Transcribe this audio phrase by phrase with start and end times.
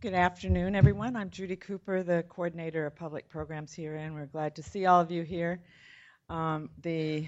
[0.00, 1.16] Good afternoon, everyone.
[1.16, 5.00] I'm Judy Cooper, the coordinator of public programs here, and we're glad to see all
[5.00, 5.60] of you here.
[6.28, 7.26] Um, the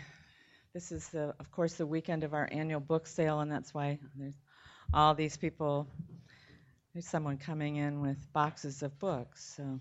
[0.72, 3.98] this is the, of course, the weekend of our annual book sale, and that's why
[4.14, 4.36] there's
[4.94, 5.88] all these people.
[6.92, 9.80] There's someone coming in with boxes of books, so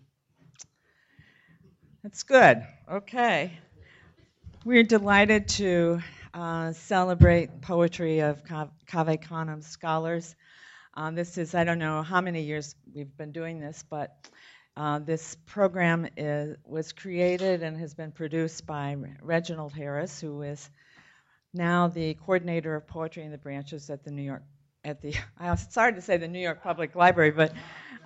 [2.01, 2.65] that's good.
[2.91, 3.51] Okay,
[4.65, 5.99] we're delighted to
[6.33, 10.35] uh, celebrate poetry of Cave Canem scholars.
[10.99, 14.29] Um, this is, I don't know how many years we've been doing this, but
[14.75, 20.69] uh, this program is, was created and has been produced by Reginald Harris, who is
[21.53, 24.43] now the coordinator of poetry in the branches at the New York,
[24.83, 27.53] at the, I started to say the New York Public Library, but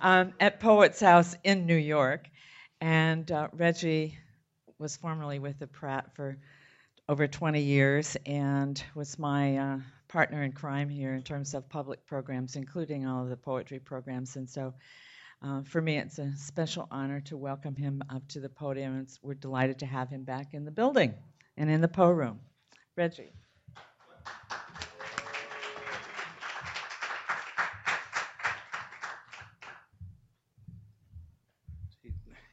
[0.00, 2.28] um, at Poets House in New York.
[2.80, 4.16] And uh, Reggie
[4.78, 6.38] was formerly with the Pratt for
[7.08, 9.78] over 20 years and was my uh,
[10.14, 14.36] partner in crime here in terms of public programs, including all of the poetry programs.
[14.36, 14.72] And so
[15.42, 18.94] uh, for me, it's a special honor to welcome him up to the podium.
[18.96, 21.14] And we're delighted to have him back in the building
[21.56, 22.38] and in the Poe room.
[22.96, 23.32] Reggie.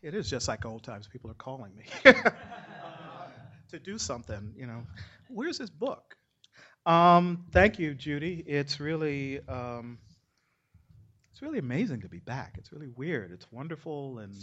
[0.02, 1.08] It is just like old times.
[1.08, 1.86] People are calling me
[3.70, 4.52] to do something.
[4.58, 4.82] You know,
[5.30, 6.16] where's his book?
[6.86, 8.44] Um, thank you, Judy.
[8.46, 10.00] It's really um,
[11.32, 12.56] it's really amazing to be back.
[12.58, 13.32] It's really weird.
[13.32, 14.34] It's wonderful and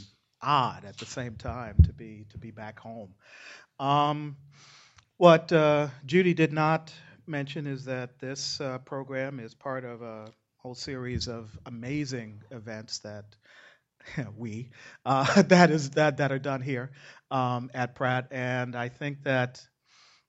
[0.40, 3.14] odd at the same time to be to be back home.
[3.80, 4.36] Um,
[5.16, 6.92] what uh, Judy did not
[7.26, 10.26] mention is that this uh, program is part of a
[10.58, 13.24] whole series of amazing events that
[14.36, 14.70] we
[15.04, 16.92] uh, that is that that are done here
[17.30, 19.66] um, at Pratt, and I think that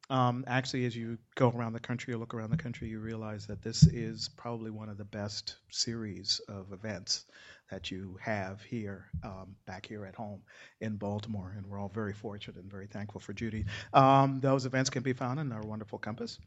[0.10, 3.46] um, actually, as you go around the country or look around the country, you realize
[3.48, 7.26] that this is probably one of the best series of events
[7.70, 10.42] that you have here, um, back here at home
[10.82, 11.54] in Baltimore.
[11.56, 13.66] And we're all very fortunate and very thankful for Judy.
[13.94, 16.40] Um, those events can be found in our wonderful compass.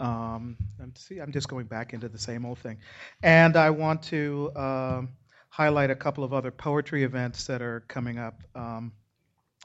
[0.00, 0.56] Um,
[0.94, 2.78] see, I'm just going back into the same old thing.
[3.22, 5.10] And I want to um,
[5.50, 8.92] highlight a couple of other poetry events that are coming up um,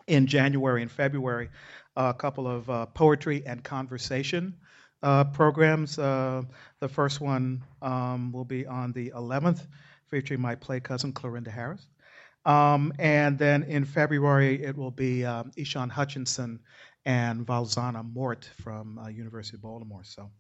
[0.07, 1.49] in January and February
[1.99, 4.55] a couple of uh, poetry and conversation
[5.03, 5.99] uh, programs.
[5.99, 6.41] Uh,
[6.79, 9.67] the first one um, will be on the 11th,
[10.07, 11.85] featuring my play cousin, Clarinda Harris.
[12.45, 16.61] Um, and then in February, it will be um, Ishion Hutchinson
[17.05, 20.03] and Valzhyna Mort from uh, University of Baltimore.
[20.05, 20.31] So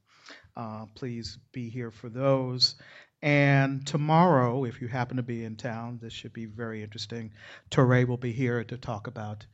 [0.55, 2.75] uh, please be here for those.
[3.21, 7.33] And tomorrow, if you happen to be in town, this should be very interesting.
[7.69, 9.45] Touré will be here to talk about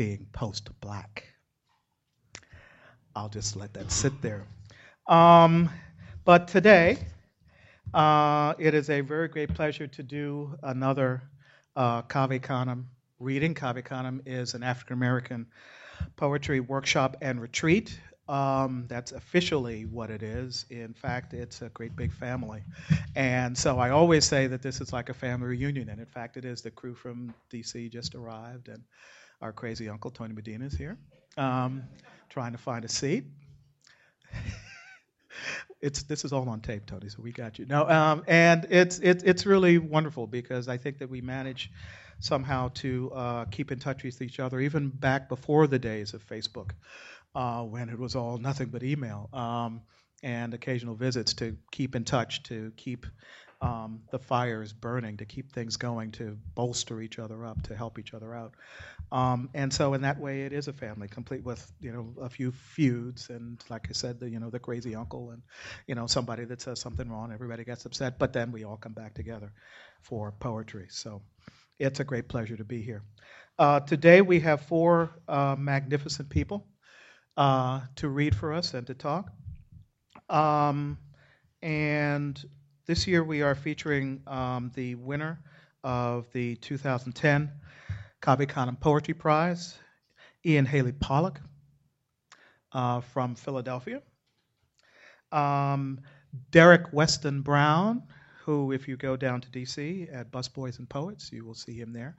[0.00, 1.24] being post black.
[3.14, 4.46] I'll just let that sit there.
[5.06, 5.68] Um,
[6.24, 6.96] but today,
[7.92, 11.22] uh, it is a very great pleasure to do another
[11.76, 12.88] uh, Canem
[13.18, 13.52] reading.
[13.52, 15.48] Cave Canem is an African American
[16.16, 18.00] poetry workshop and retreat.
[18.26, 20.64] Um, that's officially what it is.
[20.70, 22.62] In fact, it's a great big family.
[23.14, 25.90] And so I always say that this is like a family reunion.
[25.90, 26.62] And in fact, it is.
[26.62, 28.82] The crew from DC just arrived, and
[29.40, 30.98] our crazy uncle, Tony Medina, is here,
[31.36, 31.84] um,
[32.28, 33.24] trying to find a seat.
[35.80, 37.66] it's this is all on tape, Tony, so we got you.
[37.66, 41.70] No, um, and it's it's it's really wonderful because I think that we manage
[42.20, 46.26] somehow to uh, keep in touch with each other, even back before the days of
[46.26, 46.72] Facebook,
[47.34, 49.80] uh, when it was all nothing but email um,
[50.22, 53.06] and occasional visits to keep in touch, to keep
[53.60, 57.98] um, the fires burning, to keep things going, to bolster each other up, to help
[57.98, 58.54] each other out.
[59.12, 62.28] Um, and so in that way, it is a family, complete with you know a
[62.30, 65.42] few feuds, and like I said, the you know the crazy uncle, and
[65.86, 68.92] you know somebody that says something wrong, everybody gets upset, but then we all come
[68.94, 69.52] back together
[70.02, 70.86] for poetry.
[70.90, 71.22] So
[71.78, 73.02] it's a great pleasure to be here.
[73.58, 76.66] Uh, today we have four uh, magnificent people
[77.36, 79.30] uh, to read for us and to talk.
[80.28, 80.98] Um,
[81.62, 82.42] and
[82.86, 85.40] this year we are featuring um, the winner
[85.84, 87.50] of the 2010
[88.22, 89.78] Cave Canem Poetry Prize,
[90.44, 91.40] Ian Haley Pollock
[92.72, 94.02] uh, from Philadelphia.
[95.32, 96.00] Um,
[96.50, 98.02] Derek Weston Brown,
[98.44, 101.92] who, if you go down to DC at Busboys and Poets, you will see him
[101.92, 102.16] there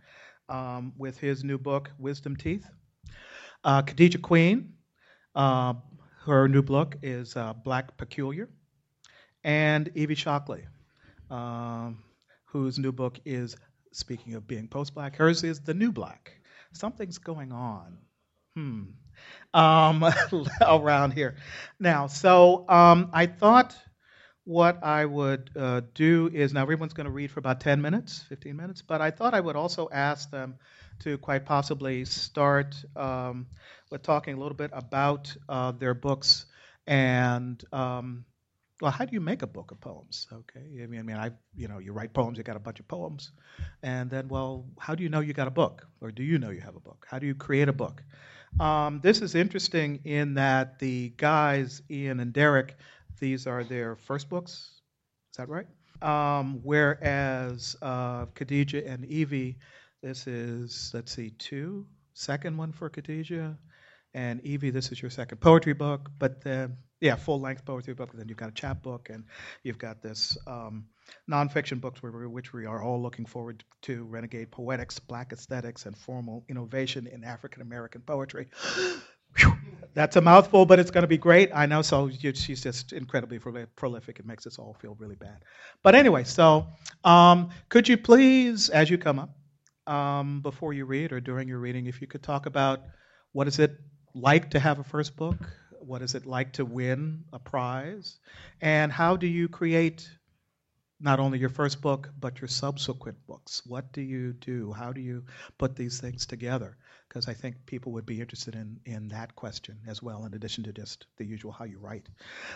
[0.49, 2.65] um, with his new book, Wisdom Teeth.
[3.63, 4.73] Uh, Khadijah Queen,
[5.35, 5.73] uh,
[6.25, 8.49] her new book is uh, Black Peculiar
[9.43, 10.63] and Evie Shockley,
[11.29, 11.99] um,
[12.45, 13.55] whose new book is,
[13.91, 16.33] speaking of being post black, hers is The New Black.
[16.73, 17.97] Something's going on.
[18.55, 18.83] Hmm.
[19.53, 20.05] Um,
[20.61, 21.35] around here.
[21.79, 23.75] Now, so um, I thought
[24.43, 28.23] what I would uh, do is now everyone's going to read for about 10 minutes,
[28.29, 30.55] 15 minutes, but I thought I would also ask them
[30.99, 33.47] to quite possibly start um,
[33.91, 36.45] with talking a little bit about uh, their books
[36.87, 38.25] and um,
[38.81, 40.27] well, how do you make a book of poems?
[40.33, 42.79] Okay, I mean, I mean, I, you know, you write poems, you got a bunch
[42.79, 43.31] of poems,
[43.83, 46.49] and then, well, how do you know you got a book, or do you know
[46.49, 47.05] you have a book?
[47.09, 48.03] How do you create a book?
[48.59, 52.75] Um, this is interesting in that the guys, Ian and Derek,
[53.19, 54.81] these are their first books.
[55.31, 55.67] Is that right?
[56.01, 59.57] Um, whereas uh, Khadijah and Evie,
[60.01, 63.57] this is let's see, two, second one for Khadijah,
[64.13, 68.11] and Evie, this is your second poetry book, but then yeah, full length poetry book.
[68.13, 69.25] Then you've got a chapbook, and
[69.63, 70.85] you've got this um,
[71.29, 76.45] nonfiction books, which we are all looking forward to Renegade Poetics, Black Aesthetics, and Formal
[76.47, 78.47] Innovation in African American Poetry.
[79.93, 81.49] That's a mouthful, but it's going to be great.
[81.53, 81.81] I know.
[81.81, 84.19] So she's just incredibly prolific.
[84.19, 85.43] It makes us all feel really bad.
[85.83, 86.67] But anyway, so
[87.03, 89.31] um, could you please, as you come up,
[89.91, 92.81] um, before you read or during your reading, if you could talk about
[93.33, 93.75] what is it
[94.13, 95.37] like to have a first book?
[95.81, 98.19] What is it like to win a prize?
[98.61, 100.09] And how do you create
[100.99, 103.63] not only your first book, but your subsequent books?
[103.65, 104.71] What do you do?
[104.71, 105.23] How do you
[105.57, 106.77] put these things together?
[107.07, 110.63] Because I think people would be interested in, in that question as well, in addition
[110.65, 112.07] to just the usual how you write.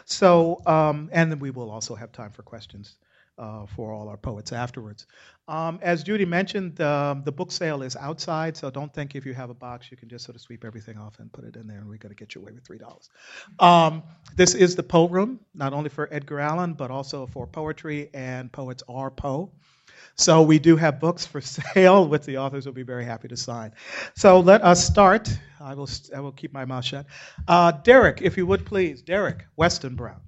[0.05, 2.97] So, um, and then we will also have time for questions
[3.37, 5.05] uh, for all our poets afterwards.
[5.47, 9.33] Um, as Judy mentioned, the, the book sale is outside, so don't think if you
[9.33, 11.67] have a box you can just sort of sweep everything off and put it in
[11.67, 13.09] there, and we're going to get you away with three dollars.
[13.59, 14.03] Um,
[14.35, 18.51] this is the Poe Room, not only for Edgar Allan but also for poetry, and
[18.51, 19.51] poets are Poe.
[20.15, 21.41] So we do have books for
[21.73, 23.73] sale, which the authors will be very happy to sign.
[24.15, 25.29] So let us start.
[25.59, 27.05] I will I will keep my mouth shut.
[27.47, 30.21] Uh, Derek, if you would please, Derek Weston Brown.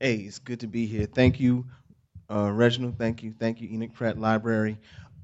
[0.00, 1.06] Hey, it's good to be here.
[1.06, 1.66] Thank you,
[2.30, 2.98] uh, Reginald.
[2.98, 3.34] Thank you.
[3.38, 4.78] Thank you, Enoch Pratt Library.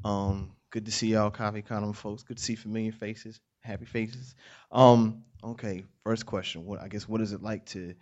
[0.05, 2.25] Um, good to see y'all, Cave Canem folks.
[2.25, 4.35] Good to see familiar faces, happy faces.
[4.73, 6.67] Um, okay, first question.
[6.67, 7.95] What I guess what is it like to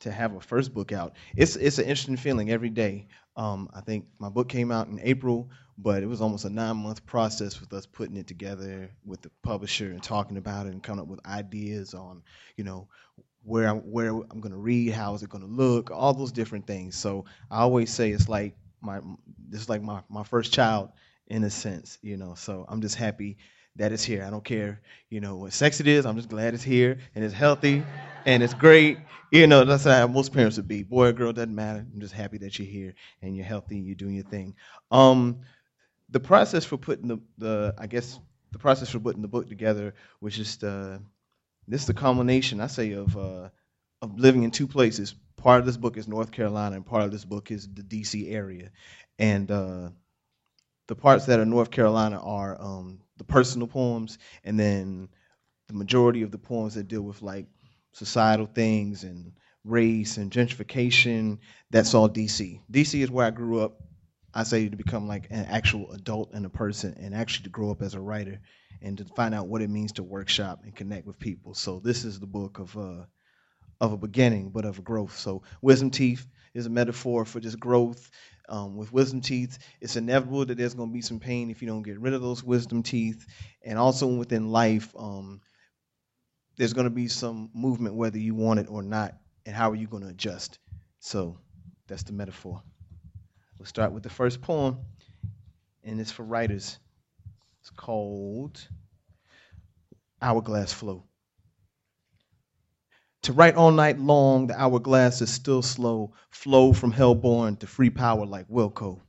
[0.00, 1.14] to have a first book out?
[1.36, 3.08] It's it's an interesting feeling every day.
[3.36, 6.76] Um, I think my book came out in April, but it was almost a nine
[6.78, 10.82] month process with us putting it together with the publisher and talking about it and
[10.82, 12.22] coming up with ideas on,
[12.56, 12.88] you know,
[13.42, 16.96] where I'm where I'm gonna read, how is it gonna look, all those different things.
[16.96, 19.00] So I always say it's like my
[19.48, 20.90] this is like my my first child
[21.26, 22.34] in a sense, you know.
[22.34, 23.38] So I'm just happy
[23.76, 24.24] that it's here.
[24.24, 26.04] I don't care, you know, what sex it is.
[26.04, 27.82] I'm just glad it's here and it's healthy
[28.26, 28.98] and it's great.
[29.30, 30.82] You know, that's how most parents would be.
[30.82, 31.86] Boy or girl doesn't matter.
[31.92, 34.54] I'm just happy that you're here and you're healthy and you're doing your thing.
[34.90, 35.40] Um,
[36.10, 38.18] the process for putting the, the I guess
[38.50, 40.98] the process for putting the book together was just uh,
[41.70, 43.48] this is the culmination, I say, of uh,
[44.02, 45.14] of living in two places.
[45.36, 48.28] Part of this book is North Carolina, and part of this book is the D.C.
[48.28, 48.70] area.
[49.18, 49.90] And uh,
[50.88, 55.08] the parts that are North Carolina are um, the personal poems, and then
[55.68, 57.46] the majority of the poems that deal with like
[57.92, 59.32] societal things and
[59.64, 61.38] race and gentrification.
[61.70, 62.60] That's all D.C.
[62.70, 63.00] D.C.
[63.00, 63.80] is where I grew up.
[64.34, 67.70] I say to become like an actual adult and a person, and actually to grow
[67.70, 68.40] up as a writer
[68.82, 71.54] and to find out what it means to workshop and connect with people.
[71.54, 73.04] So this is the book of uh,
[73.80, 75.16] of a beginning, but of a growth.
[75.16, 78.10] So wisdom teeth is a metaphor for just growth.
[78.48, 81.68] Um, with wisdom teeth, it's inevitable that there's going to be some pain if you
[81.68, 83.24] don't get rid of those wisdom teeth,
[83.64, 85.40] and also within life, um,
[86.56, 89.14] there's going to be some movement whether you want it or not,
[89.46, 90.58] and how are you going to adjust?
[90.98, 91.38] So
[91.86, 92.60] that's the metaphor.
[93.60, 94.78] We'll start with the first poem,
[95.84, 96.78] and it's for writers.
[97.60, 98.66] It's called
[100.22, 101.04] Hourglass Flow.
[103.24, 106.14] To write all night long, the hourglass is still slow.
[106.30, 109.02] Flow from hellborn to free power like Wilco.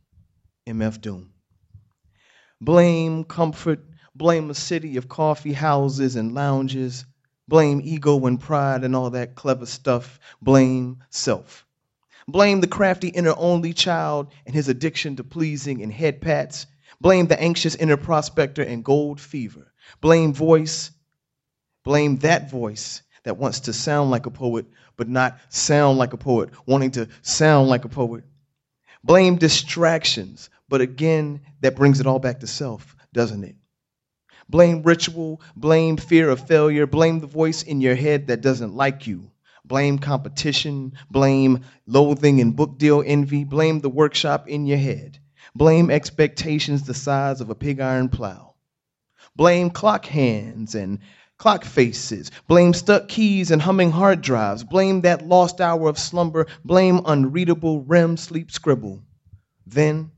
[0.68, 1.32] MF Doom.
[2.60, 3.80] Blame comfort,
[4.14, 7.06] blame a city of coffee houses and lounges.
[7.48, 10.20] Blame ego and pride and all that clever stuff.
[10.42, 11.66] Blame self.
[12.32, 16.66] Blame the crafty inner only child and his addiction to pleasing and head pats.
[17.02, 19.74] Blame the anxious inner prospector and gold fever.
[20.00, 20.92] Blame voice.
[21.84, 26.18] Blame that voice that wants to sound like a poet, but not sound like a
[26.18, 28.24] poet, wanting to sound like a poet.
[29.04, 33.56] Blame distractions, but again, that brings it all back to self, doesn't it?
[34.48, 39.08] Blame ritual, blame fear of failure, blame the voice in your head that doesn't like
[39.08, 39.31] you.
[39.66, 45.20] Blame competition, blame loathing and book deal envy, blame the workshop in your head.
[45.56, 48.56] Blame expectations the size of a pig iron plow.
[49.36, 51.00] Blame clock hands and
[51.38, 56.48] clock faces, blame stuck keys and humming hard drives, blame that lost hour of slumber,
[56.64, 59.04] blame unreadable REM sleep scribble.
[59.66, 60.12] Then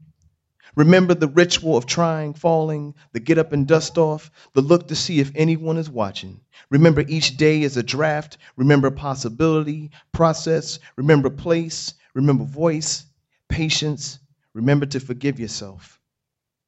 [0.75, 4.95] remember the ritual of trying, falling, the get up and dust off, the look to
[4.95, 6.41] see if anyone is watching.
[6.69, 13.05] Remember each day is a draft, remember possibility, process, remember place, remember voice,
[13.49, 14.19] patience,
[14.53, 15.99] remember to forgive yourself.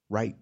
[0.08, 0.36] Right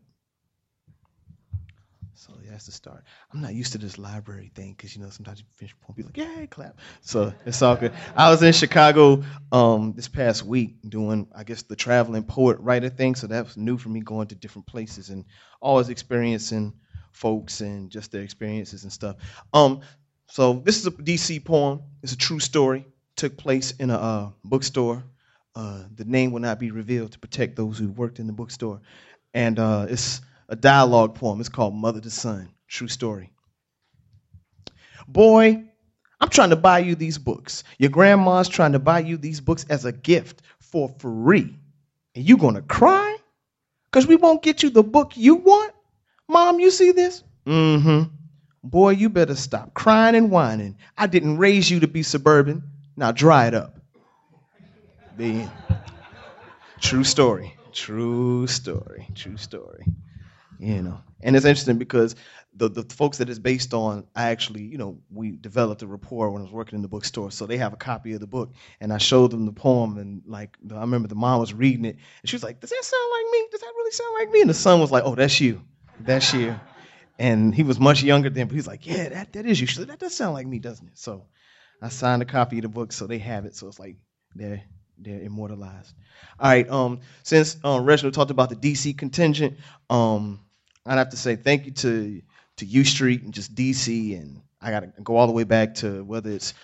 [2.54, 3.02] that's the start.
[3.32, 6.04] I'm not used to this library thing because you know sometimes you finish poem, be
[6.04, 7.92] like, "Yay, clap!" So it's all good.
[8.14, 12.90] I was in Chicago um, this past week doing, I guess, the traveling poet writer
[12.90, 13.16] thing.
[13.16, 15.24] So that was new for me, going to different places and
[15.60, 16.74] always experiencing
[17.10, 19.16] folks and just their experiences and stuff.
[19.52, 19.80] Um,
[20.28, 21.82] so this is a DC poem.
[22.04, 22.86] It's a true story.
[23.16, 25.02] Took place in a uh, bookstore.
[25.56, 28.80] Uh, the name will not be revealed to protect those who worked in the bookstore,
[29.32, 31.40] and uh, it's a dialogue poem.
[31.40, 32.48] It's called Mother to Son.
[32.68, 33.30] True story.
[35.06, 35.64] Boy,
[36.20, 37.64] I'm trying to buy you these books.
[37.78, 41.58] Your grandma's trying to buy you these books as a gift for free.
[42.14, 43.16] And you gonna cry?
[43.84, 45.72] Because we won't get you the book you want?
[46.28, 47.22] Mom, you see this?
[47.46, 48.10] Mm-hmm.
[48.62, 50.78] Boy, you better stop crying and whining.
[50.96, 52.62] I didn't raise you to be suburban.
[52.96, 53.76] Now dry it up.
[55.16, 55.46] The
[56.80, 57.54] True story.
[57.72, 59.08] True story.
[59.14, 59.84] True story
[60.58, 61.00] you know.
[61.22, 62.16] And it's interesting because
[62.56, 66.30] the, the folks that it's based on i actually you know we developed a rapport
[66.30, 67.30] when i was working in the bookstore.
[67.30, 68.52] So they have a copy of the book.
[68.80, 71.96] And i showed them the poem and like i remember the mom was reading it.
[72.22, 73.48] And she was like does that sound like me?
[73.50, 74.40] Does that really sound like me?
[74.42, 75.62] And the son was like oh that's you.
[76.00, 76.58] That's you.
[77.18, 79.88] And he was much younger then but he's like yeah that, that is you said
[79.88, 80.98] that does sound like me doesn't it?
[80.98, 81.26] So
[81.82, 83.56] i signed a copy of the book so they have it.
[83.56, 83.96] So it's like
[84.34, 84.62] they're
[84.98, 85.92] they're immortalized.
[86.38, 89.58] All right um since um, reginald talked about the dc contingent
[89.90, 90.40] um
[90.86, 92.22] I'd have to say thank you to
[92.56, 95.74] to U Street and just DC, and I got to go all the way back
[95.76, 96.54] to whether it's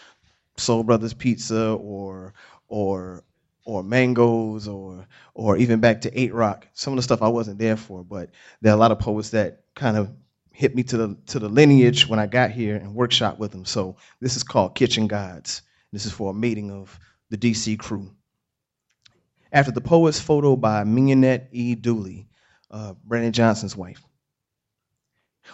[0.56, 2.34] Soul Brothers Pizza or
[2.68, 3.24] or
[3.64, 6.66] or Mangoes or or even back to Eight Rock.
[6.74, 9.30] Some of the stuff I wasn't there for, but there are a lot of poets
[9.30, 10.10] that kind of
[10.52, 13.64] hit me to the to the lineage when I got here and workshop with them.
[13.64, 15.62] So this is called Kitchen Gods.
[15.92, 16.98] This is for a meeting of
[17.30, 18.10] the DC crew.
[19.52, 21.74] After the poet's photo by Mignonette E.
[21.74, 22.28] Dooley,
[22.70, 24.04] uh, Brandon Johnson's wife.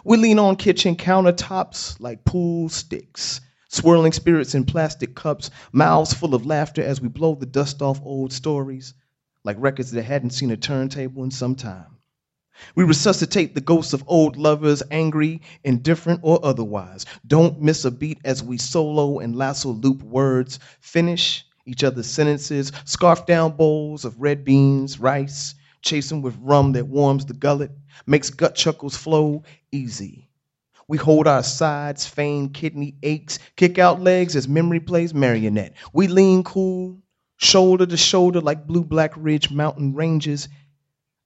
[0.05, 6.35] We lean on kitchen countertops like pool sticks, swirling spirits in plastic cups, mouths full
[6.35, 8.95] of laughter as we blow the dust off old stories,
[9.45, 11.97] like records that hadn't seen a turntable in some time.
[12.75, 17.05] We resuscitate the ghosts of old lovers, angry, indifferent, or otherwise.
[17.27, 22.73] Don't miss a beat as we solo and lasso loop words, finish each other's sentences,
[22.85, 25.55] scarf down bowls of red beans, rice,
[25.87, 27.71] chasing with rum that warms the gullet,
[28.07, 30.29] makes gut chuckles flow easy.
[30.89, 35.75] We hold our sides, feign kidney aches, kick out legs as memory plays marionette.
[35.93, 36.99] We lean cool,
[37.37, 40.49] shoulder to shoulder like blue black ridge mountain ranges.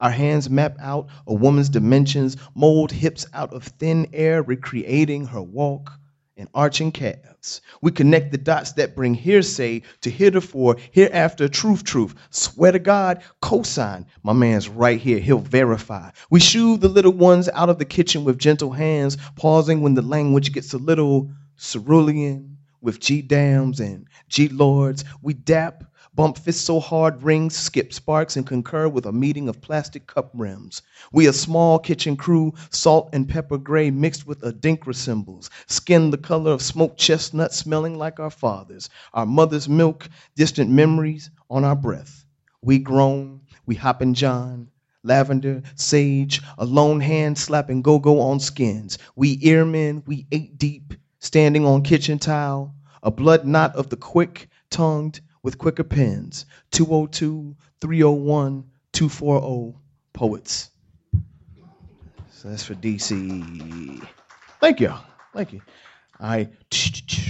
[0.00, 5.42] Our hands map out a woman's dimensions, mold hips out of thin air, recreating her
[5.42, 5.99] walk
[6.40, 7.60] and arching calves.
[7.82, 12.14] We connect the dots that bring hearsay to heretofore, hereafter, truth, truth.
[12.30, 14.06] Swear to God, cosign.
[14.22, 16.10] My man's right here, he'll verify.
[16.30, 20.02] We shoo the little ones out of the kitchen with gentle hands, pausing when the
[20.02, 25.04] language gets a little cerulean with G dams and G lords.
[25.20, 29.60] We dap bump fists so hard rings skip sparks and concur with a meeting of
[29.60, 30.82] plastic cup rims.
[31.12, 36.18] We a small kitchen crew, salt and pepper gray mixed with adinkra symbols, skin the
[36.18, 41.76] color of smoked chestnut smelling like our fathers, our mother's milk, distant memories on our
[41.76, 42.24] breath.
[42.62, 44.68] We groan, we hop and john,
[45.02, 48.98] lavender, sage, a lone hand slapping go-go on skins.
[49.16, 55.20] We earmen, we eight deep, standing on kitchen tile, a blood knot of the quick-tongued,
[55.42, 59.78] with quicker pens 202 301 240
[60.12, 60.70] poets.
[62.30, 64.06] So that's for DC.
[64.60, 64.94] Thank you.
[65.34, 65.62] Thank you.
[66.20, 66.50] Right,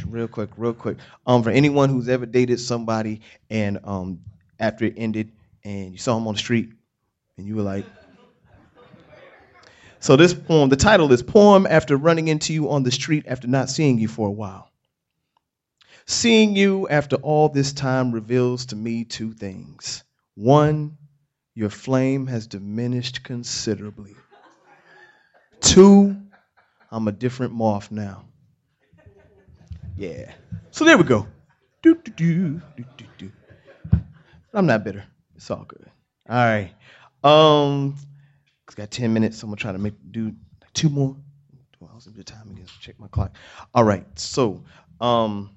[0.08, 0.98] real quick, real quick.
[1.24, 4.20] Um, for anyone who's ever dated somebody and um,
[4.58, 5.30] after it ended
[5.62, 6.70] and you saw him on the street
[7.36, 7.84] and you were like,
[10.00, 13.46] so this poem, the title is Poem After Running Into You on the Street After
[13.46, 14.69] Not Seeing You for a While.
[16.10, 20.02] Seeing you after all this time reveals to me two things.
[20.34, 20.98] One,
[21.54, 24.16] your flame has diminished considerably.
[25.60, 26.16] Two,
[26.90, 28.24] I'm a different moth now.
[29.96, 30.32] Yeah.
[30.72, 31.28] So there we go.
[31.80, 33.30] Do, do, do, do, do, do.
[34.52, 35.04] I'm not bitter.
[35.36, 35.88] It's all good.
[36.28, 36.72] All right.
[37.22, 37.94] Um,
[38.68, 39.38] I got 10 minutes.
[39.38, 40.34] So I'm gonna try to make do
[40.74, 41.16] two more.
[41.78, 42.66] Well, I'll see the time again.
[42.80, 43.36] Check my clock.
[43.72, 44.04] All right.
[44.18, 44.64] So,
[45.00, 45.50] um,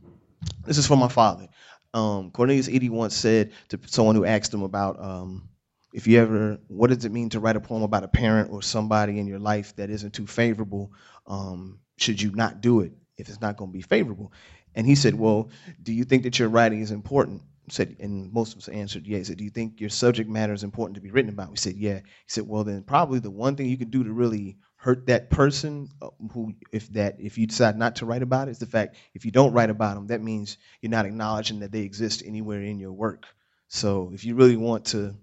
[0.66, 1.48] this is for my father.
[1.94, 5.50] Um, Cornelius Eady once said to someone who asked him about um,
[5.94, 8.64] if you ever, what does it mean to write a poem about a parent or
[8.64, 10.92] somebody in your life that isn't too favorable?
[11.28, 14.34] Um, should you not do it if it's not going to be favorable?
[14.74, 15.52] And he said, Well,
[15.84, 17.44] do you think that your writing is important?
[17.70, 19.20] said, and most of us answered, yeah.
[19.20, 21.50] He said, do you think your subject matter is important to be written about?
[21.50, 22.00] We said, yeah.
[22.00, 25.30] He said, well, then probably the one thing you can do to really hurt that
[25.30, 28.66] person uh, who, if that, if you decide not to write about it, is the
[28.66, 32.22] fact if you don't write about them, that means you're not acknowledging that they exist
[32.26, 33.26] anywhere in your work.
[33.70, 35.16] So if you really want to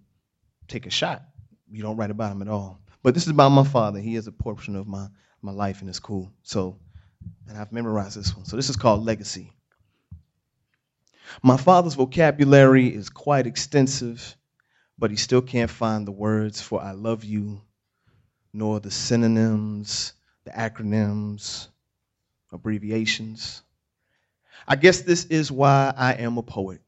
[0.67, 1.25] take a shot,
[1.71, 2.81] you don't write about them at all.
[3.03, 4.01] But this is about my father.
[4.01, 5.09] He is a portion of my
[5.43, 6.33] my life, and it's cool.
[6.43, 6.79] So,
[7.47, 8.47] and I've memorized this one.
[8.47, 9.53] So this is called Legacy.
[11.43, 14.37] My father's vocabulary is quite extensive,
[14.99, 17.61] but he still can't find the words for I love you,
[18.53, 20.13] nor the synonyms,
[20.45, 21.69] the acronyms,
[22.53, 23.63] abbreviations.
[24.67, 26.81] I guess this is why I am a poet.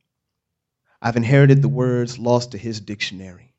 [1.00, 3.52] I've inherited the words lost to his dictionary.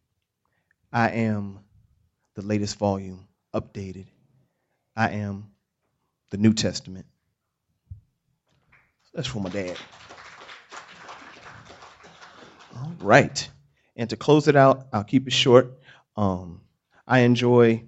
[0.92, 1.60] I am
[2.36, 4.08] the latest volume, updated.
[4.96, 5.52] I am
[6.30, 7.06] the New Testament.
[9.14, 9.78] That's for my dad.
[12.76, 13.50] All right.
[13.96, 15.80] And to close it out, I'll keep it short.
[16.16, 16.62] Um,
[17.08, 17.84] I enjoy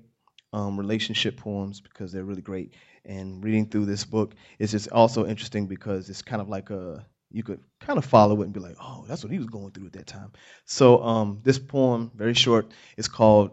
[0.55, 2.73] um, relationship poems because they're really great.
[3.03, 7.05] And reading through this book is just also interesting because it's kind of like a
[7.29, 9.71] you could kind of follow it and be like, oh, that's what he was going
[9.71, 10.31] through at that time.
[10.63, 13.51] So um, this poem, very short, is called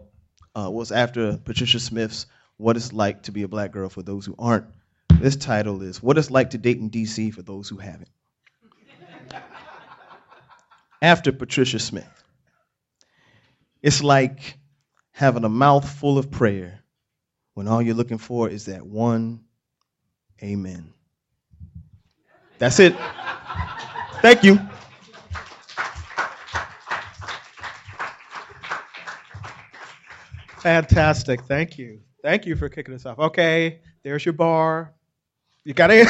[0.57, 4.25] uh, was after Patricia Smith's "What It's Like to Be a Black Girl" for those
[4.25, 4.67] who aren't.
[5.19, 8.09] This title is "What It's Like to Date in D.C." for those who haven't
[11.01, 12.23] after Patricia Smith.
[13.81, 14.57] It's like
[15.11, 16.82] having a mouth full of prayer
[17.53, 19.43] when all you're looking for is that one
[20.41, 20.93] amen.
[22.59, 22.95] That's it.
[24.21, 24.59] Thank you.
[30.59, 31.41] Fantastic.
[31.41, 31.99] Thank you.
[32.21, 33.19] Thank you for kicking us off.
[33.19, 34.93] Okay, there's your bar.
[35.65, 36.07] You got it.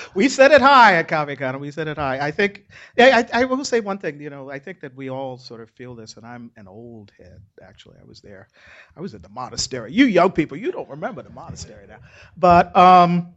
[0.14, 1.58] we set it high at Comic Con.
[1.60, 2.18] We set it high.
[2.18, 2.66] I think.
[2.98, 4.20] I, I, will say one thing.
[4.20, 7.10] You know, I think that we all sort of feel this, and I'm an old
[7.16, 7.40] head.
[7.62, 8.48] Actually, I was there.
[8.96, 9.92] I was at the monastery.
[9.92, 12.00] You young people, you don't remember the monastery now,
[12.36, 13.34] but um,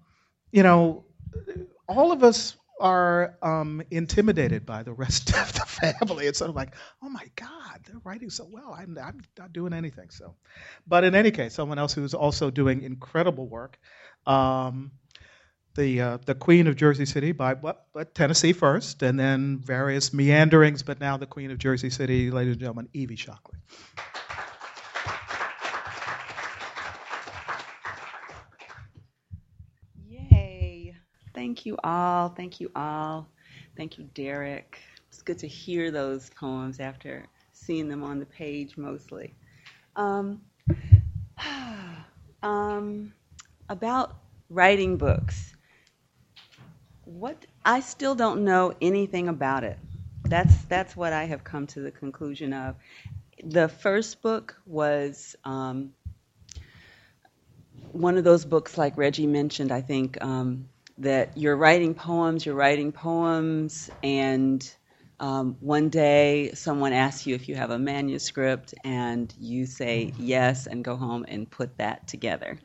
[0.52, 1.06] you know,
[1.88, 6.26] all of us are um, intimidated by the rest of the family.
[6.26, 8.76] It's sort of like, oh my God, they're writing so well.
[8.78, 10.10] I'm, I'm not doing anything.
[10.10, 10.36] So,
[10.86, 13.80] but in any case, someone else who's also doing incredible work.
[14.26, 14.92] Um,
[15.76, 20.84] the uh, the Queen of Jersey City by what, Tennessee first, and then various meanderings,
[20.84, 23.58] but now the Queen of Jersey City, ladies and gentlemen, Evie Shockley.
[30.08, 30.96] Yay!
[31.34, 32.30] Thank you all.
[32.30, 33.28] Thank you all.
[33.76, 34.80] Thank you, Derek.
[35.10, 39.34] It's good to hear those poems after seeing them on the page mostly.
[39.96, 40.42] Um,
[42.44, 43.14] um,
[43.70, 44.18] about
[44.50, 45.53] writing books
[47.20, 49.78] what I still don't know anything about it.
[50.26, 52.76] That's that's what I have come to the conclusion of.
[53.44, 55.92] The first book was um,
[57.92, 59.72] one of those books, like Reggie mentioned.
[59.72, 64.68] I think um, that you're writing poems, you're writing poems, and
[65.20, 70.68] um, one day someone asks you if you have a manuscript, and you say yes,
[70.68, 72.58] and go home and put that together.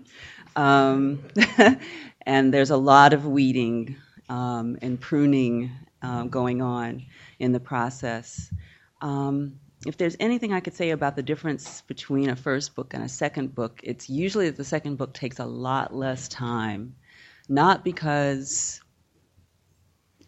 [0.56, 1.24] Um,
[2.22, 3.96] and there's a lot of weeding
[4.28, 5.70] um, and pruning
[6.02, 7.04] um, going on
[7.38, 8.52] in the process.
[9.00, 13.04] Um, if there's anything I could say about the difference between a first book and
[13.04, 16.96] a second book, it's usually that the second book takes a lot less time,
[17.48, 18.80] not because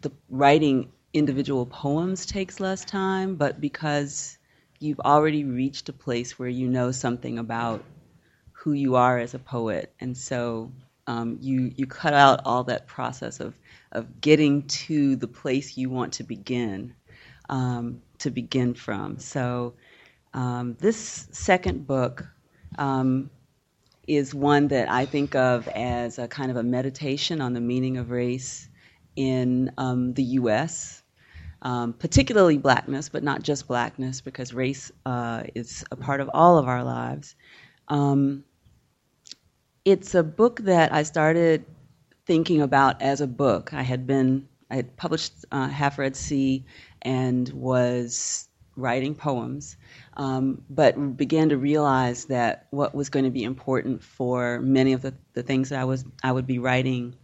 [0.01, 4.37] the writing individual poems takes less time, but because
[4.79, 7.83] you've already reached a place where you know something about
[8.53, 10.71] who you are as a poet, and so
[11.07, 13.57] um, you you cut out all that process of
[13.91, 16.93] of getting to the place you want to begin
[17.49, 19.19] um, to begin from.
[19.19, 19.73] So
[20.33, 22.25] um, this second book
[22.77, 23.29] um,
[24.07, 27.97] is one that I think of as a kind of a meditation on the meaning
[27.97, 28.69] of race
[29.15, 31.03] in um, the U.S.
[31.63, 36.57] Um, particularly blackness, but not just blackness, because race uh, is a part of all
[36.57, 37.35] of our lives.
[37.87, 38.43] Um,
[39.85, 41.65] it's a book that I started
[42.25, 43.73] thinking about as a book.
[43.73, 46.63] I had been I had published uh, Half Red Sea
[47.01, 49.75] and was writing poems,
[50.15, 55.01] um, but began to realize that what was going to be important for many of
[55.01, 57.15] the, the things that I was I would be writing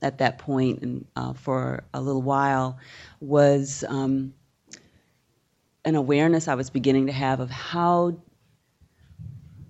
[0.00, 2.78] at that point and uh, for a little while
[3.20, 4.34] was um,
[5.84, 8.16] an awareness I was beginning to have of how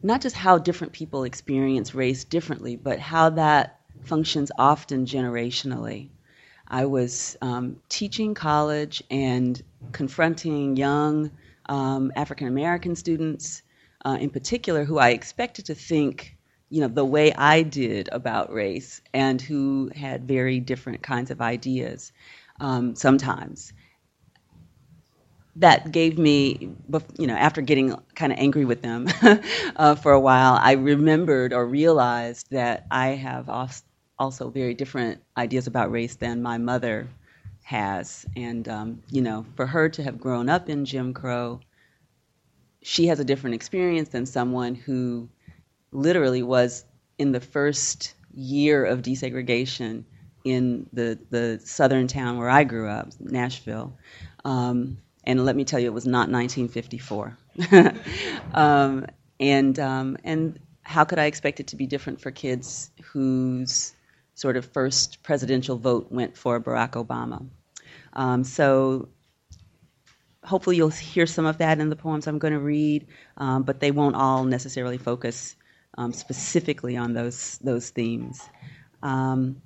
[0.03, 6.09] not just how different people experience race differently, but how that functions often generationally.
[6.67, 9.61] I was um, teaching college and
[9.93, 11.31] confronting young
[11.67, 13.63] um, African American students,
[14.05, 16.37] uh, in particular, who I expected to think,
[16.71, 21.41] you know, the way I did about race, and who had very different kinds of
[21.41, 22.13] ideas
[22.59, 23.73] um, sometimes.
[25.57, 26.75] That gave me,
[27.19, 29.07] you know, after getting kind of angry with them
[29.77, 33.51] uh, for a while, I remembered or realized that I have
[34.19, 37.09] also very different ideas about race than my mother
[37.65, 38.25] has.
[38.37, 41.61] And, um, you know, for her to have grown up in Jim Crow,
[42.83, 45.29] she has a different experience than someone who
[45.93, 46.85] literally was
[47.19, 50.05] in the first year of desegregation
[50.45, 53.97] in the, the southern town where I grew up, Nashville.
[54.45, 57.37] Um, and let me tell you, it was not 1954.
[58.55, 59.07] um,
[59.39, 63.93] and, um, and how could I expect it to be different for kids whose
[64.35, 67.47] sort of first presidential vote went for Barack Obama?
[68.15, 69.09] Um, so
[70.45, 73.07] hopefully you'll hear some of that in the poems I'm going to read,
[73.37, 75.57] um, but they won't all necessarily focus
[75.99, 78.43] um, specifically on those those themes.
[79.03, 79.63] Um,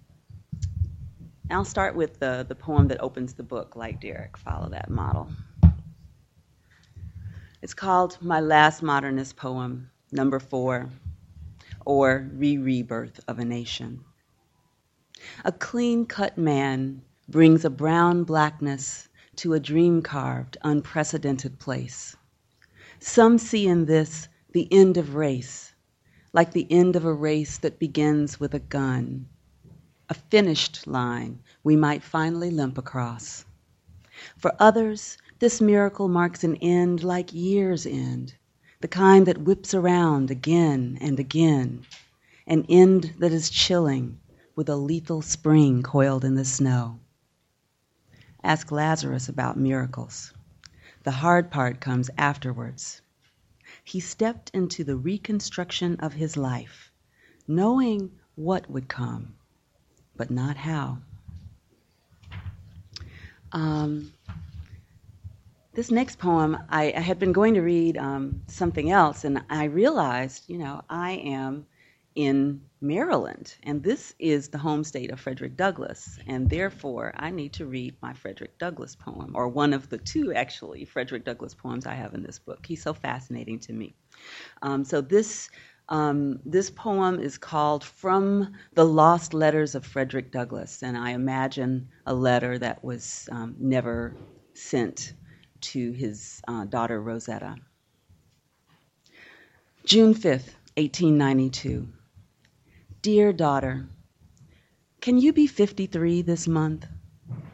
[1.51, 5.29] I'll start with the, the poem that opens the book, like Derek, follow that model.
[7.67, 10.89] It's called My Last Modernist Poem, number four,
[11.85, 14.05] or Re Rebirth of a Nation.
[15.45, 22.15] A clean cut man brings a brown blackness to a dream carved, unprecedented place.
[23.01, 25.75] Some see in this the end of race,
[26.33, 29.29] like the end of a race that begins with a gun,
[30.09, 33.45] a finished line we might finally limp across.
[34.37, 38.35] For others, this miracle marks an end like years' end,
[38.81, 41.85] the kind that whips around again and again,
[42.46, 44.18] an end that is chilling
[44.55, 46.99] with a lethal spring coiled in the snow.
[48.42, 50.33] Ask Lazarus about miracles.
[51.03, 53.03] The hard part comes afterwards.
[53.85, 56.90] He stepped into the reconstruction of his life,
[57.46, 59.35] knowing what would come,
[60.16, 60.99] but not how.
[63.53, 64.12] Um,
[65.77, 69.65] this next poem, I, I, had been going to read um, something else, and I
[69.65, 71.67] realized, you know, I am
[72.15, 77.53] in Maryland, and this is the home state of Frederick Douglass, and therefore I need
[77.53, 81.85] to read my Frederick Douglass poem, or one of the two actually Frederick Douglass poems
[81.85, 82.65] I have in this book.
[82.65, 83.95] He's so fascinating to me.
[84.62, 85.51] Um, so this
[85.91, 91.91] um, this poem is called From the Lost Letters of Frederick Douglass, and I imagine
[92.07, 94.15] a letter that was um, never
[94.55, 95.12] sent
[95.73, 97.57] to his uh, daughter Rosetta.
[99.85, 101.89] June 5th, 1892.
[103.03, 103.87] Dear daughter,
[105.01, 106.87] can you be 53 this month?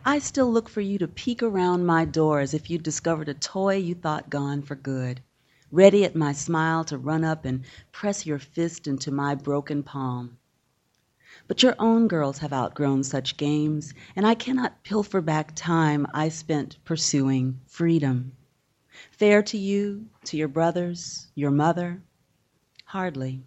[0.05, 3.35] I still look for you to peek around my door as if you'd discovered a
[3.35, 5.23] toy you thought gone for good,
[5.71, 10.39] ready at my smile to run up and press your fist into my broken palm.
[11.49, 16.29] But your own girls have outgrown such games, and I cannot pilfer back time I
[16.29, 18.33] spent pursuing freedom.
[19.11, 22.03] Fair to you, to your brothers, your mother?
[22.85, 23.47] Hardly.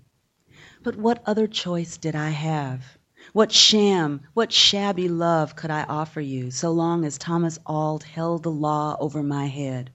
[0.82, 2.98] But what other choice did I have?
[3.34, 8.42] What sham, what shabby love could I offer you so long as Thomas Auld held
[8.42, 9.92] the law over my head?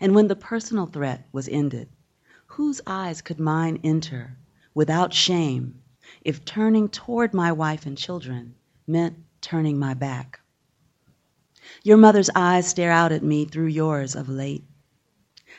[0.00, 1.88] And when the personal threat was ended,
[2.46, 4.36] whose eyes could mine enter
[4.74, 5.82] without shame
[6.26, 8.52] if turning toward my wife and children
[8.84, 10.40] meant turning my back?
[11.84, 14.64] Your mother's eyes stare out at me through yours of late.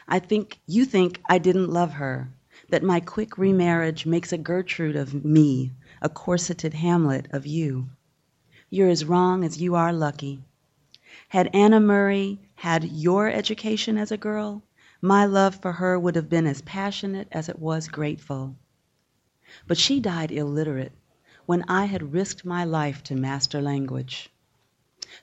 [0.09, 2.29] I think you think I didn't love her
[2.67, 7.87] that my quick remarriage makes a Gertrude of me, a corseted Hamlet of you.
[8.69, 10.43] You're as wrong as you are lucky.
[11.29, 14.63] Had Anna Murray had your education as a girl,
[15.01, 18.57] my love for her would have been as passionate as it was grateful.
[19.65, 20.91] But she died illiterate
[21.45, 24.29] when I had risked my life to master language.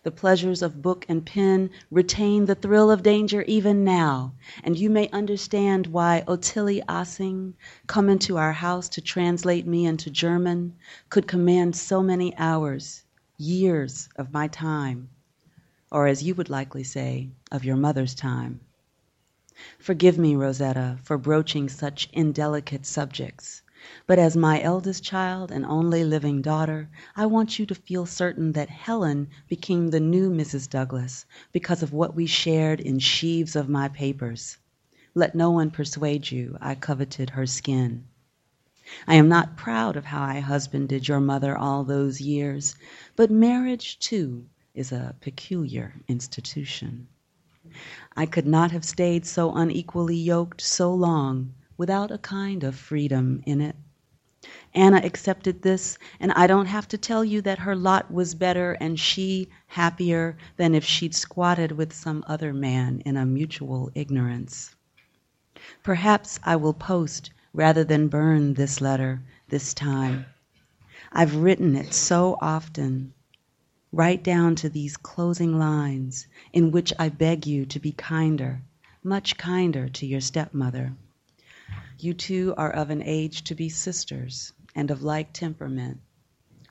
[0.03, 4.33] The pleasures of book and pen retain the thrill of danger even now,
[4.63, 7.53] and you may understand why Ottilie Assing,
[7.87, 10.75] come into our house to translate me into German,
[11.11, 13.05] could command so many hours,
[13.37, 15.11] years of my time,
[15.93, 18.61] or as you would likely say, of your mother's time.
[19.79, 23.61] Forgive me, Rosetta, for broaching such indelicate subjects.
[24.07, 28.53] But as my eldest child and only living daughter, I want you to feel certain
[28.53, 30.71] that Helen became the new Mrs.
[30.71, 34.57] Douglass because of what we shared in sheaves of my papers.
[35.15, 38.05] Let no one persuade you I coveted her skin.
[39.07, 42.75] I am not proud of how I husbanded your mother all those years,
[43.17, 47.09] but marriage, too, is a peculiar institution.
[48.17, 53.43] I could not have stayed so unequally yoked so long without a kind of freedom
[53.47, 53.77] in it.
[54.75, 58.73] Anna accepted this, and I don't have to tell you that her lot was better
[58.73, 64.75] and she happier than if she'd squatted with some other man in a mutual ignorance.
[65.83, 70.27] Perhaps I will post rather than burn this letter this time.
[71.11, 73.15] I've written it so often,
[73.93, 78.61] right down to these closing lines in which I beg you to be kinder,
[79.03, 80.93] much kinder to your stepmother.
[81.99, 86.01] You two are of an age to be sisters and of like temperament.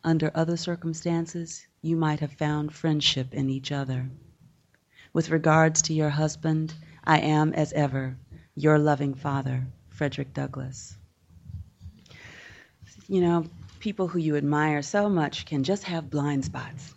[0.03, 4.09] Under other circumstances, you might have found friendship in each other.
[5.13, 8.17] With regards to your husband, I am, as ever,
[8.55, 10.97] your loving father, Frederick Douglass.
[13.07, 13.45] You know,
[13.79, 16.93] people who you admire so much can just have blind spots.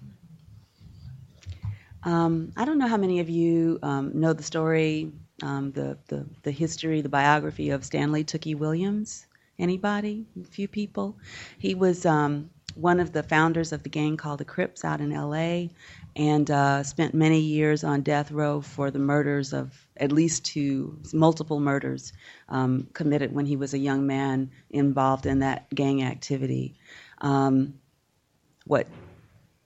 [2.02, 5.12] Um, I don't know how many of you um, know the story,
[5.42, 9.26] um, the, the, the history, the biography of Stanley Tookie Williams.
[9.58, 10.26] Anybody?
[10.40, 11.16] A few people.
[11.58, 15.12] He was um, one of the founders of the gang called the Crips out in
[15.12, 15.70] L.A.
[16.14, 20.98] and uh, spent many years on death row for the murders of at least two,
[21.12, 22.12] multiple murders
[22.50, 26.74] um, committed when he was a young man involved in that gang activity.
[27.22, 27.74] Um,
[28.66, 28.86] what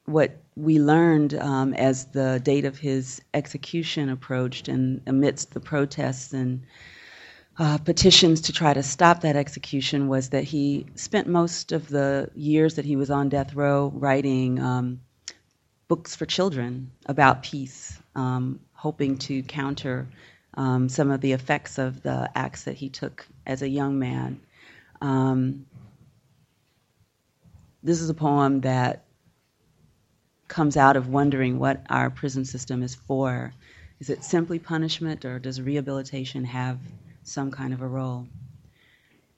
[0.05, 6.33] what we learned um, as the date of his execution approached, and amidst the protests
[6.33, 6.63] and
[7.59, 12.31] uh, petitions to try to stop that execution, was that he spent most of the
[12.35, 15.01] years that he was on death row writing um,
[15.89, 20.07] books for children about peace, um, hoping to counter
[20.55, 24.41] um, some of the effects of the acts that he took as a young man.
[25.01, 25.67] Um,
[27.83, 29.05] this is a poem that
[30.51, 33.55] comes out of wondering what our prison system is for.
[34.01, 36.79] Is it simply punishment, or does rehabilitation have
[37.23, 38.27] some kind of a role?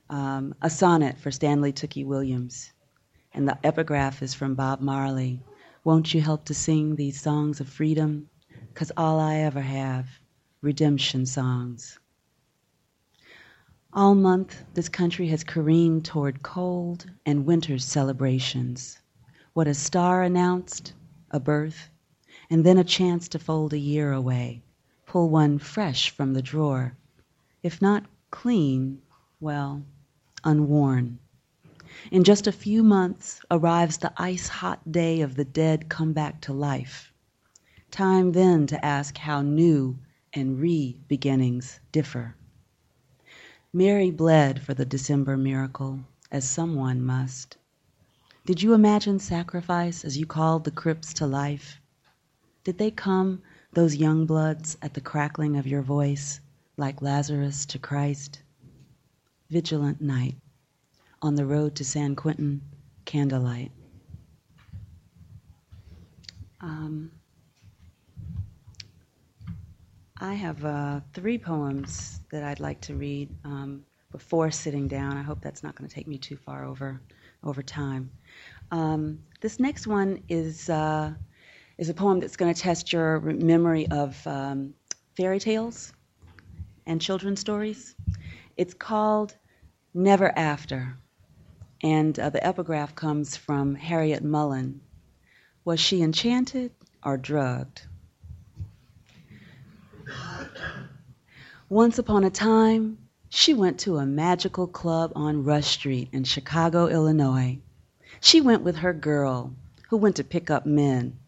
[0.08, 2.72] Um, a sonnet for Stanley Tookie Williams,
[3.34, 5.42] and the epigraph is from Bob Marley.
[5.84, 8.30] Won't you help to sing these songs of freedom?
[8.74, 10.06] Cause all I ever have,
[10.62, 11.98] redemption songs.
[13.92, 18.98] All month, this country has careened toward cold and winter's celebrations.
[19.52, 20.94] What a star announced,
[21.32, 21.88] a birth,
[22.50, 24.62] and then a chance to fold a year away,
[25.06, 26.94] pull one fresh from the drawer.
[27.62, 29.00] If not clean,
[29.40, 29.82] well,
[30.44, 31.18] unworn.
[32.10, 36.40] In just a few months arrives the ice hot day of the dead come back
[36.42, 37.12] to life.
[37.90, 39.98] Time then to ask how new
[40.32, 42.34] and re beginnings differ.
[43.72, 47.56] Mary bled for the December miracle, as someone must.
[48.44, 51.80] Did you imagine sacrifice as you called the Crips to life?
[52.64, 53.40] Did they come,
[53.72, 56.40] those young bloods, at the crackling of your voice,
[56.76, 58.42] like Lazarus to Christ?
[59.48, 60.34] Vigilant night,
[61.22, 62.62] on the road to San Quentin,
[63.04, 63.70] candlelight.
[66.60, 67.12] Um,
[70.20, 75.16] I have uh, three poems that I'd like to read um, before sitting down.
[75.16, 77.00] I hope that's not going to take me too far over
[77.44, 78.10] over time.
[78.72, 81.12] Um, this next one is uh,
[81.76, 84.72] is a poem that's going to test your memory of um,
[85.14, 85.92] fairy tales
[86.86, 87.94] and children's stories.
[88.56, 89.36] It's called
[89.92, 90.96] Never After,
[91.82, 94.80] and uh, the epigraph comes from Harryette Mullen.
[95.66, 96.72] Was she enchanted
[97.04, 97.82] or drugged?
[101.68, 102.96] Once upon a time,
[103.28, 107.58] she went to a magical club on Rush Street in Chicago, Illinois.
[108.24, 109.52] She went with her girl,
[109.88, 111.18] who went to pick up men,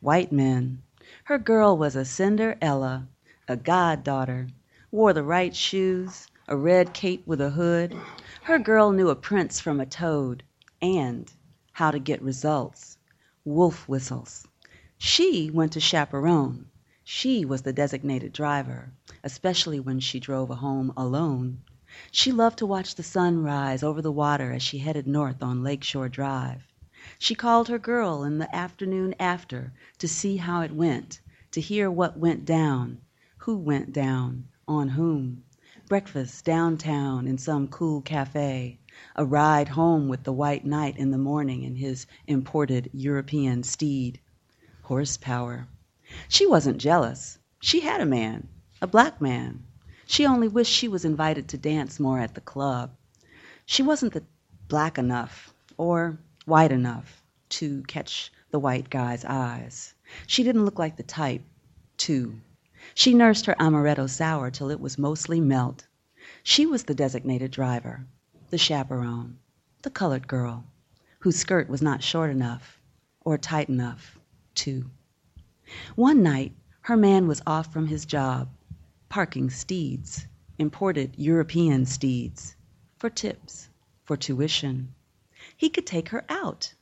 [0.00, 0.82] white men.
[1.24, 3.06] Her girl was a Cinderella,
[3.46, 4.48] a goddaughter,
[4.90, 7.94] wore the right shoes, a red cape with a hood.
[8.44, 10.42] Her girl knew a prince from a toad,
[10.80, 11.30] and
[11.72, 12.96] how to get results
[13.44, 14.48] wolf whistles.
[14.96, 16.70] She went to chaperone.
[17.04, 18.90] She was the designated driver,
[19.22, 21.60] especially when she drove home alone.
[22.12, 25.64] She loved to watch the sun rise over the water as she headed north on
[25.64, 26.62] Lake Shore Drive.
[27.18, 31.90] She called her girl in the afternoon after to see how it went, to hear
[31.90, 33.00] what went down,
[33.38, 35.42] who went down, on whom.
[35.88, 38.78] Breakfast downtown in some cool cafe.
[39.16, 44.20] A ride home with the white knight in the morning in his imported European steed.
[44.82, 45.66] Horsepower.
[46.28, 47.38] She wasn't jealous.
[47.58, 48.46] She had a man,
[48.80, 49.64] a black man.
[50.10, 52.96] She only wished she was invited to dance more at the club.
[53.66, 54.16] She wasn't
[54.66, 59.92] black enough or white enough to catch the white guy's eyes.
[60.26, 61.42] She didn't look like the type,
[61.98, 62.40] too.
[62.94, 65.86] She nursed her amaretto sour till it was mostly melt.
[66.42, 68.06] She was the designated driver,
[68.48, 69.38] the chaperone,
[69.82, 70.64] the colored girl,
[71.18, 72.80] whose skirt was not short enough
[73.20, 74.18] or tight enough,
[74.54, 74.90] too.
[75.96, 78.48] One night her man was off from his job,
[79.08, 80.26] parking steeds,
[80.58, 82.54] imported European steeds,
[82.98, 83.68] for tips,
[84.04, 84.94] for tuition.
[85.56, 86.74] He could take her out.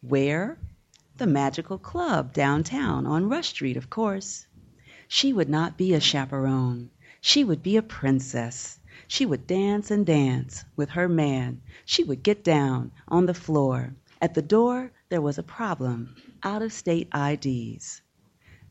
[0.00, 0.58] Where?
[1.18, 4.46] The Magical Club downtown on Rush Street, of course.
[5.08, 6.90] She would not be a chaperone.
[7.20, 8.78] She would be a princess.
[9.06, 11.60] She would dance and dance with her man.
[11.84, 13.94] She would get down on the floor.
[14.20, 18.02] At the door there was a problem out of state IDs.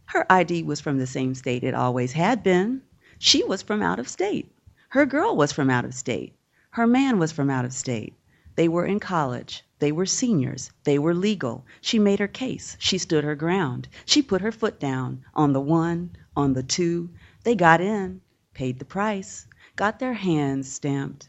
[0.06, 2.82] Her ID was from the same state it always had been.
[3.20, 4.52] She was from out of state.
[4.90, 6.36] Her girl was from out of state.
[6.70, 8.14] Her man was from out of state.
[8.56, 9.64] They were in college.
[9.80, 10.72] They were seniors.
[10.84, 11.66] They were legal.
[11.82, 12.78] She made her case.
[12.80, 13.88] She stood her ground.
[14.06, 17.10] She put her foot down on the one, on the two.
[17.44, 18.22] They got in,
[18.54, 21.28] paid the price, got their hands stamped.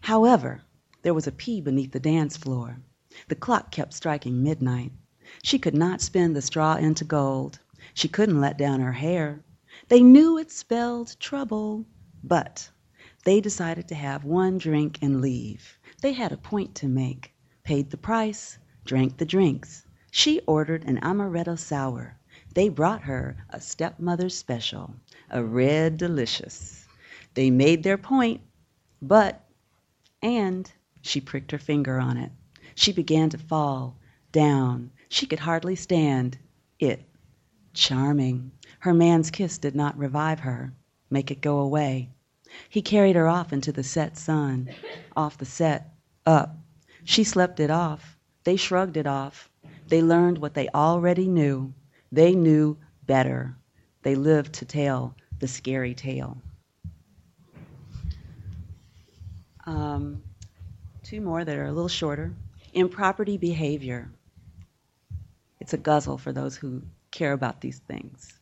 [0.00, 0.60] However,
[1.02, 2.78] there was a a pea beneath the dance floor.
[3.28, 4.92] The clock kept striking midnight.
[5.42, 7.58] She could not spin the straw into gold.
[7.94, 9.40] She couldn't let down her hair.
[9.90, 11.84] They knew it spelled trouble.
[12.22, 12.70] But
[13.24, 15.80] they decided to have one drink and leave.
[16.00, 17.34] They had a point to make.
[17.64, 19.84] Paid the price, drank the drinks.
[20.12, 22.16] She ordered an amaretto sour.
[22.54, 24.94] They brought her a stepmother's special,
[25.28, 26.86] a red delicious.
[27.34, 28.42] They made their point,
[29.02, 29.44] but
[30.22, 30.70] and
[31.02, 32.30] she pricked her finger on it.
[32.76, 33.96] She began to fall
[34.30, 34.92] down.
[35.08, 36.38] She could hardly stand
[36.78, 37.02] it.
[37.74, 38.52] Charming.
[38.80, 40.72] Her man's kiss did not revive her,
[41.10, 42.08] make it go away.
[42.68, 44.70] He carried her off into the set sun,
[45.14, 45.94] off the set,
[46.26, 46.56] up.
[47.04, 48.16] She slept it off.
[48.44, 49.50] They shrugged it off.
[49.88, 51.74] They learned what they already knew.
[52.10, 53.54] They knew better.
[54.02, 56.38] They lived to tell the scary tale.
[59.66, 60.22] Um,
[61.02, 62.32] two more that are a little shorter.
[62.72, 64.10] Improperty behavior.
[65.60, 68.39] It's a ghazal for those who care about these things.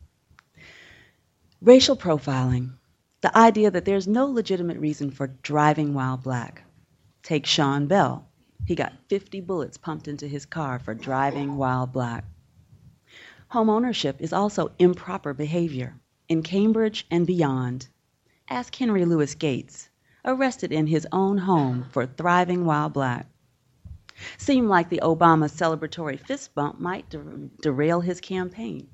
[1.61, 2.75] Racial profiling.
[3.19, 6.63] The idea that there's no legitimate reason for driving while black.
[7.21, 8.29] Take Sean Bell.
[8.65, 12.23] He got 50 bullets pumped into his car for driving while black.
[13.49, 17.87] Home ownership is also improper behavior in Cambridge and beyond.
[18.49, 19.89] Ask Henry Louis Gates,
[20.23, 23.27] arrested in his own home for thriving while black.
[24.37, 28.87] Seemed like the Obama celebratory fist bump might der- derail his campaign.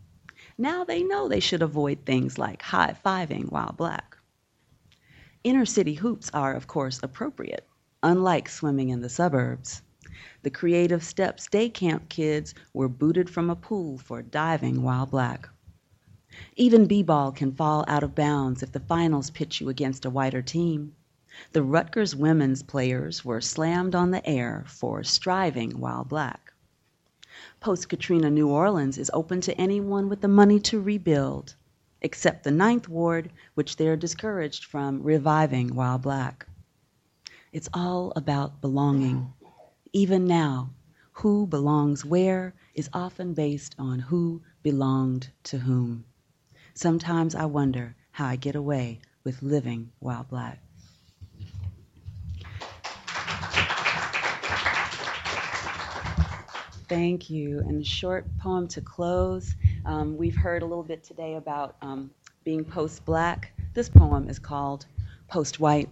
[0.58, 4.16] Now they know they should avoid things like high fiving while black.
[5.44, 7.68] Inner city hoops are, of course, appropriate,
[8.02, 9.82] unlike swimming in the suburbs.
[10.44, 15.50] The creative steps day camp kids were booted from a pool for diving while black.
[16.56, 20.42] Even b-ball can fall out of bounds if the finals pitch you against a whiter
[20.42, 20.96] team.
[21.52, 26.54] The Rutgers women's players were slammed on the air for striving while black.
[27.66, 31.56] Post Katrina New Orleans is open to anyone with the money to rebuild,
[32.00, 36.46] except the Ninth Ward, which they're discouraged from reviving while black.
[37.52, 39.34] It's all about belonging.
[39.94, 40.76] Even now,
[41.14, 46.06] who belongs where is often based on who belonged to whom.
[46.76, 50.62] Sometimes I wonder how I get away with living while black.
[56.88, 57.60] Thank you.
[57.60, 59.56] And a short poem to close.
[59.86, 62.12] Um, we've heard a little bit today about um,
[62.44, 63.52] being post black.
[63.74, 64.86] This poem is called
[65.28, 65.90] Post White.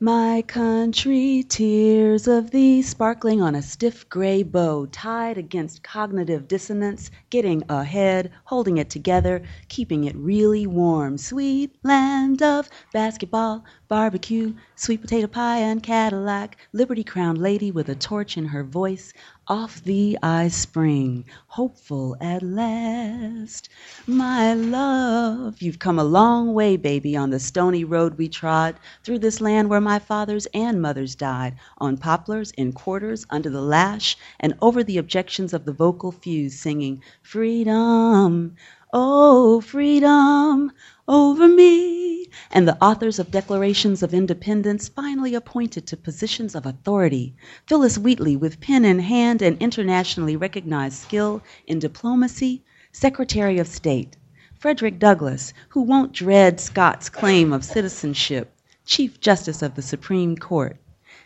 [0.00, 7.10] My country, tears of thee sparkling on a stiff gray bow, tied against cognitive dissonance,
[7.30, 11.16] getting ahead, holding it together, keeping it really warm.
[11.16, 17.94] Sweet land of basketball, barbecue, sweet potato pie and Cadillac, liberty crowned lady with a
[17.94, 19.12] torch in her voice,
[19.48, 23.68] off thee I spring, hopeful at last.
[24.06, 29.20] My love, you've come a long way, baby, on the stony road we trod, through
[29.20, 34.16] this land where my fathers and mothers died, on poplars, in quarters, under the lash,
[34.40, 38.56] and over the objections of the vocal few, singing, Freedom!
[38.92, 40.70] Oh, freedom
[41.08, 42.28] over me.
[42.52, 47.34] And the authors of Declarations of Independence finally appointed to positions of authority.
[47.66, 52.62] Phillis Wheatley, with pen in hand and internationally recognized skill in diplomacy,
[52.92, 54.16] Secretary of State.
[54.56, 60.76] Frederick Douglass, who won't Dred Scott's claim of citizenship, Chief Justice of the Supreme Court.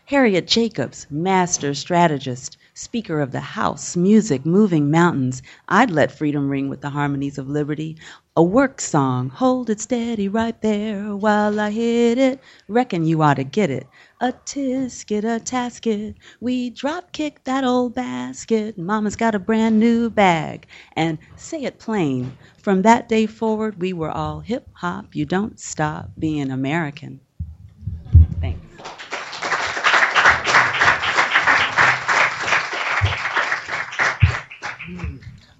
[0.05, 5.41] Harriet Jacobs, master strategist, Speaker of the House, music, moving mountains.
[5.67, 7.97] I'd let freedom ring with the harmonies of liberty.
[8.35, 12.41] A work song, hold it steady right there while I hit it.
[12.69, 13.87] Reckon you ought to get it.
[14.21, 16.15] A tisket, a tasket.
[16.39, 18.77] We drop kick that old basket.
[18.77, 20.65] Mama's got a brand new bag.
[20.95, 22.37] And say it plain.
[22.57, 25.13] From that day forward, we were all hip hop.
[25.13, 27.19] You don't stop being American.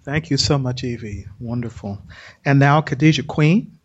[0.03, 1.27] Thank you so much, Evie.
[1.39, 2.01] Wonderful.
[2.45, 3.77] And now, Khadijah Queen.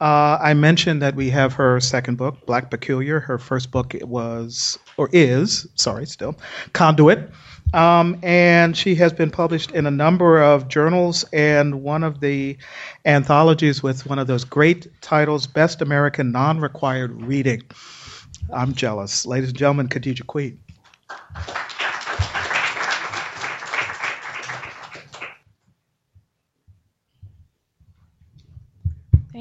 [0.00, 3.20] Uh, I mentioned that we have her second book, Black Peculiar.
[3.20, 6.36] Her first book was, or is, sorry, still,
[6.72, 7.30] Conduit.
[7.74, 12.56] Um, and she has been published in a number of journals and one of the
[13.04, 17.62] anthologies with one of those great titles, Best American Non Required Reading.
[18.52, 19.26] I'm jealous.
[19.26, 20.58] Ladies and gentlemen, Khadijah Queen.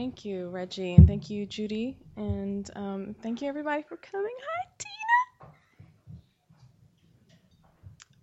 [0.09, 4.33] Thank you, Reggie, and thank you, Judy, and um, thank you, everybody, for coming.
[4.41, 4.65] Hi,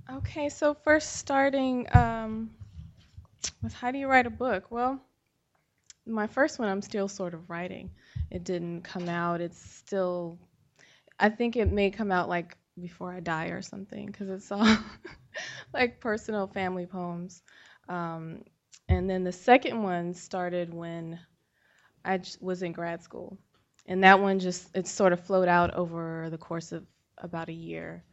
[0.08, 0.18] Tina.
[0.18, 2.50] Okay, so first starting um,
[3.62, 4.64] with how do you write a book?
[4.68, 5.00] Well,
[6.04, 7.92] my first one I'm still sort of writing.
[8.32, 9.40] It didn't come out.
[9.40, 10.40] It's still,
[11.20, 14.66] I think it may come out like before I die or something, because it's all
[15.72, 17.42] like personal family poems.
[17.88, 18.42] Um,
[18.88, 21.20] and then the second one started when
[22.06, 23.36] I was in grad school,
[23.86, 26.86] and that one just it sort of flowed out over the course of
[27.18, 28.04] about a year,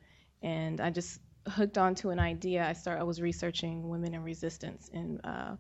[0.42, 2.68] and I just hooked onto an idea.
[2.68, 5.58] I started I was researching women and resistance in uh,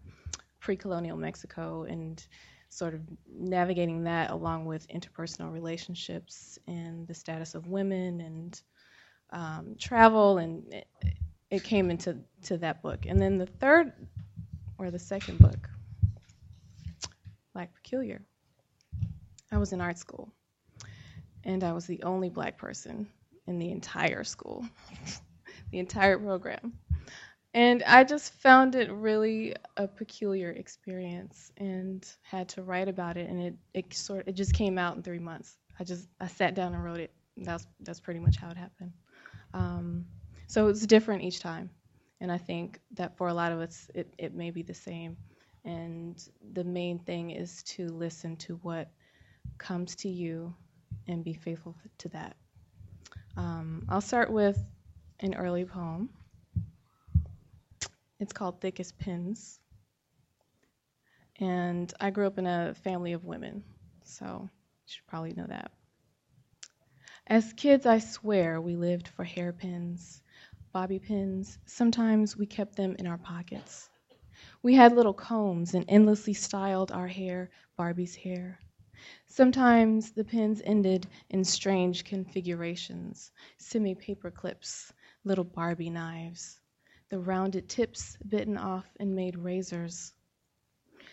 [0.60, 2.26] pre-colonial Mexico and
[2.70, 8.62] sort of navigating that along with interpersonal relationships and the status of women and
[9.30, 10.88] um, travel, and it,
[11.52, 13.06] it came into to that book.
[13.06, 13.94] And then the third
[14.80, 15.70] or the second book
[17.54, 18.22] Black Peculiar.
[19.52, 20.32] I was in art school,
[21.44, 23.08] and I was the only black person
[23.48, 24.66] in the entire school,
[25.72, 26.74] the entire program.
[27.54, 33.30] And I just found it really a peculiar experience and had to write about it
[33.30, 35.58] and it, it sort it just came out in three months.
[35.80, 37.12] I just I sat down and wrote it.
[37.38, 38.94] That's that's pretty much how it happened.
[39.54, 40.06] Um,
[40.48, 41.70] so it's different each time.
[42.22, 45.16] And I think that for a lot of us it, it may be the same.
[45.66, 46.22] And
[46.54, 48.90] the main thing is to listen to what
[49.58, 50.54] comes to you
[51.08, 52.36] and be faithful to that.
[53.38, 54.64] Um, I'll start with
[55.20, 56.10] an early poem.
[58.20, 59.60] It's called Thick as Pins.
[61.40, 63.64] And I grew up in a family of women,
[64.04, 64.50] so you
[64.86, 65.72] should probably know that.
[67.26, 70.22] As kids, I swear we lived for hairpins,
[70.74, 71.58] bobby pins.
[71.66, 73.90] Sometimes we kept them in our pockets.
[74.64, 78.60] We had little combs and endlessly styled our hair Barbie's hair.
[79.28, 84.94] Sometimes the pins ended in strange configurations semi paper clips,
[85.26, 86.62] little Barbie knives,
[87.10, 90.14] the rounded tips bitten off and made razors.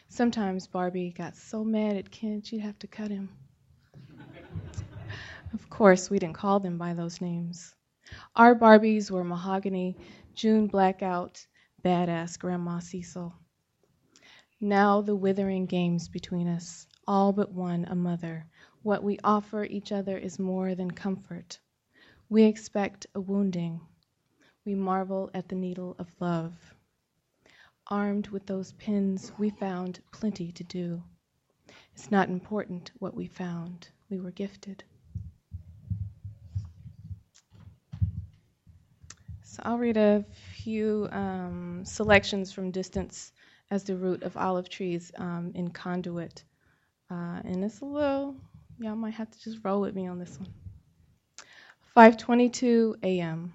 [0.06, 3.30] Sometimes Barbie got so mad at Ken she'd have to cut him.
[5.52, 7.74] of course, we didn't call them by those names.
[8.36, 9.96] Our Barbies were mahogany,
[10.34, 11.44] June blackout,
[11.82, 13.39] badass Grandma Cecil.
[14.62, 18.44] Now the withering games between us, all but one a mother.
[18.82, 21.58] What we offer each other is more than comfort.
[22.28, 23.80] We expect a wounding.
[24.66, 26.74] We marvel at the needle of love.
[27.86, 31.02] Armed with those pins, we found plenty to do.
[31.94, 34.84] It's not important what we found, we were gifted.
[39.40, 43.32] So I'll read a few um, selections from Distance
[43.70, 46.42] as the Root of Olive Trees um, in Conduit.
[47.10, 48.36] Uh, and it's a little,
[48.78, 50.48] y'all might have to just roll with me on this one.
[51.96, 53.52] 5:22 a.m.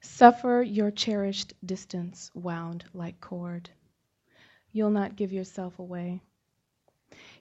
[0.00, 3.68] Suffer your cherished distance wound like cord.
[4.72, 6.20] You'll not give yourself away.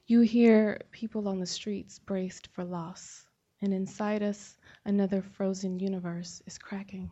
[0.08, 3.26] You hear people on the streets braced for loss,
[3.62, 7.12] and inside us another frozen universe is cracking.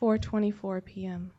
[0.00, 1.32] 4:24 p.m.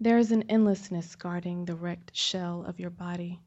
[0.00, 3.38] There is an endlessness guarding the wrecked shell of your body.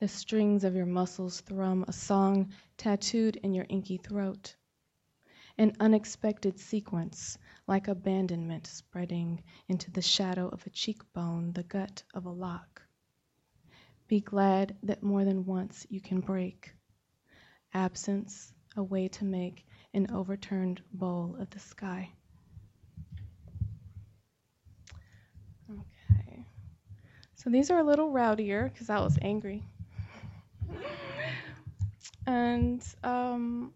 [0.00, 4.56] The strings of your muscles thrum a song tattooed in your inky throat.
[5.56, 7.38] An unexpected sequence,
[7.68, 12.82] like abandonment spreading into the shadow of a cheekbone, the gut of a lock.
[14.08, 16.74] Be glad that more than once you can break.
[17.72, 19.64] Absence, a way to make
[19.94, 22.10] an overturned bowl of the sky.
[27.42, 29.62] So these are a little rowdier because I was angry.
[32.26, 33.72] and um,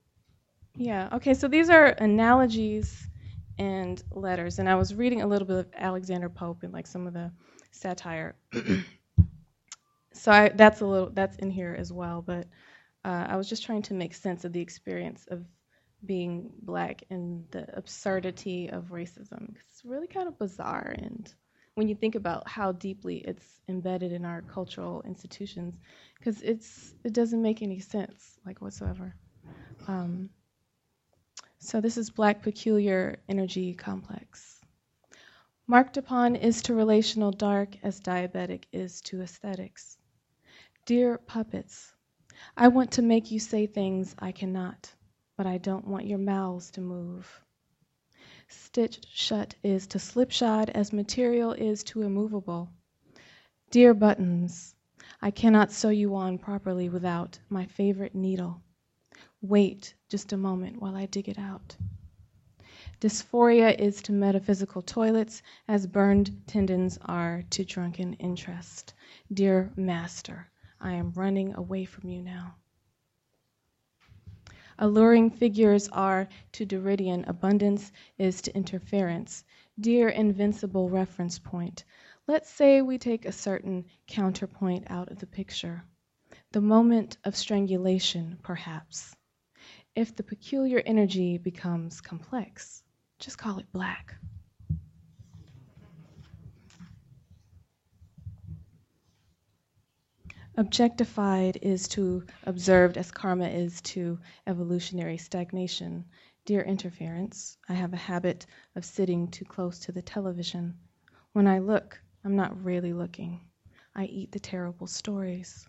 [0.77, 3.09] yeah, okay, so these are analogies
[3.59, 4.59] and letters.
[4.59, 7.33] And I was reading a little bit of Alexander Pope and like some of the
[7.71, 8.35] satire.
[10.13, 12.21] so I, that's a little that's in here as well.
[12.21, 12.47] But
[13.03, 15.43] uh, I was just trying to make sense of the experience of
[16.05, 19.55] being black and the absurdity of racism.
[19.57, 21.33] It's really kind of bizarre, and
[21.75, 25.75] when you think about how deeply it's embedded in our cultural institutions,
[26.19, 29.15] because it's it doesn't make any sense like whatsoever.
[29.89, 30.31] Um,
[31.59, 34.61] so this is Black Peculiar Energy Complex.
[35.67, 39.97] Marked upon is to relational dark as diabetic is to aesthetics.
[40.85, 41.93] Dear puppets,
[42.57, 44.93] I want to make you say things I cannot,
[45.37, 47.44] but I don't want your mouths to move.
[48.49, 52.69] Stitched shut is to slipshod as material is to immovable.
[53.71, 54.75] Dear buttons,
[55.23, 58.63] I cannot sew you on properly without my favorite needle.
[59.41, 61.77] Wait just a moment while I dig it out.
[63.01, 68.95] Dysphoria is to metaphysical toilets as burned tendons are to drunken interest.
[69.33, 72.57] Dear Master, I am running away from you now.
[74.79, 79.45] Alluring figures are to Derridian abundance is to interference.
[79.79, 81.85] Dear invincible reference point,
[82.27, 85.85] let's say we take a certain counterpoint out of the picture.
[86.51, 89.15] The moment of strangulation, perhaps.
[89.95, 92.83] If the peculiar energy becomes complex,
[93.21, 94.17] just call it black.
[100.57, 106.05] Objectified is to observed as karma is to evolutionary stagnation.
[106.45, 108.47] Dear interference, I have a habit
[108.77, 110.79] of sitting too close to the television.
[111.33, 113.41] When I look, I'm not really looking.
[113.97, 115.69] I eat the terrible stories.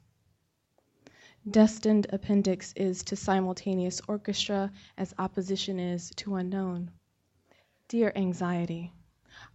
[1.49, 6.91] Destined appendix is to simultaneous orchestra as opposition is to unknown.
[7.87, 8.93] Dear anxiety,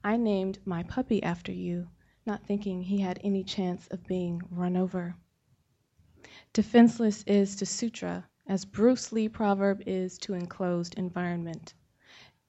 [0.03, 1.87] I named my puppy after you,
[2.27, 5.15] not thinking he had any chance of being run over.
[6.53, 11.75] Defenseless is to sutra as Bruce Lee proverb is to enclosed environment.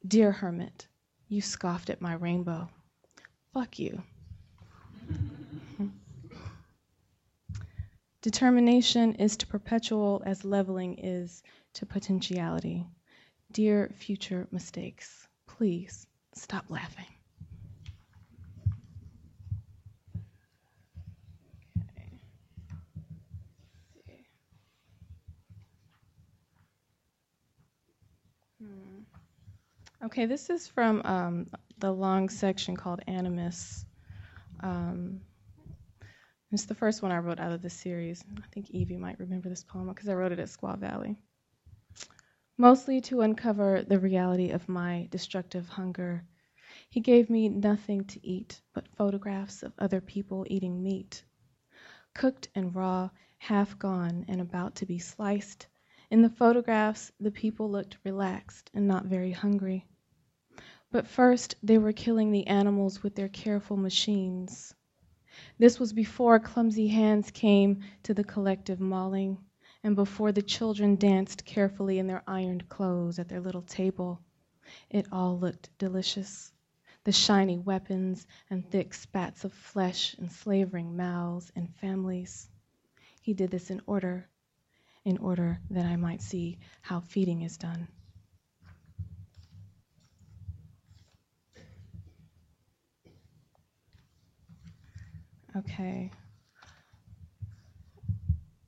[0.07, 0.87] Dear hermit,
[1.27, 2.69] you scoffed at my rainbow.
[3.53, 4.01] Fuck you.
[8.21, 11.43] Determination is to perpetual as leveling is
[11.73, 12.85] to potentiality.
[13.51, 17.05] Dear future mistakes, please stop laughing.
[30.03, 31.47] Okay, this is from um,
[31.77, 33.85] the long section called Animus.
[34.61, 35.21] Um,
[36.51, 38.23] it's the first one I wrote out of the series.
[38.35, 41.17] I think Evie might remember this poem because I wrote it at Squaw Valley.
[42.57, 46.23] Mostly to uncover the reality of my destructive hunger.
[46.89, 51.23] He gave me nothing to eat but photographs of other people eating meat.
[52.15, 55.67] Cooked and raw, half gone and about to be sliced.
[56.09, 59.85] In the photographs, the people looked relaxed and not very hungry.
[60.91, 64.75] But first, they were killing the animals with their careful machines.
[65.57, 69.37] This was before clumsy hands came to the collective mauling,
[69.83, 74.19] and before the children danced carefully in their ironed clothes at their little table.
[74.89, 76.51] It all looked delicious.
[77.05, 82.49] The shiny weapons and thick spats of flesh and slavering mouths and families.
[83.21, 84.27] He did this in order,
[85.05, 87.87] in order that I might see how feeding is done.
[95.55, 96.11] Okay.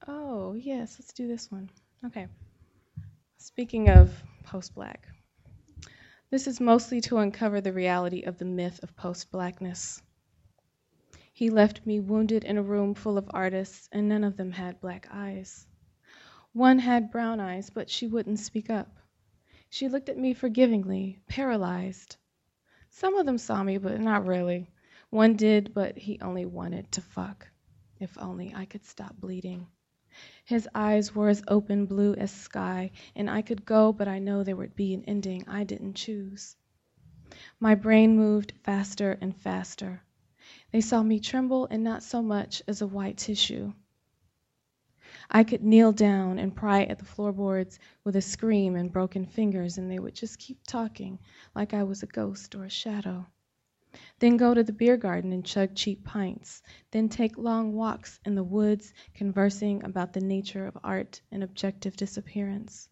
[0.07, 1.69] Oh, yes, let's do this one.
[2.05, 2.27] Okay.
[3.37, 5.07] Speaking of post black,
[6.29, 10.01] this is mostly to uncover the reality of the myth of post blackness.
[11.31, 14.81] He left me wounded in a room full of artists, and none of them had
[14.81, 15.65] black eyes.
[16.51, 18.97] One had brown eyes, but she wouldn't speak up.
[19.69, 22.17] She looked at me forgivingly, paralyzed.
[22.89, 24.72] Some of them saw me, but not really.
[25.13, 27.47] One did, but he only wanted to fuck.
[27.99, 29.67] If only I could stop bleeding.
[30.43, 34.43] His eyes were as open blue as sky, and I could go, but I know
[34.43, 36.55] there would be an ending I didn't choose.
[37.59, 40.01] My brain moved faster and faster.
[40.71, 43.71] They saw me tremble and not so much as a white tissue.
[45.29, 49.77] I could kneel down and pry at the floorboards with a scream and broken fingers,
[49.77, 51.19] and they would just keep talking
[51.53, 53.27] like I was a ghost or a shadow.
[54.19, 56.61] Then go to the beer garden and chug cheap pints.
[56.91, 61.95] Then take long walks in the woods, conversing about the nature of art and objective
[61.95, 62.89] disappearance.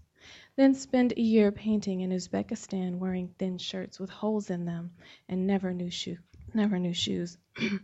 [0.56, 4.92] Then spend a year painting in Uzbekistan wearing thin shirts with holes in them
[5.28, 6.18] and never new shoe,
[6.54, 7.38] never new shoes.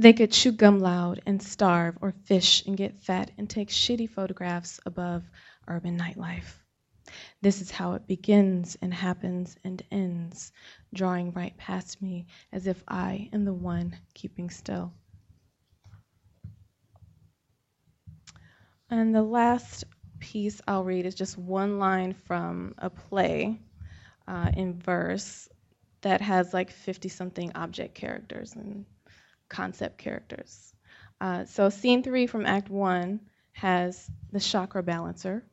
[0.00, 4.08] They could chew gum loud and starve or fish and get fat and take shitty
[4.08, 5.24] photographs above
[5.66, 6.62] urban nightlife.
[7.40, 10.52] This is how it begins and happens and ends,
[10.92, 14.92] drawing right past me as if I am the one keeping still.
[18.90, 19.84] And the last
[20.18, 23.60] piece I'll read is just one line from a play
[24.26, 25.48] uh, in verse
[26.00, 28.84] that has like 50 something object characters and
[29.48, 30.74] concept characters.
[31.20, 33.20] Uh, so, scene three from Act One
[33.52, 35.44] has the chakra balancer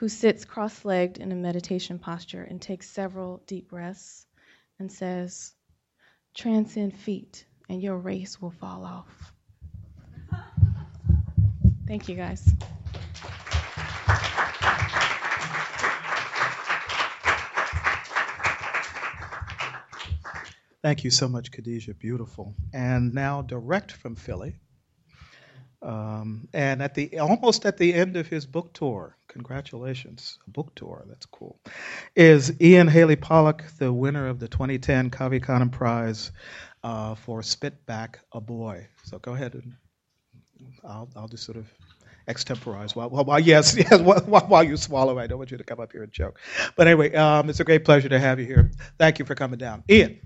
[0.00, 4.24] who sits cross legged in a meditation posture and takes several deep breaths
[4.78, 5.52] and says,
[6.32, 9.34] Transcend feet, and your race will fall off.
[11.86, 12.50] Thank you, guys.
[20.82, 21.92] Thank you so much, Khadijah.
[21.92, 22.54] Beautiful.
[22.72, 24.60] And now, direct from Philly,
[25.82, 30.74] um, and at the almost at the end of his book tour, congratulations, a book
[30.74, 31.58] tour, that's cool,
[32.14, 36.32] is Ian Haley Pollock, the winner of the 2010 Cave Canem Prize
[36.82, 38.86] uh, for Spit Back a Boy.
[39.04, 39.74] So go ahead and
[40.84, 41.66] I'll, I'll just sort of
[42.28, 45.18] extemporize while, while, while yes, yes while, while, you swallow.
[45.18, 46.38] I don't want you to come up here and joke.
[46.76, 48.70] But anyway, um, it's a great pleasure to have you here.
[48.98, 49.84] Thank you for coming down.
[49.88, 50.20] Ian.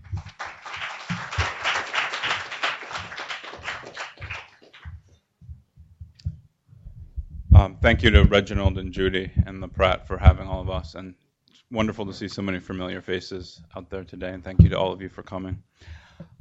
[7.85, 10.95] Thank you to Reginald and Judy and the Pratt for having all of us.
[10.95, 11.15] And
[11.51, 14.31] it's wonderful to see so many familiar faces out there today.
[14.31, 15.63] And thank you to all of you for coming.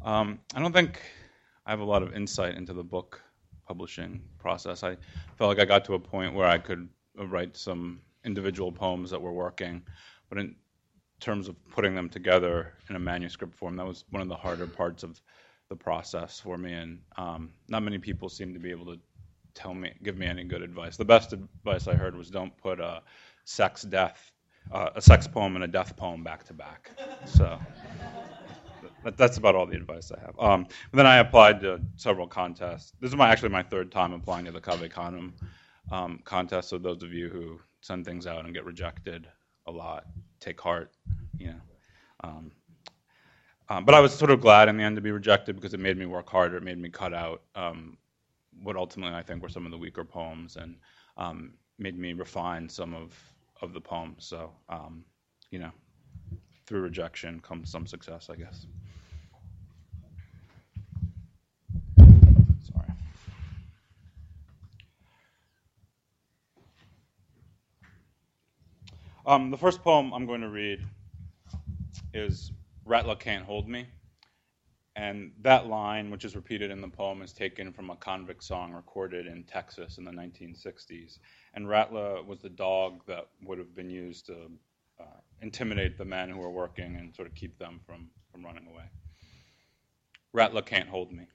[0.05, 1.01] Um, I don't think
[1.65, 3.21] I have a lot of insight into the book
[3.67, 4.85] publishing process.
[4.85, 4.95] I
[5.35, 6.87] felt like I got to a point where I could
[7.17, 9.81] write some individual poems that were working,
[10.29, 10.55] but in
[11.19, 14.65] terms of putting them together in a manuscript form, that was one of the harder
[14.65, 15.19] parts of
[15.67, 16.71] the process for me.
[16.71, 18.99] And um, not many people seem to be able to
[19.55, 20.97] tell me, give me any good advice.
[20.97, 23.01] The best advice I heard was don't put a
[23.45, 24.31] sex death,
[24.71, 26.91] uh, a sex poem and a death poem back to back.
[27.25, 27.59] So
[29.03, 30.39] that, that's about all the advice I have.
[30.39, 32.93] Um, then I applied to several contests.
[32.99, 35.33] This is my actually my third time applying to the Cave Canem
[35.91, 36.69] um, contest.
[36.69, 39.27] So those of you who send things out and get rejected
[39.67, 40.05] a lot,
[40.39, 40.91] take heart.
[41.37, 41.61] You know.
[42.23, 42.51] Um,
[43.69, 45.79] um, but I was sort of glad in the end to be rejected because it
[45.79, 46.57] made me work harder.
[46.57, 47.97] It made me cut out um,
[48.63, 50.75] what ultimately I think were some of the weaker poems and
[51.17, 53.13] um, made me refine some of,
[53.61, 54.25] of the poems.
[54.25, 55.03] So, um,
[55.51, 55.71] you know,
[56.65, 58.65] through rejection comes some success, I guess.
[61.97, 62.87] Sorry.
[69.25, 70.85] Um, the first poem I'm going to read
[72.13, 72.51] is
[72.85, 73.87] Rattler Can't Hold Me.
[74.95, 78.73] And that line, which is repeated in the poem, is taken from a convict song
[78.73, 81.17] recorded in Texas in the 1960s.
[81.55, 84.51] And Rattler was the dog that would have been used to
[84.99, 88.67] uh, intimidate the men who were working and sort of keep them from, from running
[88.67, 88.83] away.
[90.31, 91.25] Rattler can't hold me.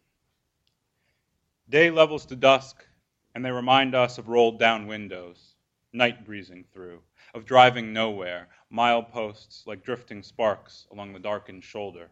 [1.68, 2.86] Day levels to dusk,
[3.34, 5.56] and they remind us of rolled down windows,
[5.92, 7.00] night breezing through,
[7.34, 12.08] of driving nowhere, mileposts like drifting sparks along the darkened shoulder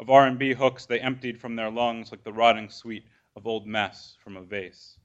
[0.00, 3.04] of R&B hooks they emptied from their lungs like the rotting sweet
[3.36, 4.96] of old mess from a vase.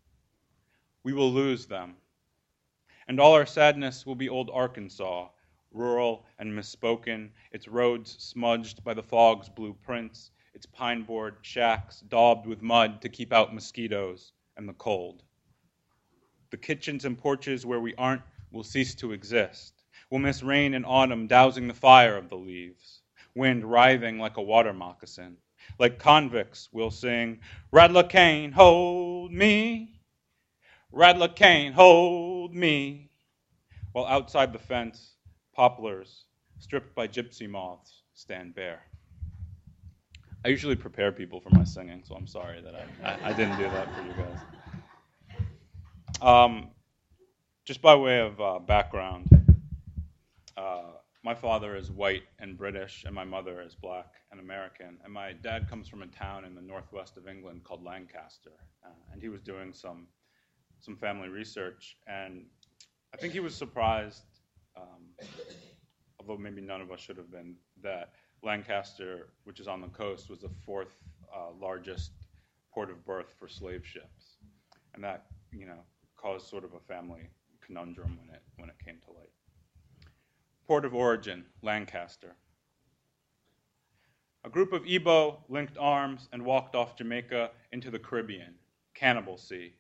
[1.03, 1.97] We will lose them.
[3.05, 5.27] And all our sadness will be old Arkansas,
[5.73, 11.99] rural and misspoken, its roads smudged by the fog's blue prints, its pine board shacks
[11.99, 15.23] daubed with mud to keep out mosquitoes and the cold.
[16.51, 19.83] The kitchens and porches where we aren't will cease to exist.
[20.09, 22.94] We'll miss rain and autumn dousing the fire of the leaves
[23.35, 25.37] wind writhing like a water moccasin.
[25.79, 27.39] Like convicts, we'll sing,
[27.71, 29.99] Rattler Cane, hold me.
[30.91, 33.09] Rattler Cane, hold me.
[33.91, 35.15] While outside the fence,
[35.53, 36.25] poplars,
[36.59, 38.83] stripped by gypsy moths, stand bare.
[40.43, 43.57] I usually prepare people for my singing, so I'm sorry that I, I, I didn't
[43.57, 44.39] do that for you guys.
[46.21, 46.69] Um,
[47.65, 49.27] just by way of uh, background,
[50.55, 50.83] uh,
[51.25, 54.99] my father is white and British, and my mother is black and American.
[55.03, 58.51] And my dad comes from a town in the northwest of England called Lancaster,
[58.85, 60.07] uh, and he was doing some
[60.81, 62.45] some family research, and
[63.11, 64.21] I think he was surprised,
[64.77, 65.01] um,
[66.19, 68.11] although maybe none of us should have been, that
[68.43, 70.95] Lancaster, which is on the coast, was the fourth
[71.35, 72.11] uh, largest
[72.71, 74.37] port of birth for slave ships,
[74.93, 75.81] and that you know
[76.17, 77.29] caused sort of a family
[77.65, 79.34] conundrum when it when it came to light.
[80.67, 82.35] Port of origin, Lancaster.
[84.43, 88.55] A group of Igbo linked arms and walked off Jamaica into the Caribbean,
[88.95, 89.75] Cannibal Sea.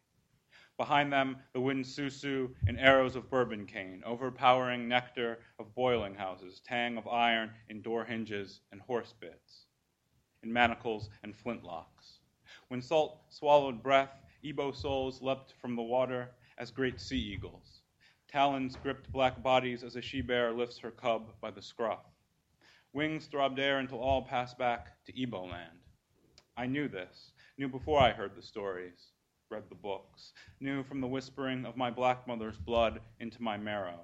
[0.77, 6.61] Behind them, the wind susu in arrows of bourbon cane, overpowering nectar of boiling houses,
[6.63, 9.65] tang of iron in door hinges and horse bits,
[10.43, 12.19] in manacles and flintlocks.
[12.67, 16.29] When salt swallowed breath, Igbo souls leapt from the water
[16.59, 17.81] as great sea eagles.
[18.35, 22.03] Talons gripped black bodies as a she bear lifts her cub by the scruff.
[22.91, 25.79] Wings throbbed air until all passed back to Igbo land.
[26.57, 29.13] I knew this, knew before I heard the stories,
[29.49, 34.01] read the books, knew from the whispering of my black mother's blood into my marrow,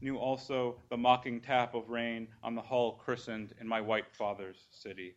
[0.00, 4.66] knew also the mocking tap of rain on the hull christened in my white father's
[4.70, 5.14] city,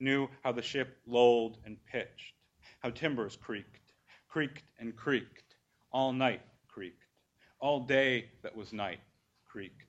[0.00, 2.34] knew how the ship lolled and pitched,
[2.80, 3.92] how timbers creaked,
[4.26, 5.54] creaked and creaked,
[5.92, 7.04] all night creaked
[7.60, 9.00] all day that was night
[9.44, 9.84] creaked.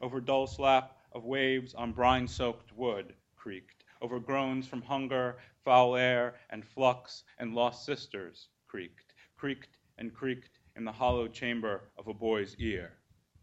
[0.00, 3.84] Over dull slap of waves on brine soaked wood creaked.
[4.00, 9.14] Over groans from hunger, foul air, and flux and lost sisters creaked.
[9.36, 12.94] Creaked and creaked in the hollow chamber of a boy's ear.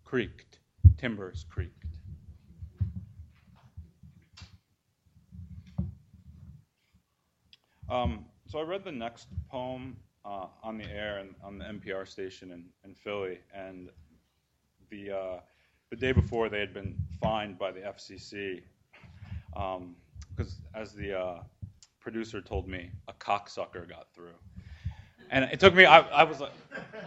[0.04, 0.60] Creaked.
[0.98, 1.86] Timbers creaked.
[7.90, 12.08] Um, so I read the next poem uh, on the air and on the NPR
[12.08, 13.90] station in, in Philly, and
[14.90, 15.40] the uh,
[15.90, 18.62] the day before they had been fined by the FCC
[19.52, 21.40] because, um, as the uh,
[22.00, 24.36] producer told me, a cocksucker got through,
[25.32, 26.52] and it took me I, I was like,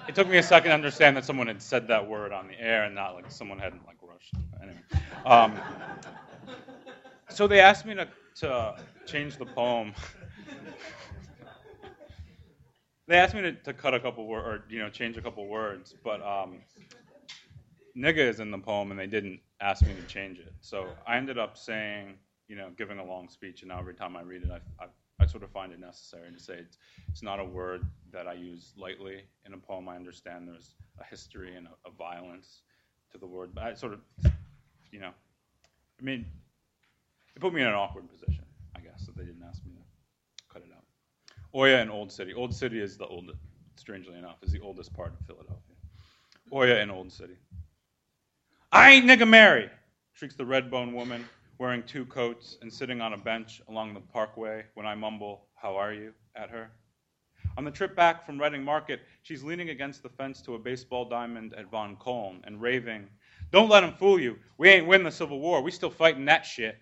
[0.08, 2.60] it took me a second to understand that someone had said that word on the
[2.60, 4.34] air and not like someone hadn't like rushed.
[4.62, 4.80] Anyway,
[5.26, 5.54] um,
[7.28, 8.74] so they asked me to to
[9.06, 9.92] change the poem
[13.12, 15.46] they asked me to, to cut a couple words or you know change a couple
[15.46, 16.62] words, but um,
[17.94, 20.54] nigga is in the poem and they didn't ask me to change it.
[20.62, 22.14] So I ended up saying,
[22.48, 24.86] you know, giving a long speech, and now every time I read it, I, I,
[25.20, 26.78] I sort of find it necessary to say it's,
[27.10, 29.90] it's not a word that I use lightly in a poem.
[29.90, 32.62] I understand there's a history and a, a violence
[33.12, 34.32] to the word, but I sort of,
[34.90, 35.10] you know,
[36.00, 36.24] I mean,
[37.36, 39.81] it put me in an awkward position, I guess, that they didn't ask me out.
[41.54, 42.32] Oya and Old City.
[42.32, 43.38] Old City is the oldest,
[43.76, 45.76] strangely enough, is the oldest part of Philadelphia.
[46.52, 47.36] Oya and Old City.
[48.70, 49.70] I ain't nigga Mary,
[50.14, 51.26] shrieks the red bone woman,
[51.58, 55.76] wearing two coats and sitting on a bench along the parkway when I mumble, How
[55.76, 56.14] are you?
[56.34, 56.70] at her.
[57.58, 61.04] On the trip back from Reading Market, she's leaning against the fence to a baseball
[61.04, 63.06] diamond at Von Colln and raving,
[63.50, 64.38] Don't let 'em fool you.
[64.56, 65.60] We ain't win the Civil War.
[65.60, 66.78] We still fighting that shit.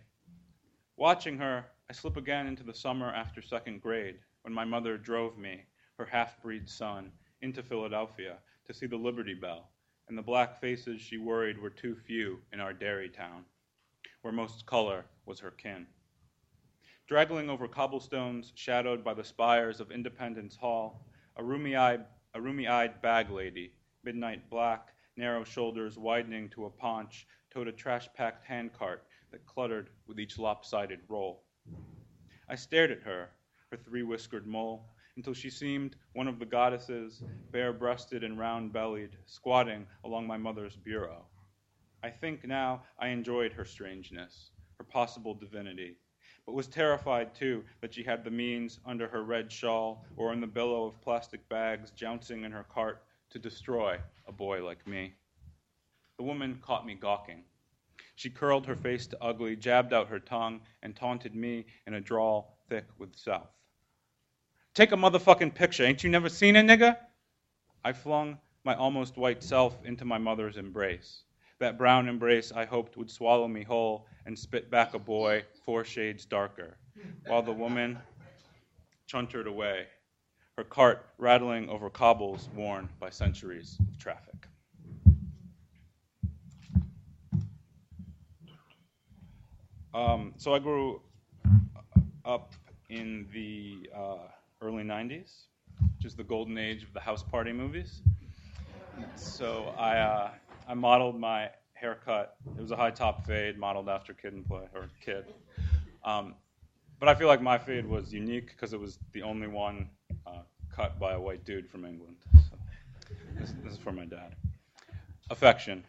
[0.97, 5.37] Watching her, I slip again into the summer after second grade when my mother drove
[5.39, 5.65] me,
[5.99, 7.13] her half breed son,
[7.43, 9.71] into Philadelphia to see the Liberty Bell,
[10.09, 13.45] and the black faces she worried were too few in our dairy town,
[14.23, 15.87] where most color was her kin.
[17.07, 22.69] Draggling over cobblestones shadowed by the spires of Independence Hall, a roomy eyed, a roomy
[22.69, 23.73] eyed bag lady,
[24.05, 29.91] midnight black, narrow shoulders widening to a paunch, towed a trash packed handcart that cluttered
[30.07, 31.43] with each lopsided roll.
[32.49, 33.31] I stared at her,
[33.71, 34.85] her three whiskered mole,
[35.17, 40.37] until she seemed one of the goddesses, bare breasted and round bellied, squatting along my
[40.37, 41.25] mother's bureau.
[42.03, 45.97] I think now I enjoyed her strangeness, her possible divinity,
[46.47, 50.41] but was terrified too that she had the means under her red shawl or in
[50.41, 55.15] the billow of plastic bags jouncing in her cart to destroy a boy like me.
[56.17, 57.45] The woman caught me gawking.
[58.17, 62.01] She curled her face to ugly, jabbed out her tongue, and taunted me in a
[62.01, 63.60] drawl thick with South.
[64.81, 65.85] Take a motherfucking picture.
[65.85, 66.97] Ain't you never seen a nigga?
[67.85, 71.25] I flung my almost white self into my mother's embrace.
[71.59, 75.85] That brown embrace I hoped would swallow me whole and spit back a boy four
[75.85, 76.79] shades darker,
[77.27, 77.99] while the woman
[79.07, 79.85] chuntered away,
[80.57, 84.47] her cart rattling over cobbles worn by centuries of traffic.
[89.93, 91.03] Um, so I grew
[92.25, 92.55] up
[92.89, 94.29] in the uh,
[94.63, 95.45] early 90s,
[95.97, 98.03] which is the golden age of the house party movies.
[99.17, 100.31] So I, uh,
[100.69, 102.37] I modeled my haircut.
[102.57, 105.25] It was a high top fade modeled after Kid and Play, or Kid.
[106.05, 106.35] Um,
[106.99, 109.89] but I feel like my fade was unique because it was the only one
[110.27, 112.17] uh, cut by a white dude from England.
[112.35, 112.59] So
[113.39, 114.37] this, this is for my dad.
[115.31, 115.85] Affection.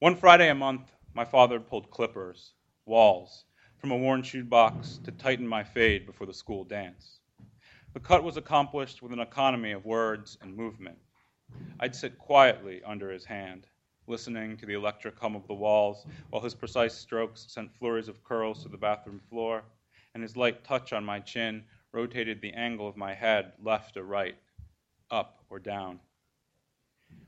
[0.00, 2.52] One Friday a month, my father pulled clippers,
[2.86, 3.44] Wahls,
[3.78, 7.20] from a worn shoebox to tighten my fade before the school dance.
[7.94, 10.98] The cut was accomplished with an economy of words and movement.
[11.78, 13.66] I'd sit quietly under his hand,
[14.06, 18.24] listening to the electric hum of the Wahls, while his precise strokes sent flurries of
[18.24, 19.62] curls to the bathroom floor,
[20.14, 24.04] and his light touch on my chin rotated the angle of my head left or
[24.04, 24.36] right,
[25.10, 26.00] up or down.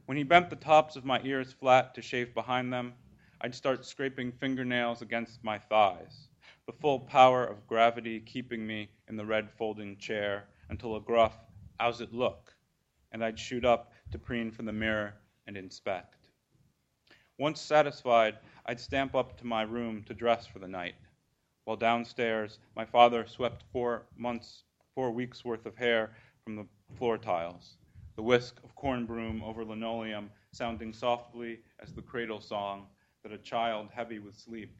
[0.06, 2.94] When he bent the tops of my ears flat to shave behind them,
[3.42, 6.28] I'd start scraping fingernails against my thighs,
[6.64, 11.38] the full power of gravity keeping me in the red folding chair until a gruff,
[11.78, 12.54] how's it look?
[13.12, 15.14] And I'd shoot up to preen from the mirror
[15.46, 16.28] and inspect.
[17.38, 20.94] Once satisfied, I'd stamp up to my room to dress for the night,
[21.64, 27.18] while downstairs my father swept four months, four weeks worth of hair from the floor
[27.18, 27.76] tiles,
[28.16, 32.86] the whisk of corn broom over linoleum sounding softly as the cradle song
[33.22, 34.70] that a child heavy with sleep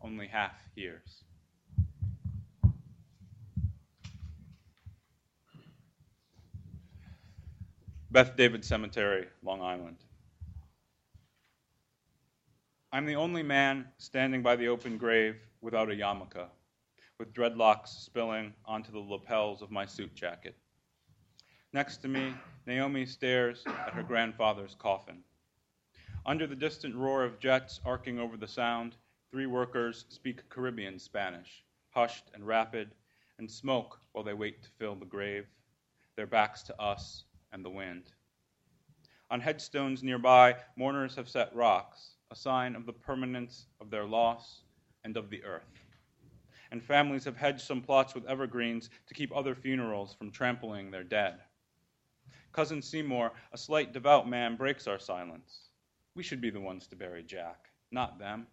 [0.00, 1.24] only half hears.
[8.14, 9.96] Beth David Cemetery, Long Island.
[12.92, 16.46] I'm the only man standing by the open grave without a yarmulke,
[17.18, 20.54] with dreadlocks spilling onto the lapels of my suit jacket.
[21.72, 22.32] Next to me,
[22.68, 25.24] Naomi stares at her grandfather's coffin.
[26.24, 28.94] Under the distant roar of jets arcing over the sound,
[29.32, 32.94] three workers speak Caribbean Spanish, hushed and rapid,
[33.40, 35.48] and smoke while they wait to fill the grave,
[36.14, 37.24] their backs to us
[37.54, 38.12] and the wind.
[39.30, 44.64] On headstones nearby, mourners have set rocks, a sign of the permanence of their loss
[45.04, 45.80] and of the earth.
[46.70, 51.04] And families have hedged some plots with evergreens to keep other funerals from trampling their
[51.04, 51.38] dead.
[52.52, 55.70] Cousin Seymour, a slight devout man, breaks our silence.
[56.14, 58.46] We should be the ones to bury Jack, not them.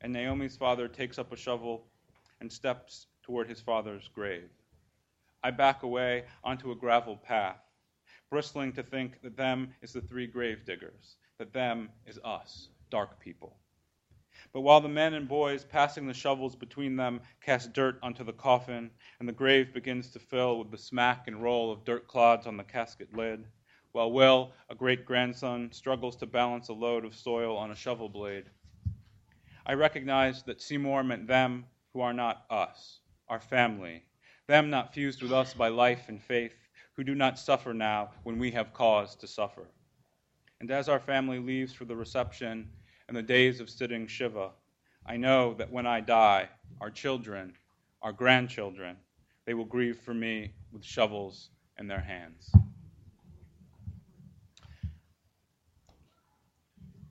[0.00, 1.86] And Naomi's father takes up a shovel
[2.40, 4.50] and steps toward his father's grave.
[5.42, 7.65] I back away onto a gravel path,
[8.30, 13.20] bristling to think that them is the three grave diggers, that them is us, dark
[13.20, 13.56] people.
[14.52, 18.32] But while the men and boys passing the shovels between them cast dirt onto the
[18.32, 22.46] coffin, and the grave begins to fill with the smack and roll of dirt clods
[22.46, 23.46] on the casket lid,
[23.92, 28.08] while Will, a great grandson, struggles to balance a load of soil on a shovel
[28.08, 28.44] blade.
[29.64, 34.04] I recognize that Seymour meant them who are not us, our family,
[34.46, 36.65] them not fused with us by life and faith,
[36.96, 39.68] who do not suffer now when we have cause to suffer.
[40.60, 42.68] And as our family leaves for the reception
[43.08, 44.50] and the days of sitting Shiva,
[45.04, 46.48] I know that when I die,
[46.80, 47.52] our children,
[48.02, 48.96] our grandchildren,
[49.44, 52.50] they will grieve for me with shovels in their hands.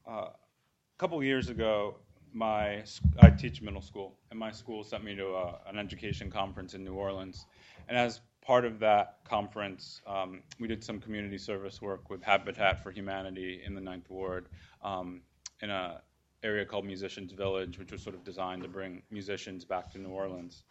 [0.08, 1.96] Uh, a couple years ago,
[2.34, 2.84] my
[3.20, 6.84] I teach middle school, and my school sent me to a, an education conference in
[6.84, 7.46] New Orleans.
[7.88, 12.84] And as part of that conference, um, we did some community service work with Habitat
[12.84, 14.48] for Humanity in the Ninth Ward
[14.84, 15.22] um,
[15.62, 15.96] in an
[16.44, 20.10] area called Musicians Village, which was sort of designed to bring musicians back to New
[20.10, 20.64] Orleans.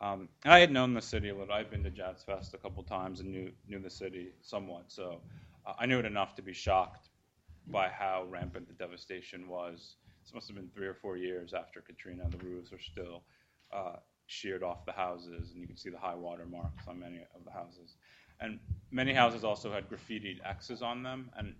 [0.00, 1.52] Um, and I had known the city a little.
[1.52, 4.84] I'd been to Jazz Fest a couple times and knew knew the city somewhat.
[4.88, 5.20] So
[5.66, 7.08] uh, I knew it enough to be shocked
[7.66, 9.96] by how rampant the devastation was.
[10.22, 12.28] This must have been three or four years after Katrina.
[12.30, 13.22] The roofs are still
[13.72, 13.96] uh,
[14.26, 17.44] sheared off the houses, and you can see the high water marks on many of
[17.44, 17.96] the houses.
[18.40, 18.58] And
[18.90, 21.54] many houses also had graffitied X's on them, and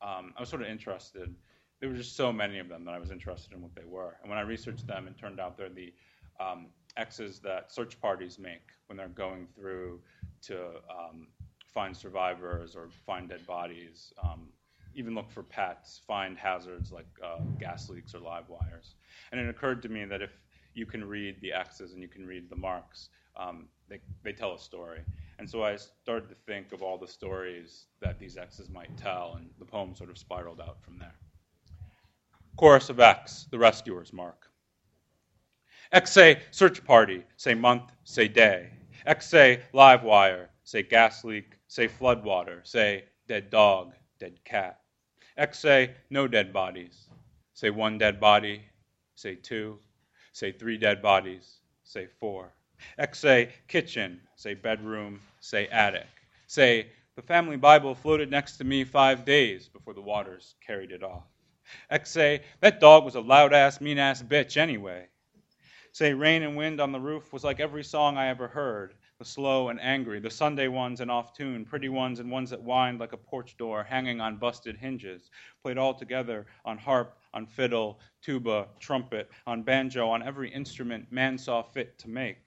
[0.00, 1.34] um, I was sort of interested.
[1.80, 4.16] There were just so many of them that I was interested in what they were.
[4.22, 5.92] And when I researched them, it turned out they're the
[6.40, 10.00] um, X's that search parties make when they're going through
[10.42, 10.58] to
[10.90, 11.28] um,
[11.72, 14.48] find survivors or find dead bodies, um,
[14.94, 18.94] even look for pets, find hazards like uh, gas leaks or live wires.
[19.30, 20.30] And it occurred to me that if
[20.74, 24.54] you can read the X's and you can read the marks, um, they, they tell
[24.54, 25.00] a story.
[25.38, 29.34] And so I started to think of all the stories that these X's might tell,
[29.36, 31.14] and the poem sort of spiraled out from there.
[32.56, 34.50] Chorus of X, the rescuer's mark.
[35.90, 38.70] X say search party, say month, say day.
[39.04, 44.80] X say live wire, say gas leak, say floodwater, say dead dog, dead cat.
[45.36, 47.08] X say no dead bodies,
[47.54, 48.62] say one dead body,
[49.14, 49.78] say two.
[50.32, 52.52] Say three dead bodies, say four.
[52.98, 56.08] X say kitchen, say bedroom, say attic.
[56.46, 61.02] Say the family Bible floated next to me five days before the waters carried it
[61.02, 61.24] off.
[61.90, 65.06] X say that dog was a loud ass, mean ass bitch anyway.
[65.92, 69.28] Say rain and wind on the roof was like every song I ever heard the
[69.28, 72.98] slow and angry, the Sunday ones and off tune, pretty ones and ones that whined
[72.98, 75.30] like a porch door hanging on busted hinges,
[75.62, 81.38] played all together on harp, on fiddle, tuba, trumpet, on banjo, on every instrument man
[81.38, 82.38] saw fit to make.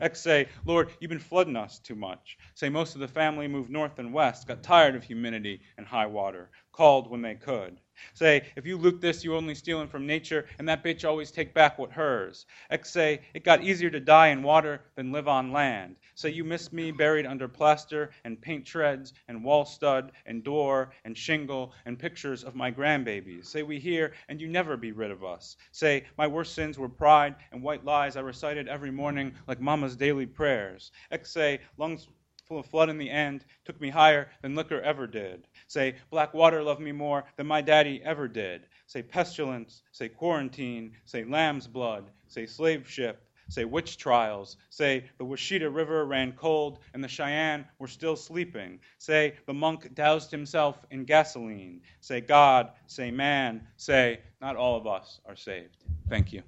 [0.00, 2.38] X say, Lord, you've been flooding us too much.
[2.54, 6.06] Say most of the family moved north and west, got tired of humidity and high
[6.06, 7.78] water, called when they could.
[8.14, 11.54] Say, if you loot this, you're only stealing from nature, and that bitch always take
[11.54, 12.46] back what hers.
[12.70, 15.96] X say, it got easier to die in water than live on land.
[16.14, 20.92] Say, you miss me buried under plaster and paint shreds and wall stud and door
[21.04, 23.46] and shingle and pictures of my grandbabies.
[23.46, 25.56] Say, we hear and you never be rid of us.
[25.70, 29.96] Say, my worst sins were pride and white lies I recited every morning like mama's
[29.96, 30.92] daily prayers.
[31.10, 32.08] X say, lungs
[32.52, 35.48] full of flood in the end, took me higher than liquor ever did.
[35.68, 38.66] Say, black water loved me more than my daddy ever did.
[38.86, 45.24] Say, pestilence, say, quarantine, say, lamb's blood, say, slave ship, say, witch trials, say, the
[45.24, 48.78] Washita River ran cold and the Cheyenne were still sleeping.
[48.98, 51.80] Say, the monk doused himself in gasoline.
[52.00, 55.84] Say, God, say, man, say, not all of us are saved.
[56.10, 56.42] Thank you.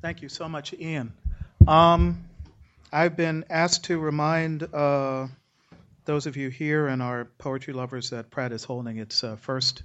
[0.00, 1.12] Thank you so much, Ian.
[1.66, 2.24] Um,
[2.92, 5.26] I've been asked to remind uh,
[6.04, 9.82] those of you here and our poetry lovers that Pratt is holding its uh, first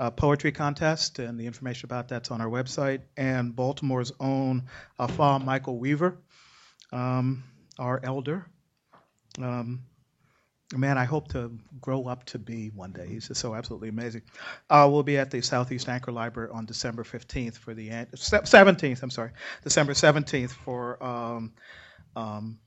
[0.00, 3.02] uh, poetry contest, and the information about that's on our website.
[3.16, 4.64] And Baltimore's own
[4.98, 6.18] Afaa Michael Weaver,
[6.92, 7.44] um,
[7.78, 8.46] our elder.
[9.40, 9.84] Um,
[10.78, 13.06] man, I hope to grow up to be one day.
[13.06, 14.22] He's just so absolutely amazing.
[14.70, 19.02] Uh, we'll be at the Southeast Anchor Library on December 15th for the an- 17th.
[19.02, 19.30] I'm sorry,
[19.62, 21.52] December 17th for um,
[22.16, 22.58] um,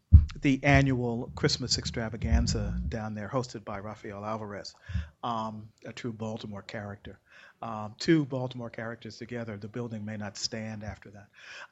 [0.41, 4.75] the annual Christmas extravaganza down there, hosted by Rafael Alvarez,
[5.23, 7.19] um, a true Baltimore character.
[7.61, 11.27] Um, two Baltimore characters together, the building may not stand after that.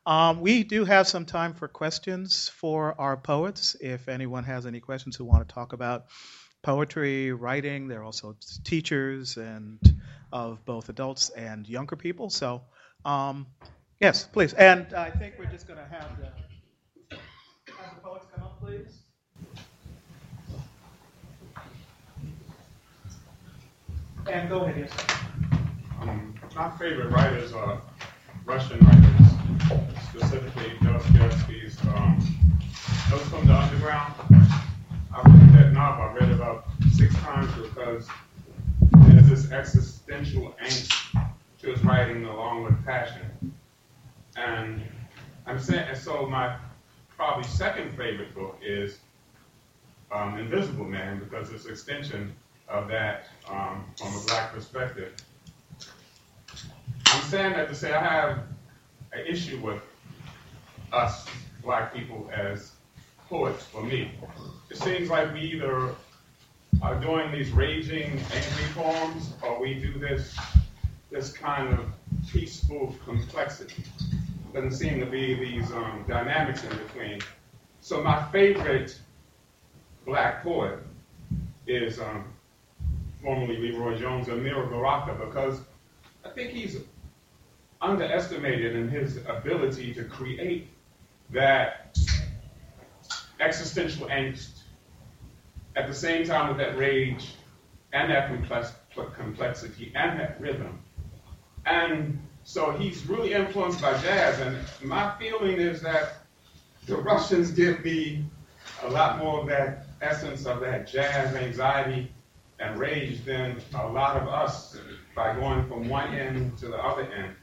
[0.05, 3.75] Um, we do have some time for questions for our poets.
[3.79, 6.05] If anyone has any questions who want to talk about
[6.63, 9.77] poetry, writing, they're also teachers and
[10.31, 12.29] of both adults and younger people.
[12.29, 12.63] So,
[13.05, 13.45] um,
[13.99, 14.53] yes, please.
[14.53, 17.17] And I think we're just going to have the,
[17.73, 18.99] have the poets come up, please.
[24.31, 24.91] And go ahead, yes.
[26.01, 27.81] Um, my favorite writers are
[28.45, 32.17] Russian writers, specifically Dostoevsky's um,
[33.09, 34.13] Notes from the Underground.
[35.13, 36.05] I read that novel.
[36.05, 38.07] I read it about six times because
[39.07, 40.93] there's this existential angst
[41.59, 43.53] to his writing along with passion.
[44.37, 44.81] And
[45.45, 46.57] I'm saying, and so my
[47.23, 48.99] probably second favorite book is
[50.11, 52.35] um, Invisible Man because it's an extension
[52.67, 55.13] of that um, from a black perspective.
[57.05, 58.39] I'm saying that to say I have
[59.13, 59.81] an issue with
[60.91, 61.25] us
[61.63, 62.73] black people as
[63.29, 64.11] poets for me.
[64.69, 65.95] It seems like we either
[66.81, 70.37] are doing these raging, angry poems or we do this
[71.09, 71.85] this kind of
[72.27, 73.85] peaceful complexity.
[74.53, 77.19] Doesn't seem to be these um, dynamics in between.
[77.81, 78.99] So my favorite
[80.05, 80.79] black poet
[81.65, 82.25] is um,
[83.21, 85.61] formerly LeRoi Jones, Amiri Baraka, because
[86.23, 86.77] I think he's
[87.81, 90.69] underestimated in his ability to create
[91.31, 91.97] that
[93.39, 94.61] existential angst
[95.75, 97.33] at the same time with that rage
[97.91, 98.73] and that complex,
[99.15, 100.79] complexity and that rhythm.
[101.65, 104.39] And so he's really influenced by jazz.
[104.39, 106.17] And my feeling is that
[106.85, 108.25] the Russians give me
[108.83, 112.11] a lot more of that essence of that jazz anxiety
[112.59, 114.77] and rage than a lot of us
[115.15, 117.33] by going from one end to the other end.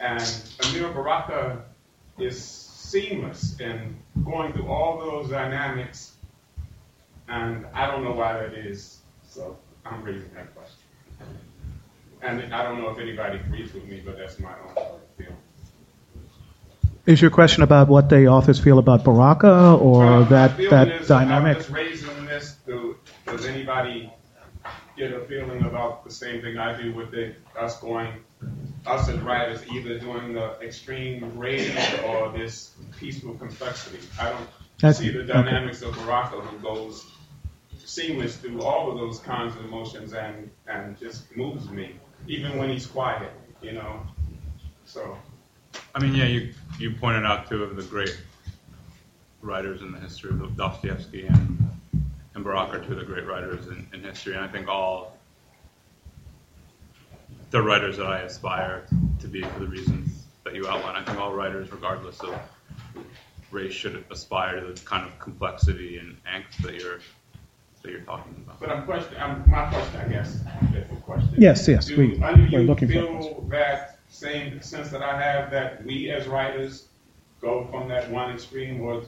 [0.00, 1.64] And Amiri Baraka
[2.18, 6.14] is seamless in going through all those dynamics,
[7.28, 9.00] and I don't know why that is.
[9.28, 10.78] So I'm raising that question.
[12.22, 15.36] And I don't know if anybody agrees with me, but that's my own feeling.
[17.06, 21.08] Is your question about what the authors feel about Baraka or Well, that, that is,
[21.08, 21.56] dynamic?
[21.56, 22.56] I'm just raising this.
[22.66, 22.96] To,
[23.26, 24.12] does anybody
[24.96, 28.12] get a feeling about the same thing I do with the, us going,
[28.86, 33.98] us as writers, either doing the extreme rage or this peaceful complexity?
[34.20, 34.48] I don't
[34.78, 35.32] That's- see the okay.
[35.32, 37.06] dynamics of Baraka who goes
[37.78, 41.94] seamless through all of those kinds of emotions and, and just moves me,
[42.26, 44.00] even when he's quiet, you know.
[44.84, 45.16] So,
[45.94, 48.16] I mean, yeah, you you pointed out two of the great
[49.42, 51.58] writers in the history of Dostoevsky and
[52.34, 55.16] and Barak are two of the great writers in, in history, and I think all
[57.50, 58.86] the writers that I aspire
[59.18, 60.96] to be for the reasons that you outline.
[60.96, 62.38] I think all writers, regardless of
[63.50, 67.00] race, should aspire to the kind of complexity and angst that you're
[67.82, 68.60] that you're talking about.
[68.60, 71.34] but I'm question, I'm, my question, I guess, is a question.
[71.38, 75.02] Yes, yes, Do we- any we're you looking for a feel that same sense that
[75.02, 76.88] I have that we as writers
[77.40, 79.02] go from that one extreme or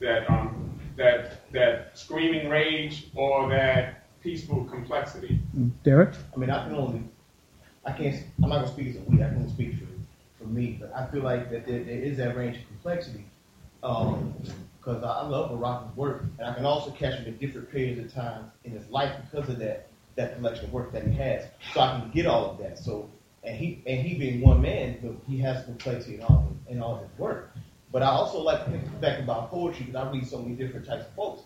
[0.00, 5.40] that um that that screaming rage or that peaceful complexity?
[5.82, 6.14] Derek?
[6.34, 7.02] I mean, I can only,
[7.84, 9.86] I can't, I'm not gonna speak as a we, I can only speak for,
[10.42, 13.24] for me, but I feel like that there, there is that range of complexity.
[13.82, 14.34] Um,
[14.94, 18.12] cause I, love Barak's work, and I can also catch him at different periods of
[18.12, 21.44] time in his life because of that, that collection of work that he has.
[21.74, 23.10] So I can get all of that, so,
[23.44, 26.96] and he, and he being one man, but he has complexity in all, in all
[26.96, 27.52] his work.
[27.92, 28.70] But I also like to
[29.00, 31.42] back about poetry, because I read so many different types of folks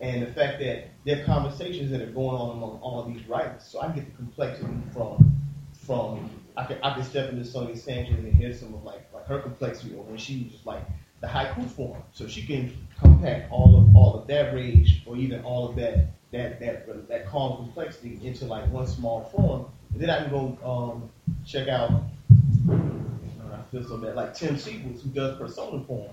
[0.00, 3.64] and the fact that there are conversations that are going on among all these writers.
[3.64, 5.34] So I get the complexity from
[5.72, 9.26] from I can I can step into Sonia Sanchez and hear some of like like
[9.26, 10.84] her complexity or when she was just like
[11.20, 12.02] the haiku form.
[12.12, 16.08] So she can compact all of all of that rage or even all of that
[16.32, 19.66] that that that calm complexity into like one small form.
[19.92, 21.10] And then I can go um,
[21.46, 21.90] check out
[22.70, 26.10] I feel so bad like Tim Seibles who does persona form.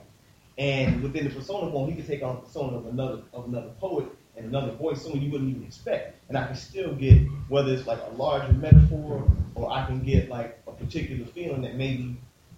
[0.57, 3.71] And within the persona form, he can take on the persona of another of another
[3.79, 6.17] poet and another voice, someone you wouldn't even expect.
[6.29, 10.29] And I can still get whether it's like a larger metaphor or I can get
[10.29, 12.17] like a particular feeling that maybe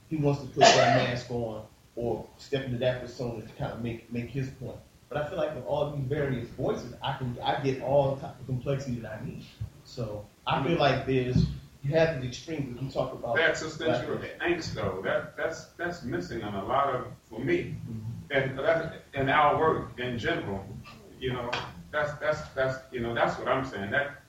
[0.09, 1.63] he wants to put that mask on
[1.97, 4.77] or step into that persona to kind of make make his point.
[5.09, 8.21] But I feel like with all these various voices, I can I get all the
[8.21, 9.43] type of complexity that I need.
[9.83, 10.81] So I feel mm-hmm.
[10.81, 11.45] like there's
[11.83, 13.35] you have the extremes that you talk about.
[13.35, 18.31] That existential angst, though, that that's that's missing in a lot of for me, mm-hmm.
[18.31, 20.63] and that in our work in general,
[21.19, 21.49] you know,
[21.91, 23.91] that's that's that's you know that's what I'm saying.
[23.91, 24.21] That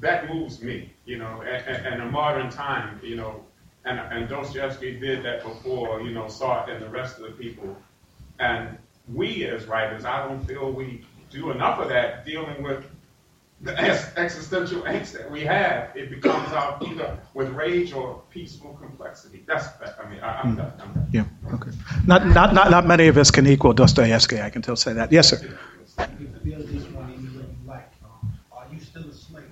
[0.00, 3.44] that moves me, you know, and, and a modern time, you know,
[3.84, 7.76] and and Dostoevsky did that before, you know, Sartre and the rest of the people,
[8.38, 8.78] and
[9.12, 12.84] we as writers, I don't feel we do enough of that dealing with
[13.62, 18.76] the ex- existential angst that we have, it becomes out either with rage or peaceful
[18.80, 19.44] complexity.
[19.46, 19.96] That's, that.
[20.04, 20.56] I mean, I, I'm hmm.
[20.56, 20.72] done.
[20.80, 21.08] I'm done.
[21.12, 21.24] Yeah,
[21.54, 21.70] okay.
[22.06, 25.12] Not, not, not, not many of us can equal Dostoevsky, I can still say that.
[25.12, 25.38] Yes, sir.
[25.42, 27.88] You can feel this one any way you like.
[28.52, 29.44] Are you still a slave?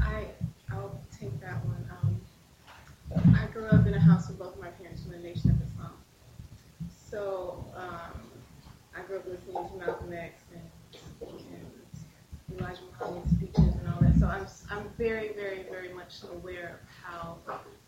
[0.00, 0.26] I
[0.70, 1.90] I'll take that one.
[2.02, 2.20] Um,
[3.26, 5.92] I grew up in a house with both my parents in the Nation of Islam.
[7.10, 8.20] So um,
[8.96, 14.16] I grew up listening to Malcolm X and, and Elijah Muhammad's speeches and all that.
[14.18, 17.38] So I'm I'm very very very much aware of how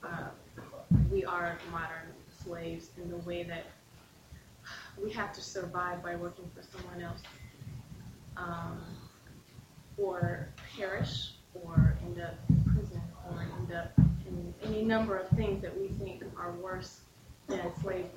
[0.02, 0.28] uh,
[1.10, 2.12] we are modern
[2.42, 3.66] slaves in the way that
[5.02, 7.22] we have to survive by working for someone else.
[8.36, 8.80] Um,
[9.96, 14.03] or perish or end up in prison or end up
[14.64, 17.00] any number of things that we think are worse
[17.48, 18.08] than slavery.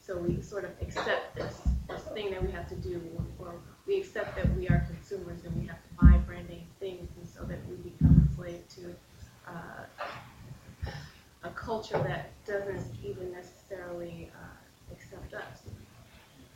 [0.00, 3.00] So we sort of accept this, this thing that we have to do,
[3.38, 3.54] or
[3.86, 7.28] we accept that we are consumers and we have to buy brand name things, and
[7.28, 8.94] so that we become enslaved to
[9.48, 10.90] uh,
[11.42, 15.62] a culture that doesn't even necessarily uh, accept us.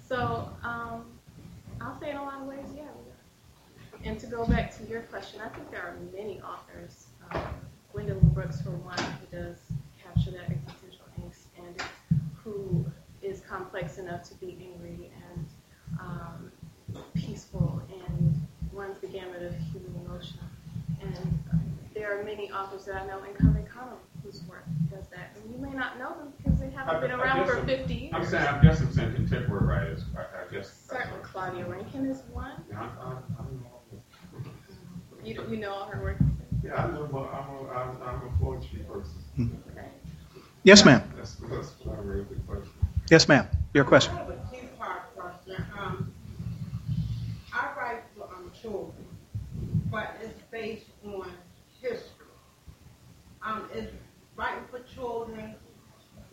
[0.08, 1.04] So um,
[1.80, 2.82] I'll say in a lot of ways, yeah.
[4.04, 7.42] And to go back to your question, I think there are many authors, um,
[7.92, 9.56] Gwendolyn Brooks for one, who does
[10.02, 11.82] capture that existential angst and
[12.42, 12.84] who
[13.22, 15.46] is complex enough to be angry and
[16.00, 16.52] um,
[17.14, 18.40] peaceful and
[18.72, 20.38] runs the gamut of human emotion.
[21.00, 21.38] And
[21.94, 25.36] there are many authors that I know in Cave Canem whose work does that.
[25.42, 27.66] And you may not know them because they haven't been I- I around for I'm-
[27.66, 28.12] 50 years.
[28.14, 30.04] I'm saying, I guess I'm saying contemporary writers.
[30.16, 30.72] I, I guess.
[30.88, 32.52] Certainly, Claudia Rankine is one.
[32.70, 34.50] Yeah, I, I, I don't know.
[35.24, 36.16] You, you know all her work.
[36.62, 39.62] Yeah, I know, but I'm a, I'm, I'm a poetry person.
[39.74, 39.86] Right.
[40.62, 41.02] Yes, ma'am.
[41.16, 42.72] That's, that's what I read the question.
[43.10, 43.48] Yes, ma'am.
[43.72, 44.14] Your question.
[44.14, 45.64] I have a two-part question.
[45.78, 46.12] Um,
[47.52, 48.92] I write for um, children,
[49.90, 51.32] but it's based on
[51.80, 52.26] history.
[53.42, 53.92] Um, it's
[54.36, 55.54] writing for children,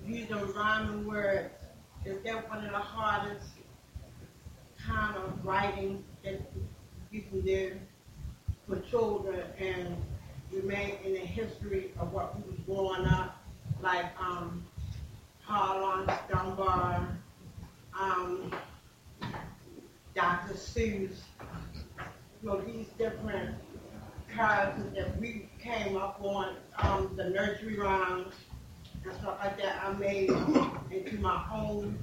[0.06, 1.54] using rhyming words.
[2.06, 3.48] Is that one of the hardest
[4.86, 6.42] kind of writing that
[7.12, 7.78] you can do
[8.68, 9.96] for children and
[10.62, 13.44] remain in the history of what we was growing up,
[13.82, 14.66] like um,
[15.44, 17.08] Harlem, Dunbar,
[18.00, 18.52] um,
[20.16, 20.54] Dr.
[20.54, 21.18] Seuss,
[22.42, 23.56] you know, these different
[24.34, 28.34] characters that we came up on, um, the nursery rhymes
[29.04, 30.30] and stuff like that, I made
[30.92, 31.98] into my own,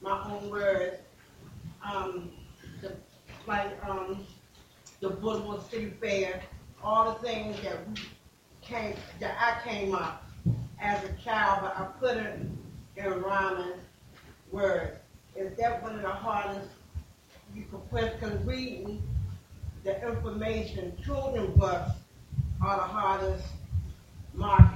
[0.00, 0.96] my own words.
[1.84, 2.30] Um,
[2.82, 2.92] the,
[3.46, 4.26] like, um,
[5.00, 6.42] the Boulevard City Fair,
[6.82, 7.94] all the things that we
[8.62, 10.24] came, that I came up
[10.80, 12.40] as a child, but I put it
[12.96, 13.74] in rhyming
[14.50, 14.98] words.
[15.36, 16.68] Is that one of the hardest
[17.54, 19.02] you could put, because reading
[19.84, 21.92] the information, children books
[22.62, 23.46] are the hardest
[24.34, 24.72] mark.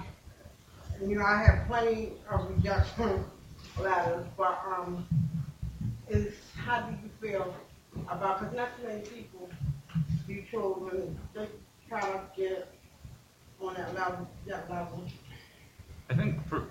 [1.01, 3.25] You know, I have plenty of rejection
[3.79, 5.07] letters, but, um,
[6.09, 7.55] is, how do you feel
[8.09, 9.49] about, because not too many people,
[10.29, 11.49] you children, they
[12.37, 12.69] get
[13.61, 15.05] on that level, that level.
[16.11, 16.65] I think for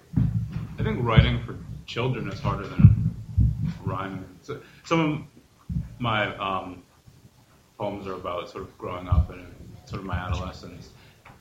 [0.80, 3.16] I think writing for children is harder than
[3.84, 4.26] rhyming.
[4.42, 6.84] So some of my um,
[7.78, 9.54] poems are about sort of growing up and
[9.86, 10.90] sort of my adolescence,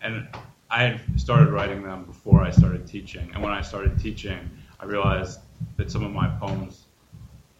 [0.00, 0.28] and
[0.70, 3.30] I had started writing them before I started teaching.
[3.34, 4.50] And when I started teaching,
[4.80, 5.40] I realized
[5.76, 6.84] that some of my poems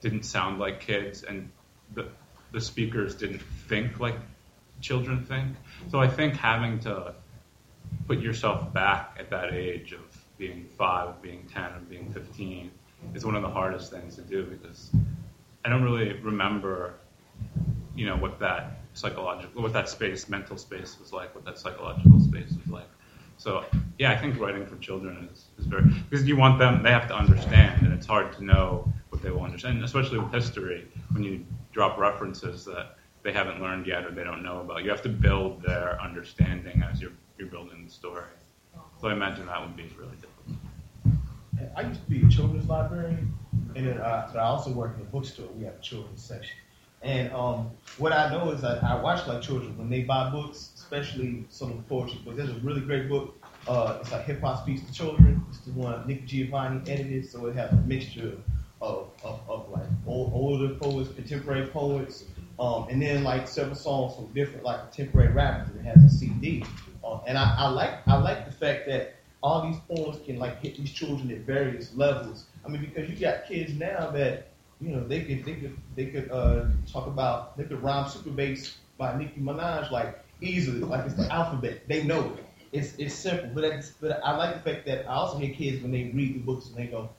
[0.01, 1.51] didn't sound like kids, and
[1.95, 2.07] the
[2.53, 4.17] the speakers didn't think like
[4.83, 5.57] children think.
[5.91, 7.15] So I think having to
[8.07, 10.01] put yourself back at that age of
[10.37, 12.71] being five, being 10, of being 15
[13.15, 14.91] is one of the hardest things to do because
[15.65, 16.95] I don't really remember,
[17.95, 22.21] you know, what that psychological, what that space, mental space was like, what that psychological
[22.21, 22.89] space was like.
[23.39, 23.65] So
[23.99, 27.09] yeah, I think writing for children is, is very because you want them, they have
[27.09, 31.23] to understand, and it's hard to know what they will understand, especially with history when
[31.23, 34.85] you drop references that they haven't learned yet or they don't know about.
[34.85, 38.25] You have to build their understanding as you're you're building the story.
[39.01, 40.59] So I imagine that would be really difficult.
[41.77, 43.33] I used to be a children's librarian,
[43.75, 45.47] and then uh, but I also work in a bookstore.
[45.57, 46.57] We have a children's section,
[47.03, 50.71] and um, what I know is that I watch like children when they buy books,
[50.75, 52.37] especially some of the poetry books.
[52.37, 53.37] There's a really great book.
[53.69, 55.45] Uh, it's like Hip Hop Speaks to Children.
[55.49, 58.37] It's the one Nikki Giovanni edited, so it has a mixture
[58.81, 62.25] of, of, of like old, older poets, contemporary poets,
[62.63, 65.75] um, and then like several songs from different like contemporary rappers.
[65.75, 66.65] It has a CD,
[67.03, 70.61] uh, and I, I like I like the fact that all these poems can like
[70.61, 72.47] hit these children at various levels.
[72.65, 76.07] I mean, because you got kids now that you know they could they could they
[76.07, 81.05] could uh, talk about they could rhyme super bass by Nicki Minaj like easily, like
[81.05, 81.89] it's the alphabet.
[81.89, 82.45] They know it.
[82.71, 85.83] It's it's simple, but it's, but I like the fact that I also hear kids
[85.83, 87.11] when they read the books and they go,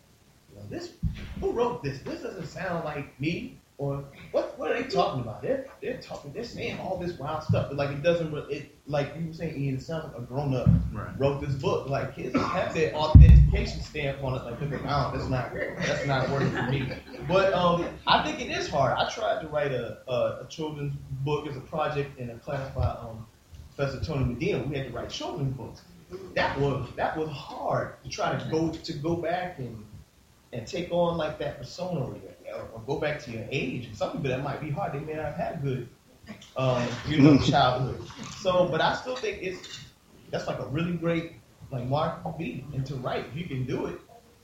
[0.69, 0.93] this
[1.41, 1.99] who wrote this?
[1.99, 3.57] This doesn't sound like me.
[3.79, 4.57] Or what?
[4.59, 5.41] What are they talking about?
[5.41, 6.31] They're they're talking.
[6.31, 8.33] They're saying all this wild stuff, but like it doesn't.
[8.51, 9.75] It like you were saying, Ian.
[9.75, 11.09] It sounds like a grown up Right.
[11.19, 11.89] wrote this book.
[11.89, 14.43] Like kids have their authentication stamp on it.
[14.45, 16.91] Like, okay, no, that's not that's not working for me.
[17.27, 18.95] But um, I think it is hard.
[18.97, 20.93] I tried to write a, a, a children's
[21.25, 23.25] book as a project in a class by um,
[23.75, 24.63] Professor Tony Medina.
[24.63, 25.81] We had to write children's books.
[26.35, 29.83] That was that was hard to try to go to go back and
[30.51, 32.32] and take on like that persona or, or
[32.85, 33.89] go back to your age.
[33.95, 34.93] Some people that might be hard.
[34.93, 35.89] They may not have had good,
[36.55, 38.07] um, you know, childhood.
[38.37, 39.59] So, but I still think it's
[40.31, 41.33] that's like a really great
[41.71, 43.25] like mark to be and to write.
[43.27, 43.99] If you can do it,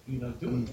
[0.07, 0.69] you know, do it.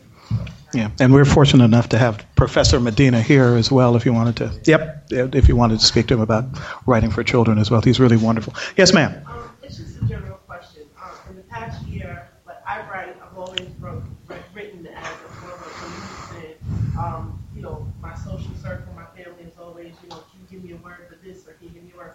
[0.74, 3.96] Yeah, and we're fortunate enough to have Professor Medina here as well.
[3.96, 6.44] If you wanted to, yep, if you wanted to speak to him about
[6.86, 8.54] writing for children as well, he's really wonderful.
[8.76, 9.24] Yes, ma'am.
[9.26, 10.82] Um, it's just a general question.
[11.02, 15.28] Um, in the past year, like I write, I've always wrote, writ- written as a
[15.40, 16.56] form of community.
[16.98, 20.64] Um, you know, my social circle, my family is always, you know, can you give
[20.64, 22.14] me a word for this or can you give me a word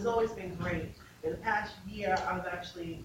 [0.00, 0.94] it's always been great.
[1.22, 3.04] In the past year, I've actually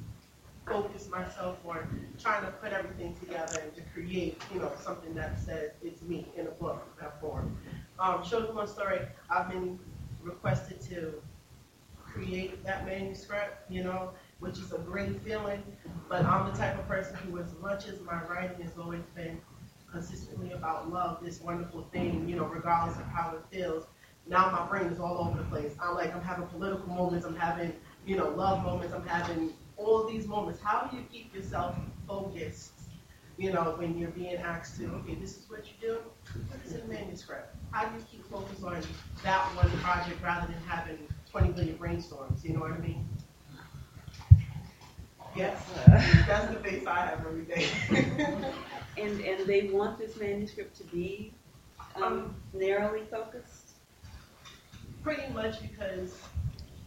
[0.65, 5.37] focused myself on trying to put everything together and to create, you know, something that
[5.37, 7.57] says it's me in a book, that form.
[7.99, 9.77] Um, Children One Story, I've been
[10.23, 11.21] requested to
[12.01, 15.61] create that manuscript, you know, which is a great feeling.
[16.07, 19.41] But I'm the type of person who, as much as my writing has always been
[19.91, 23.83] consistently about love, this wonderful thing, you know, regardless of how it feels,
[24.27, 25.73] now my brain is all over the place.
[25.81, 27.73] I'm like, I'm having political moments, I'm having,
[28.05, 30.59] you know, love moments, I'm having all these moments.
[30.61, 31.77] How do you keep yourself
[32.07, 32.71] focused,
[33.37, 35.97] you know, when you're being asked to, okay, this is what you do,
[36.49, 37.55] put this in manuscript.
[37.71, 38.81] How do you keep focused on
[39.23, 40.97] that one project rather than having
[41.31, 43.07] 20 billion brainstorms, you know what I mean?
[45.35, 45.61] Yes,
[46.27, 47.67] that's the face I have every day.
[48.97, 51.33] And, and they want this manuscript to be
[52.01, 53.54] um, narrowly focused?
[55.05, 56.17] Pretty much because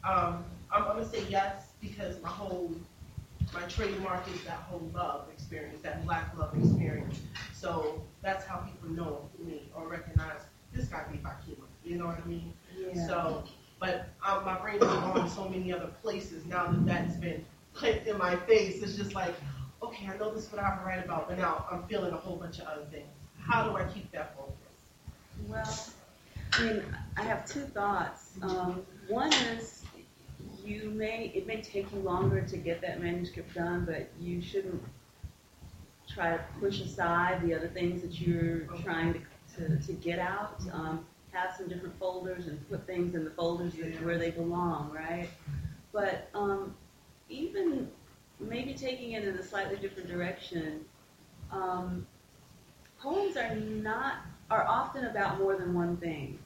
[0.02, 2.74] um, I'm, I'm gonna say yes because my whole
[3.54, 7.20] my trademark is that whole love experience, that black love experience.
[7.54, 10.40] So that's how people know me or recognize
[10.72, 11.62] this guy be Fakima.
[11.84, 12.52] You know what I mean?
[12.76, 13.06] Yeah.
[13.06, 13.44] So,
[13.78, 18.04] but um, my brain is going so many other places now that that's been put
[18.04, 18.82] in my face.
[18.82, 19.36] It's just like,
[19.80, 22.12] okay, I know this is what I have to write about, but now I'm feeling
[22.12, 23.06] a whole bunch of other things.
[23.38, 24.54] How do I keep that focus?
[25.46, 25.88] Well,
[26.58, 26.82] I mean,
[27.16, 28.32] I have two thoughts.
[28.42, 29.84] Um, one is
[30.64, 34.82] you may it may take you longer to get that manuscript done, but you shouldn't
[36.08, 39.20] try to push aside the other things that you're trying to
[39.56, 40.60] to, to get out.
[40.72, 44.90] Um, have some different folders and put things in the folders that where they belong,
[44.92, 45.28] right?
[45.92, 46.74] But um,
[47.28, 47.88] even
[48.40, 50.84] maybe taking it in a slightly different direction.
[51.52, 52.06] Um,
[53.00, 54.16] poems are not
[54.50, 56.38] are often about more than one thing.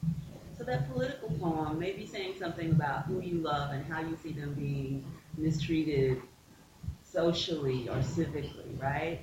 [0.57, 4.17] So that political poem may be saying something about who you love and how you
[4.21, 5.03] see them being
[5.37, 6.21] mistreated
[7.03, 9.21] socially or civically, right?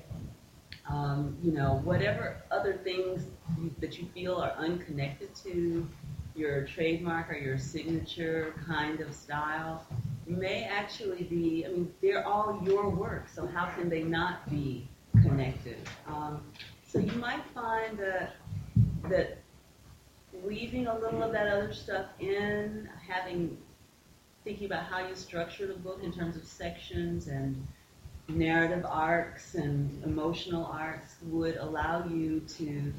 [0.89, 3.25] Um, you know, whatever other things
[3.59, 5.87] you, that you feel are unconnected to
[6.35, 9.85] your trademark or your signature kind of style
[10.25, 14.87] may actually be, I mean, they're all your work, so how can they not be
[15.21, 15.77] connected?
[16.07, 16.41] Um,
[16.87, 18.35] so you might find that
[19.09, 19.39] that
[20.43, 23.57] weaving a little of that other stuff in, having
[24.43, 27.67] thinking about how you structure the book in terms of sections and
[28.27, 32.93] narrative arcs and emotional arcs would allow you to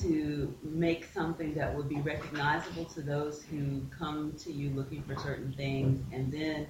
[0.00, 5.16] to make something that would be recognizable to those who come to you looking for
[5.16, 6.66] certain things and then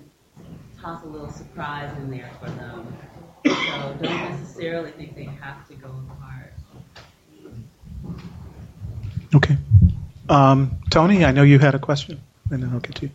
[0.80, 2.96] toss a little surprise in there for them.
[3.44, 6.47] So don't necessarily think they have to go apart.
[9.34, 9.56] Okay.
[10.28, 13.12] Um, Tony, I know you had a question, and then I'll get to you.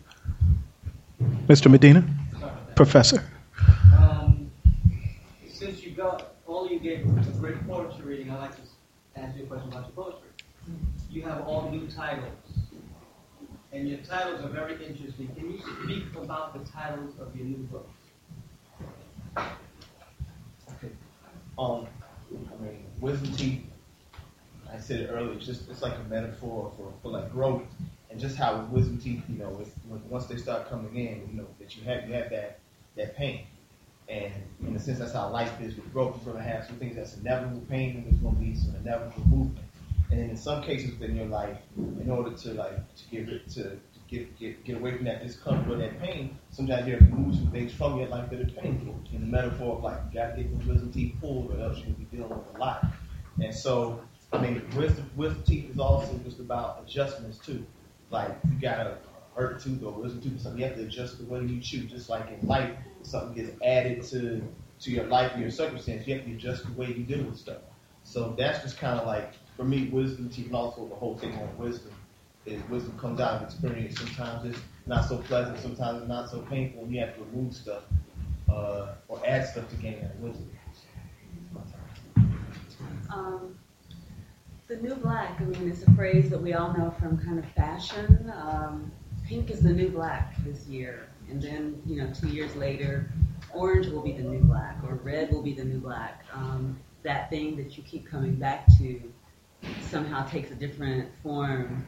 [1.46, 1.70] Mr.
[1.70, 2.04] Medina?
[2.74, 3.24] Professor.
[3.98, 4.50] Um,
[5.48, 8.62] since you got all you gave was a great poetry reading, I'd like to
[9.16, 10.28] ask you a question about your poetry.
[11.10, 12.32] You have all new titles,
[13.72, 15.28] and your titles are very interesting.
[15.36, 17.90] Can you speak about the titles of your new books?
[19.36, 20.92] Okay.
[21.58, 21.86] Um,
[22.32, 23.64] I mean, wisdom teeth.
[24.74, 25.32] I said it earlier.
[25.34, 27.62] It's just it's like a metaphor for, for like growth,
[28.10, 31.28] and just how with wisdom teeth, you know, it's, when, once they start coming in,
[31.30, 32.58] you know, that you have you have that
[32.96, 33.46] that pain,
[34.08, 34.32] and
[34.66, 36.20] in a sense, that's how life is with growth.
[36.24, 39.66] You're gonna have some things that's inevitable pain, and there's gonna be some inevitable movement.
[40.10, 43.48] And then in some cases within your life, in order to like to get rid
[43.50, 43.78] to, to
[44.08, 47.34] get, get get away from that discomfort or that pain, sometimes you have to move
[47.34, 49.00] some things from your life that are painful.
[49.12, 51.94] In the metaphor of like you gotta get those wisdom teeth pulled, or else you'll
[51.94, 52.84] be dealing with a lot.
[53.42, 54.00] And so,
[54.34, 57.64] I mean, wisdom wisdom teeth is also just about adjustments too.
[58.10, 58.98] Like you gotta
[59.36, 61.84] hurt tooth or wisdom tooth, or something you have to adjust the way you chew.
[61.84, 64.42] Just like in life, something gets added to
[64.80, 67.38] to your life or your circumstance, you have to adjust the way you deal with
[67.38, 67.62] stuff.
[68.02, 71.34] So that's just kind of like for me, wisdom teeth, and also the whole thing
[71.36, 71.92] on wisdom
[72.44, 73.98] is wisdom comes out of experience.
[73.98, 77.54] Sometimes it's not so pleasant, sometimes it's not so painful, and you have to remove
[77.54, 77.84] stuff
[78.48, 80.50] uh, or add stuff to gain that wisdom.
[83.10, 83.56] Um,
[84.66, 87.44] the new black, I mean, it's a phrase that we all know from kind of
[87.52, 88.32] fashion.
[88.34, 88.90] Um,
[89.26, 91.08] pink is the new black this year.
[91.28, 93.10] And then, you know, two years later,
[93.52, 96.24] orange will be the new black or red will be the new black.
[96.32, 99.00] Um, that thing that you keep coming back to
[99.82, 101.84] somehow takes a different form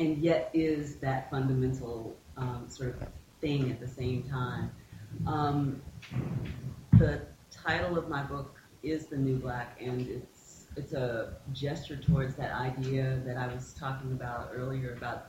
[0.00, 3.08] and yet is that fundamental um, sort of
[3.40, 4.70] thing at the same time.
[5.26, 5.82] Um,
[6.98, 10.29] the title of my book is The New Black, and it's
[10.80, 15.26] it's a gesture towards that idea that I was talking about earlier about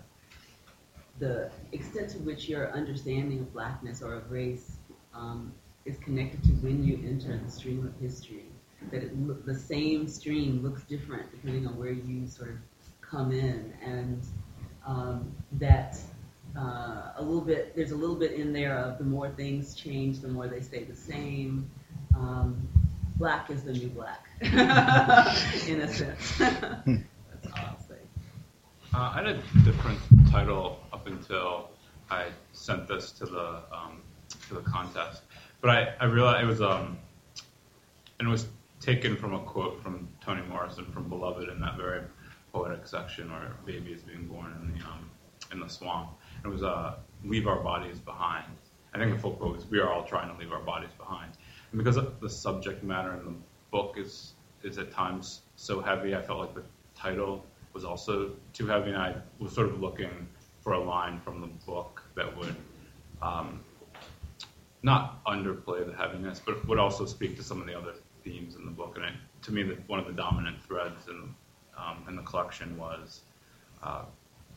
[1.20, 4.78] the extent to which your understanding of blackness or of race
[5.14, 5.52] um,
[5.84, 8.46] is connected to when you enter the stream of history.
[8.92, 12.58] That it the same stream looks different depending on where you sort of
[13.02, 14.24] come in, and
[14.88, 16.00] um, that
[16.58, 20.22] uh, a little bit there's a little bit in there of the more things change,
[20.22, 21.70] the more they stay the same.
[22.16, 22.68] Um,
[23.22, 26.38] black is the new black, in a sense.
[26.40, 26.66] That's
[27.46, 28.02] all I'll say.
[28.96, 29.34] Uh, I had a
[29.64, 30.00] different
[30.32, 31.70] title up until
[32.10, 34.02] I sent this to the um,
[34.48, 35.22] to the contest,
[35.62, 36.98] but I, I realized it was um,
[38.18, 38.48] and it was
[38.80, 42.02] taken from a quote from Toni Morrison from Beloved in that very
[42.52, 45.12] poetic section where a baby is being born in the um,
[45.52, 46.10] in the swamp.
[46.44, 48.48] It was uh, leave our bodies behind.
[48.96, 51.32] I think the full quote is we are all trying to leave our bodies behind.
[51.72, 53.34] And because the subject matter in the
[53.72, 54.34] book is
[54.64, 56.64] is at times so heavy, I felt like the
[56.96, 57.44] title
[57.74, 60.28] was also too heavy, and I was sort of looking
[60.60, 62.56] for a line from the book that would
[63.22, 63.62] um,
[64.84, 67.94] not underplay the heaviness, but would also speak to some of the other
[68.24, 68.98] themes in the book.
[68.98, 71.34] And it, to me, the, one of the dominant threads in
[71.78, 73.22] um, in the collection was
[73.82, 74.04] uh,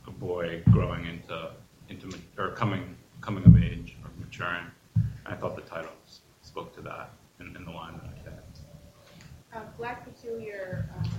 [0.06, 1.50] a boy growing into
[1.88, 4.66] into or coming coming of age or maturing.
[4.94, 5.92] And I thought the title
[6.54, 7.10] spoke to that
[7.40, 8.42] in, in the line that I said.
[9.52, 11.10] Uh, Black Peculiar um,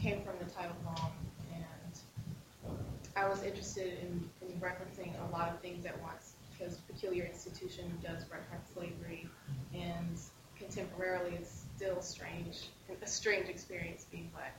[0.00, 1.12] came from the title poem,
[1.52, 2.72] and
[3.16, 7.92] I was interested in, in referencing a lot of things at once because Peculiar Institution
[8.04, 9.28] does reference slavery,
[9.74, 10.16] and
[10.56, 12.68] contemporarily it's still strange,
[13.02, 14.56] a strange experience being black.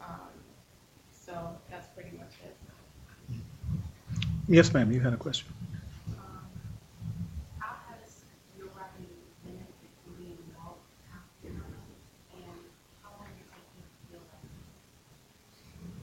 [0.00, 0.30] Um,
[1.12, 3.36] so that's pretty much it.
[4.48, 5.52] Yes, ma'am, you had a question.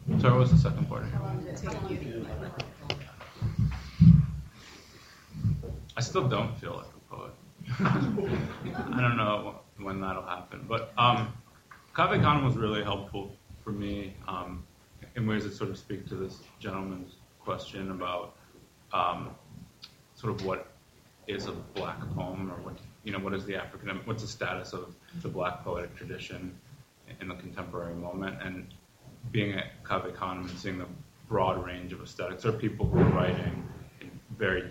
[0.08, 1.04] Sorry, what was the second part?
[5.98, 7.32] I still don't feel like a poet.
[7.80, 11.34] I don't know when that'll happen, but um,
[11.96, 14.64] Cave Canem was really helpful for me um,
[15.16, 18.38] in ways that sort of speak to this gentleman's question about
[18.94, 19.32] um,
[20.16, 20.72] sort of what
[21.28, 24.72] is a black poem, or what you know, what is the African, what's the status
[24.72, 26.58] of the black poetic tradition
[27.20, 28.74] in the contemporary moment, and
[29.32, 30.86] being at Cave Canem and seeing the
[31.28, 32.44] broad range of aesthetics.
[32.44, 33.68] There are people who are writing
[34.02, 34.70] in very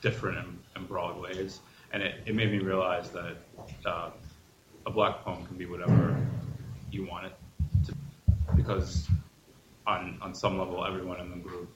[0.00, 1.60] different and, and broad ways,
[1.92, 3.36] and it, it made me realize that
[3.84, 4.10] uh,
[4.86, 6.16] a black poem can be whatever
[6.90, 7.32] you want it
[7.86, 7.94] to,
[8.56, 9.08] because
[9.86, 11.70] on on some level, everyone in the group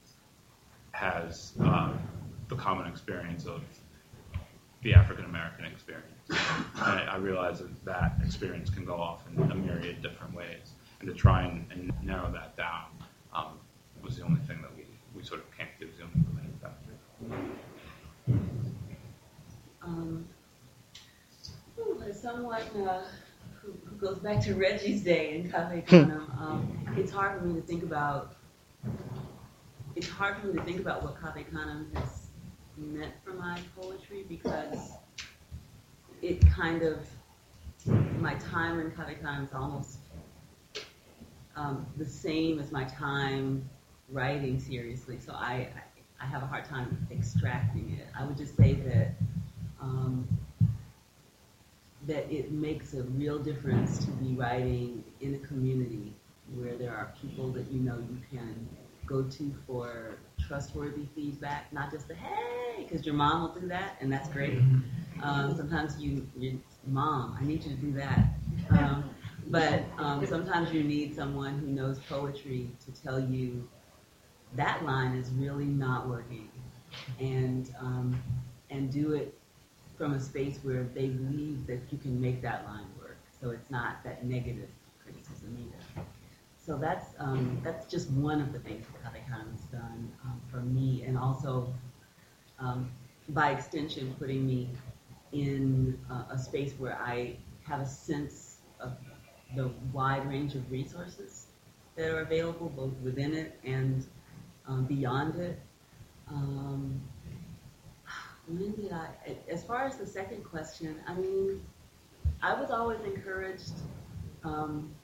[0.92, 1.92] has uh,
[2.48, 3.62] the common experience of
[4.82, 6.09] the African American experience.
[6.30, 6.38] And
[6.76, 10.73] I, I realize that that experience can go off in a myriad different ways
[11.05, 12.86] and to try and, and narrow that down
[13.35, 13.59] um,
[14.02, 16.59] was the only thing that we, we sort of can't do, was the only limiting
[16.62, 16.93] factor.
[19.82, 20.26] Um,
[22.09, 23.02] as someone uh,
[23.60, 27.60] who, who, goes back to Reggie's day in Cave Canem, um, it's hard for me
[27.60, 28.36] to think about.
[29.97, 32.28] It's hard for me to think about what Cave Canem has
[32.76, 34.93] meant for my poetry because
[36.22, 37.06] it kind of
[38.18, 39.98] my time in Cave Canem is almost
[41.56, 43.68] um, the same as my time
[44.09, 45.18] writing seriously.
[45.18, 45.68] So I,
[46.20, 48.06] I have a hard time extracting it.
[48.18, 49.14] I would just say that
[49.81, 50.26] um,
[52.06, 56.12] that it makes a real difference to be writing in a community
[56.55, 58.68] where there are people that you know you can
[59.06, 60.16] go to for
[60.47, 64.59] trustworthy feedback, not just the hey, because your mom will do that, and that's great.
[65.22, 68.28] Um, sometimes you, you, mom, I need you to do that.
[68.70, 69.14] Um,
[69.48, 73.68] but um, sometimes you need someone who knows poetry to tell you
[74.54, 76.48] that line is really not working,
[77.20, 78.22] and um,
[78.70, 79.36] and do it
[79.96, 83.16] from a space where they believe that you can make that line work.
[83.40, 84.68] So it's not that negative
[85.02, 86.06] criticism either.
[86.56, 90.60] So that's um, that's just one of the things that Canem has done um, for
[90.60, 91.72] me, and also
[92.58, 92.90] um,
[93.30, 94.68] by extension, putting me
[95.32, 98.43] in uh, a space where I have a sense
[99.56, 101.47] the wide range of resources
[101.97, 104.06] that are available both within it and
[104.66, 105.59] um, beyond it.
[106.28, 107.01] Um,
[108.47, 109.09] when did I,
[109.48, 111.64] as far as the second question, I mean,
[112.43, 113.72] I was always encouraged.
[114.43, 114.94] Um,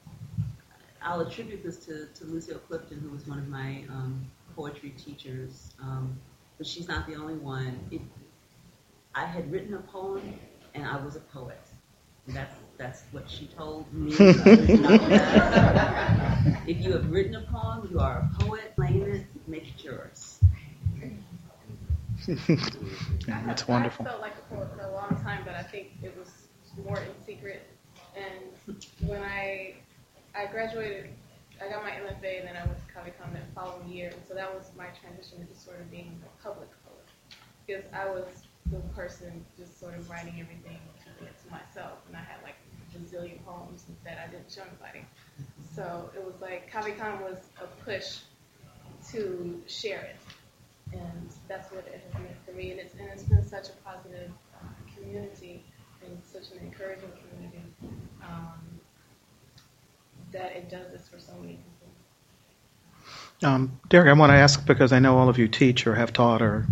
[1.01, 5.73] I'll attribute this to, to Lucille Clifton, who was one of my um, poetry teachers,
[5.81, 6.15] um,
[6.57, 7.79] but she's not the only one.
[7.89, 8.01] It,
[9.15, 10.35] I had written a poem,
[10.75, 11.59] and I was a poet.
[12.27, 14.11] That's that's what she told me.
[16.67, 18.73] if you have written a poem, you are a poet.
[18.75, 20.39] Claim it, make it yours.
[22.27, 22.33] yeah,
[23.45, 24.07] that's wonderful.
[24.07, 26.47] I felt like a poet for a long time, but I think it was
[26.83, 27.67] more in secret.
[28.15, 28.33] And
[29.07, 29.75] when I
[30.33, 31.09] I graduated,
[31.63, 34.09] I got my MFA, and then I went to Cave Canem that following year.
[34.09, 37.05] And so that was my transition into sort of being a public poet,
[37.67, 38.25] because I was
[38.71, 40.79] the person just sort of writing everything
[41.29, 42.55] to myself, and I had like
[42.99, 45.05] zillion poems that I didn't show anybody.
[45.75, 48.19] So it was like Cave was a push
[49.11, 50.15] to share it,
[50.93, 52.71] and that's what it has meant for me.
[52.71, 55.63] And it's and it's been such a positive uh, community
[56.03, 57.61] and such an encouraging community
[58.23, 58.79] um,
[60.31, 63.49] that it does this for so many people.
[63.49, 66.13] Um, Derek, I want to ask because I know all of you teach or have
[66.13, 66.67] taught or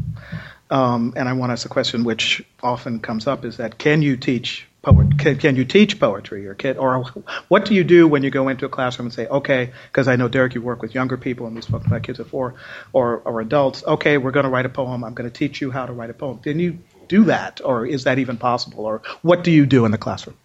[0.70, 4.02] um, and I want to ask a question which often comes up: is that can
[4.02, 7.04] you teach Can, can you teach poetry, or can, or
[7.50, 10.16] what do you do when you go into a classroom and say, okay, because I
[10.16, 12.56] know Derek, you work with younger people, and we spoke about kids before,
[12.94, 13.84] or or adults.
[13.86, 15.04] Okay, we're going to write a poem.
[15.04, 16.40] I'm going to teach you how to write a poem.
[16.40, 16.80] Can you
[17.10, 20.38] do that, or is that even possible, or what do you do in the classroom?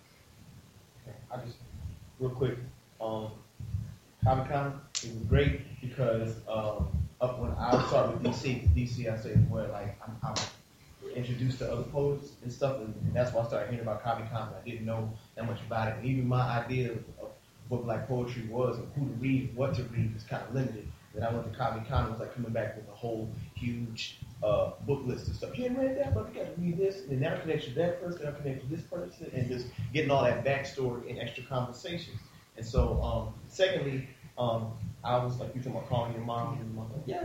[1.07, 1.59] Okay, I just
[2.19, 2.59] real quick.
[3.01, 3.31] Um,
[4.25, 6.89] Cave Canem is great because um,
[7.21, 8.67] up when I start with DC.
[8.75, 10.35] DC, I say where like I'm, I'm
[11.15, 14.27] introduced to other poets and stuff, and, and that's why I started hearing about Cave
[14.31, 14.51] Canem.
[14.61, 16.99] I didn't know that much about it, and even my idea of,
[17.69, 20.87] what black poetry was, and who to read, what to read, was kind of limited.
[21.15, 24.73] Then I went to Cave Canem, was like coming back with a whole huge uh,
[24.87, 25.57] book list and stuff.
[25.57, 28.03] You ain't read that, but you got to read this, and that connects to that
[28.03, 32.21] person, that connects to this person, and just getting all that backstory and extra conversations.
[32.57, 36.75] And so, um, secondly, um, I was like, you talking about calling your mom and
[36.75, 37.23] mom, yeah.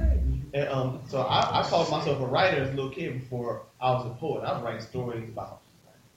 [0.54, 3.92] And um, so I, I called myself a writer as a little kid before I
[3.92, 4.44] was a poet.
[4.44, 5.62] I was writing stories about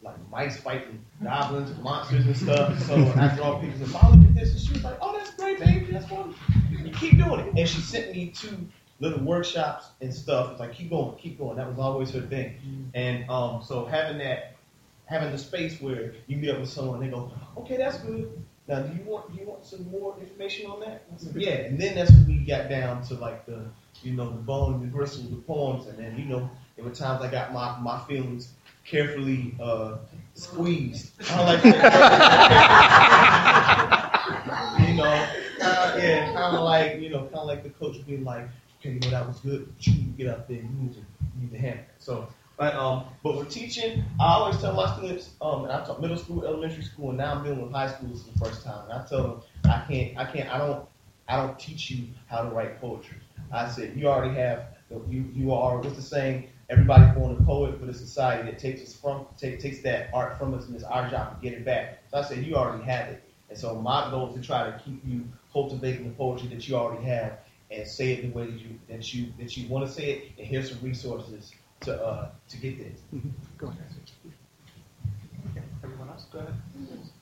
[0.03, 2.79] like mice fighting goblins and monsters and stuff.
[2.81, 5.35] So I draw pictures and I look at this, and she was like, "Oh, that's
[5.35, 5.93] great, baby.
[5.93, 6.55] That's wonderful.
[6.71, 10.53] You keep doing it." And she sent me to little workshops and stuff.
[10.53, 11.57] It's like, keep going, keep going.
[11.57, 12.91] That was always her thing.
[12.95, 14.57] And um, so having that,
[15.07, 18.81] having the space where you meet up with someone, they go, "Okay, that's good." Now,
[18.81, 21.05] do you want do you want some more information on that?
[21.13, 23.67] I said, yeah, and then that's when we got down to like the
[24.03, 26.91] you know the bone and the gristle, the poems, and then you know there were
[26.91, 28.55] times I got my my feelings
[28.87, 29.99] carefully uh,
[30.33, 31.13] squeezed.
[31.31, 31.49] I don't
[34.49, 35.27] like you know,
[35.61, 38.49] uh, yeah, kind of like you know, kind of like the coach being like,
[38.81, 40.95] okay, you know that was good, but you need to get up there, you need
[40.95, 41.89] to you need to it.
[41.99, 42.27] So.
[42.63, 46.17] But um, but with teaching, I always tell my students, um, and I taught middle
[46.17, 48.85] school, elementary school, and now I'm dealing with high schools for the first time.
[48.89, 50.89] And I tell them, I can't, I can't, I don't,
[51.27, 53.17] I don't teach you how to write poetry.
[53.51, 54.77] I said, you already have,
[55.11, 55.79] you, you are.
[55.79, 56.51] What's the saying?
[56.71, 60.39] Everybody's born a poet, but a society that takes us from, take, takes that art
[60.39, 61.99] from us, and it's our job to get it back.
[62.13, 63.25] So I said, you already have it.
[63.51, 66.77] And so my goal is to try to keep you cultivating the poetry that you
[66.77, 67.39] already have,
[67.73, 70.33] and say it the way that you that you that you want to say it.
[70.39, 71.53] And here's some resources
[71.83, 73.01] to uh, to get this.
[73.59, 73.83] Go ahead.
[75.51, 76.55] Okay, everyone else, go ahead.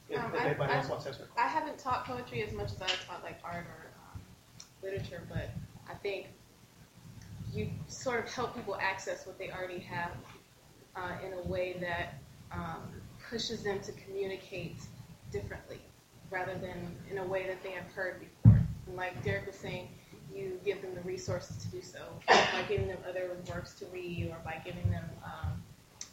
[0.08, 2.42] If Um, if I- anybody I- else wants to ask a I haven't taught poetry
[2.42, 4.20] as much as I taught like art or um,
[4.82, 5.50] literature, but
[5.88, 6.28] I think
[7.52, 10.12] you sort of help people access what they already have
[10.96, 12.14] uh, in a way that
[12.52, 14.76] um, pushes them to communicate
[15.32, 15.80] differently
[16.30, 18.60] rather than in a way that they have heard before.
[18.86, 19.88] And like Derek was saying,
[20.34, 24.28] you give them the resources to do so by giving them other works to read
[24.30, 25.62] or by giving them um,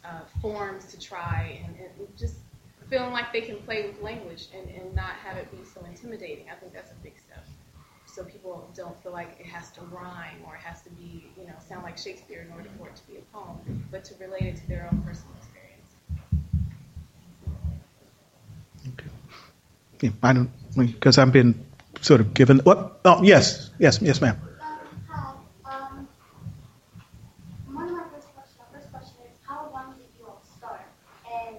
[0.04, 2.36] uh, forms to try and, and just
[2.88, 6.46] feeling like they can play with language and, and not have it be so intimidating.
[6.50, 7.46] I think that's a big step.
[8.06, 11.46] So people don't feel like it has to rhyme or it has to be, you
[11.46, 14.42] know, sound like Shakespeare in order for it to be a poem, but to relate
[14.42, 15.94] it to their own personal experience.
[20.00, 21.67] Yeah, I don't, because I've been
[22.00, 24.38] sort of given, what, oh, yes, yes, yes, ma'am.
[25.08, 25.34] Hi.
[25.64, 26.08] Um,
[27.72, 30.86] one of my first questions, my first question is, how long did you all start?
[31.26, 31.56] And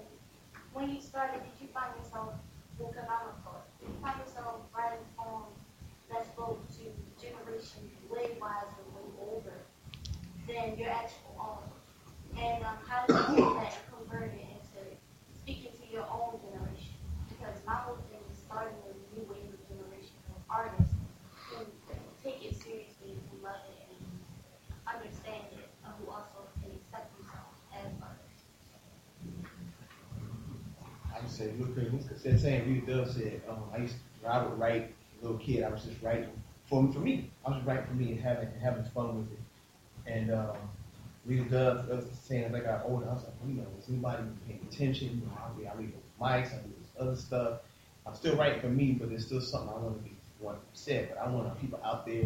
[0.72, 2.34] when you started, did you find yourself,
[2.78, 5.56] because I'm a poet, did you find yourself writing poems
[6.10, 6.84] that spoke to
[7.20, 9.58] generations way wiser, way older
[10.48, 11.68] than your actual own?
[12.38, 14.80] And um, how did you take that and convert it into
[15.38, 16.96] speaking to your own generation?
[17.28, 20.94] Because my whole thing is starting a new wave of generation of artists
[21.50, 21.66] who
[22.22, 23.98] take it seriously, who love it, and
[24.86, 28.46] understand it, and who also can accept themselves as artists.
[31.40, 34.94] Would say, look, said saying Rita Dove said, um, I used to, I would write
[35.22, 36.28] little kid, I was just writing
[36.66, 37.30] for for me.
[37.44, 40.12] I was just writing for me and having having fun with it.
[40.12, 40.56] And um,
[41.26, 43.88] Rita Dove was saying as I got older, I was like, well, you know, is
[43.88, 45.08] anybody paying attention?
[45.08, 47.60] You know, I read, I read those mics, I read this other stuff.
[48.06, 51.10] I'm still writing for me, but there's still something I want to be want said.
[51.10, 52.24] But I want people out there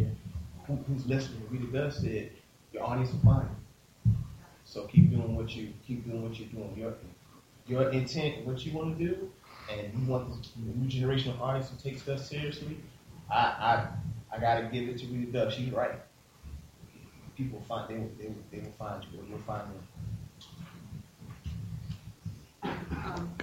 [0.66, 1.42] who, who's listening.
[1.50, 2.30] Rita Dove said,
[2.72, 4.12] your audience find you.
[4.64, 6.74] So keep doing what you keep doing what you're doing.
[6.76, 6.94] Your
[7.66, 9.30] your intent, what you want to do,
[9.70, 12.78] and you want this new generation of artists to take stuff seriously.
[13.30, 13.88] I I
[14.32, 15.52] I gotta give it to Rita Dove.
[15.52, 16.00] She's right.
[17.36, 19.20] People find they will, they they will find you.
[19.20, 19.82] Or you'll find them.
[23.04, 23.34] Um,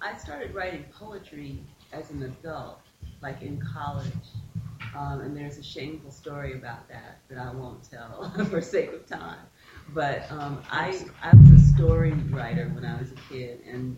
[0.00, 1.60] I started writing poetry
[1.92, 2.80] as an adult,
[3.22, 4.12] like in college.
[4.96, 9.06] Um, and there's a shameful story about that that I won't tell for sake of
[9.06, 9.38] time.
[9.94, 13.96] But um, I, I was a story writer when I was a kid and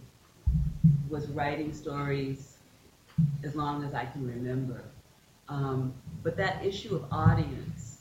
[1.08, 2.58] was writing stories
[3.42, 4.84] as long as I can remember.
[5.48, 5.92] Um,
[6.22, 7.98] but that issue of audience,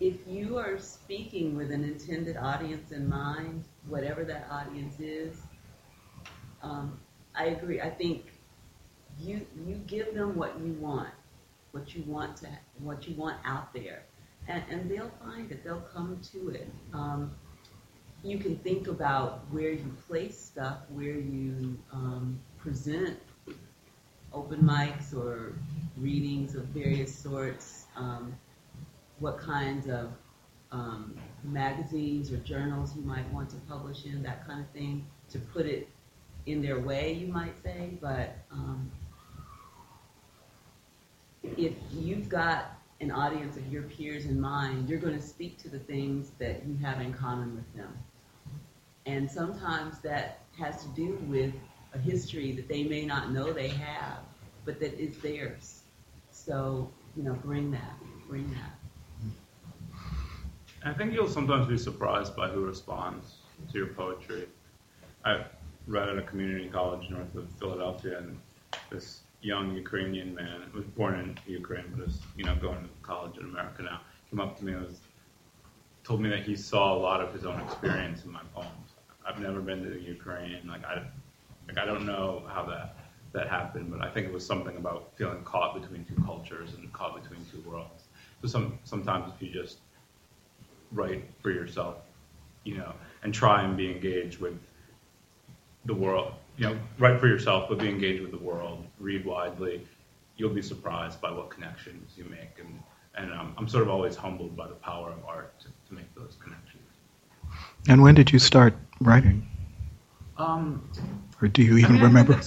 [0.00, 5.36] if you are speaking with an intended audience in mind, whatever that audience is,
[6.62, 6.98] um,
[7.34, 7.80] I agree.
[7.80, 8.26] I think
[9.20, 11.10] you you give them what you want,
[11.72, 12.48] what you want to,
[12.78, 14.02] what you want out there,
[14.48, 15.62] and, and they'll find it.
[15.62, 16.68] They'll come to it.
[16.92, 17.30] Um,
[18.24, 23.18] you can think about where you place stuff, where you um, present
[24.32, 25.54] open mics or
[25.96, 27.86] readings of various sorts?
[27.96, 28.34] Um,
[29.18, 30.12] what kinds of
[30.70, 35.38] um, magazines or journals you might want to publish in, that kind of thing, to
[35.38, 35.88] put it
[36.46, 37.90] in their way, you might say.
[38.00, 38.90] But um,
[41.56, 45.68] if you've got an audience of your peers in mind, you're going to speak to
[45.68, 47.96] the things that you have in common with them.
[49.06, 51.54] And sometimes that has to do with
[51.94, 54.18] a history that they may not know they have,
[54.64, 55.82] but that is theirs.
[56.30, 57.94] So, you know, bring that,
[58.28, 58.72] bring that.
[60.84, 63.36] I think you'll sometimes be surprised by who responds
[63.72, 64.48] to your poetry.
[65.24, 65.44] I
[65.86, 68.38] read at a community college north of Philadelphia, and
[68.90, 73.38] this young Ukrainian man, was born in Ukraine, but is you know going to college
[73.38, 74.00] in America now,
[74.30, 75.00] came up to me and was
[76.04, 78.92] told me that he saw a lot of his own experience in my poems.
[79.26, 81.02] I've never been to the Ukraine, like I,
[81.66, 82.96] like I don't know how that
[83.32, 86.90] that happened, but I think it was something about feeling caught between two cultures and
[86.92, 88.04] caught between two worlds.
[88.40, 89.78] So some sometimes if you just
[90.92, 91.96] write for yourself,
[92.64, 92.92] you know,
[93.22, 94.58] and try and be engaged with
[95.84, 99.86] the world, you know, write for yourself, but be engaged with the world, read widely,
[100.36, 102.58] you'll be surprised by what connections you make.
[102.58, 102.82] And,
[103.14, 106.12] and um, I'm sort of always humbled by the power of art to, to make
[106.14, 106.82] those connections.
[107.88, 109.46] And when did you start writing?
[110.36, 110.88] Um,
[111.40, 112.40] or do you I even mean, remember?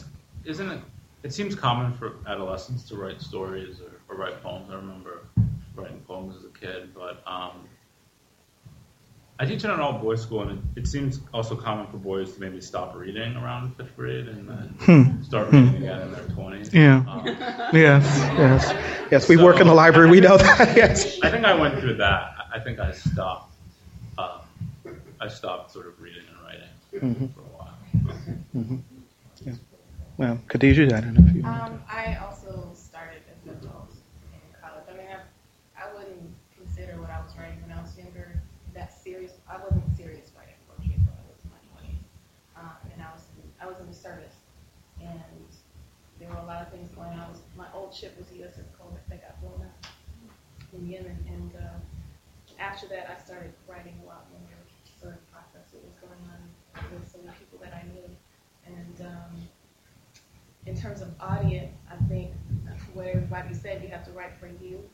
[0.43, 0.81] Isn't it?
[1.23, 4.69] It seems common for adolescents to write stories or, or write poems.
[4.69, 5.27] I remember
[5.75, 7.67] writing poems as a kid, but um,
[9.41, 12.31] I teach in an all boys school, and it, it seems also common for boys
[12.35, 15.23] to maybe stop reading around fifth grade and then Hmm.
[15.23, 15.55] start Hmm.
[15.55, 16.71] reading again in their twenties.
[16.71, 16.97] Yeah.
[16.97, 17.25] Um,
[17.73, 18.05] Yes,
[18.37, 18.73] yes.
[19.09, 21.17] Yes, we work in the library, we know that, yes.
[21.23, 22.35] I think I went through that.
[22.53, 23.55] I I think I stopped.
[24.19, 24.41] Um,
[25.19, 26.69] I stopped sort of reading and writing
[27.01, 27.33] Mhm.
[27.33, 27.77] for a while.
[28.55, 28.81] Mhm.
[29.43, 29.53] Yeah.
[30.17, 31.43] Well, Khadijah, I don't know if you.
[31.45, 33.89] Um, I also started as an adult
[34.35, 34.83] in college.
[34.87, 38.39] I mean, I, I wouldn't consider what I was writing when I was younger
[38.73, 39.33] that serious.
[39.49, 42.03] I wasn't serious writing poetry until I was in my twenties,
[42.55, 43.23] um, and I was
[43.61, 44.35] I was in the service,
[45.01, 45.19] and
[46.19, 47.19] there were a lot of things going on.
[47.19, 49.85] I was, my old ship was the USS Colbert that got blown up
[50.71, 51.77] in Yemen, and uh,
[52.57, 54.47] after that, I started writing a lot more.
[55.01, 56.39] Sort of process what was going on
[56.93, 58.07] with some of the people that I knew,
[58.65, 59.07] and.
[59.07, 59.47] Um,
[60.67, 62.33] in terms of audience, I think
[62.93, 64.87] what everybody said, you have to write for you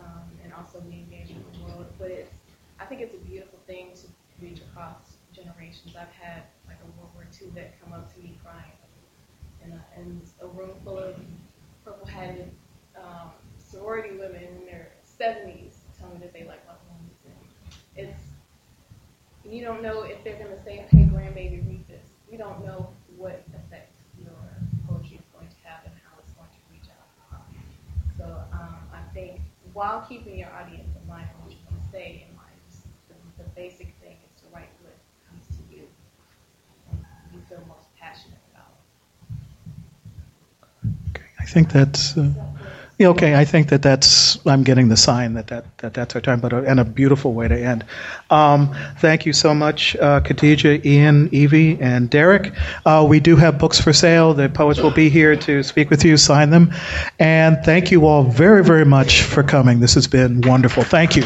[0.00, 1.84] um, and also be engaged with the world.
[1.98, 2.32] But it's,
[2.80, 4.06] I think it's a beautiful thing to
[4.42, 5.94] reach across generations.
[5.94, 8.72] I've had like a World War II vet come up to me crying
[9.62, 11.16] in a, in a room full of
[11.90, 12.50] purple-hatted
[12.96, 17.18] um, sorority women in their 70s tell me that they like my poems.
[17.96, 18.22] And it's
[19.44, 22.90] you don't know if they're going to say, "Hey, grandbaby, read this." You don't know
[23.16, 23.90] what effect
[24.22, 24.30] your
[24.86, 27.42] poetry is going to have and how it's going to reach out.
[28.16, 29.40] So um, I think
[29.72, 32.50] while keeping your audience in mind what you want say in mind,
[33.08, 34.94] the, the basic thing is to write what
[35.26, 35.82] comes to you
[36.90, 37.04] and
[37.34, 38.70] you feel most passionate about.
[41.40, 42.28] I think that's, uh,
[42.98, 46.20] yeah, okay, I think that that's, I'm getting the sign that, that, that that's our
[46.20, 47.82] time, but, a- and a beautiful way to end.
[48.28, 52.52] Um, thank you so much, uh, Khadijah, Ian, Evie, and Derek.
[52.84, 54.34] Uh, we do have books for sale.
[54.34, 56.74] The poets will be here to speak with you, sign them.
[57.18, 59.80] And thank you all very, very much for coming.
[59.80, 60.82] This has been wonderful.
[60.84, 61.22] Thank you.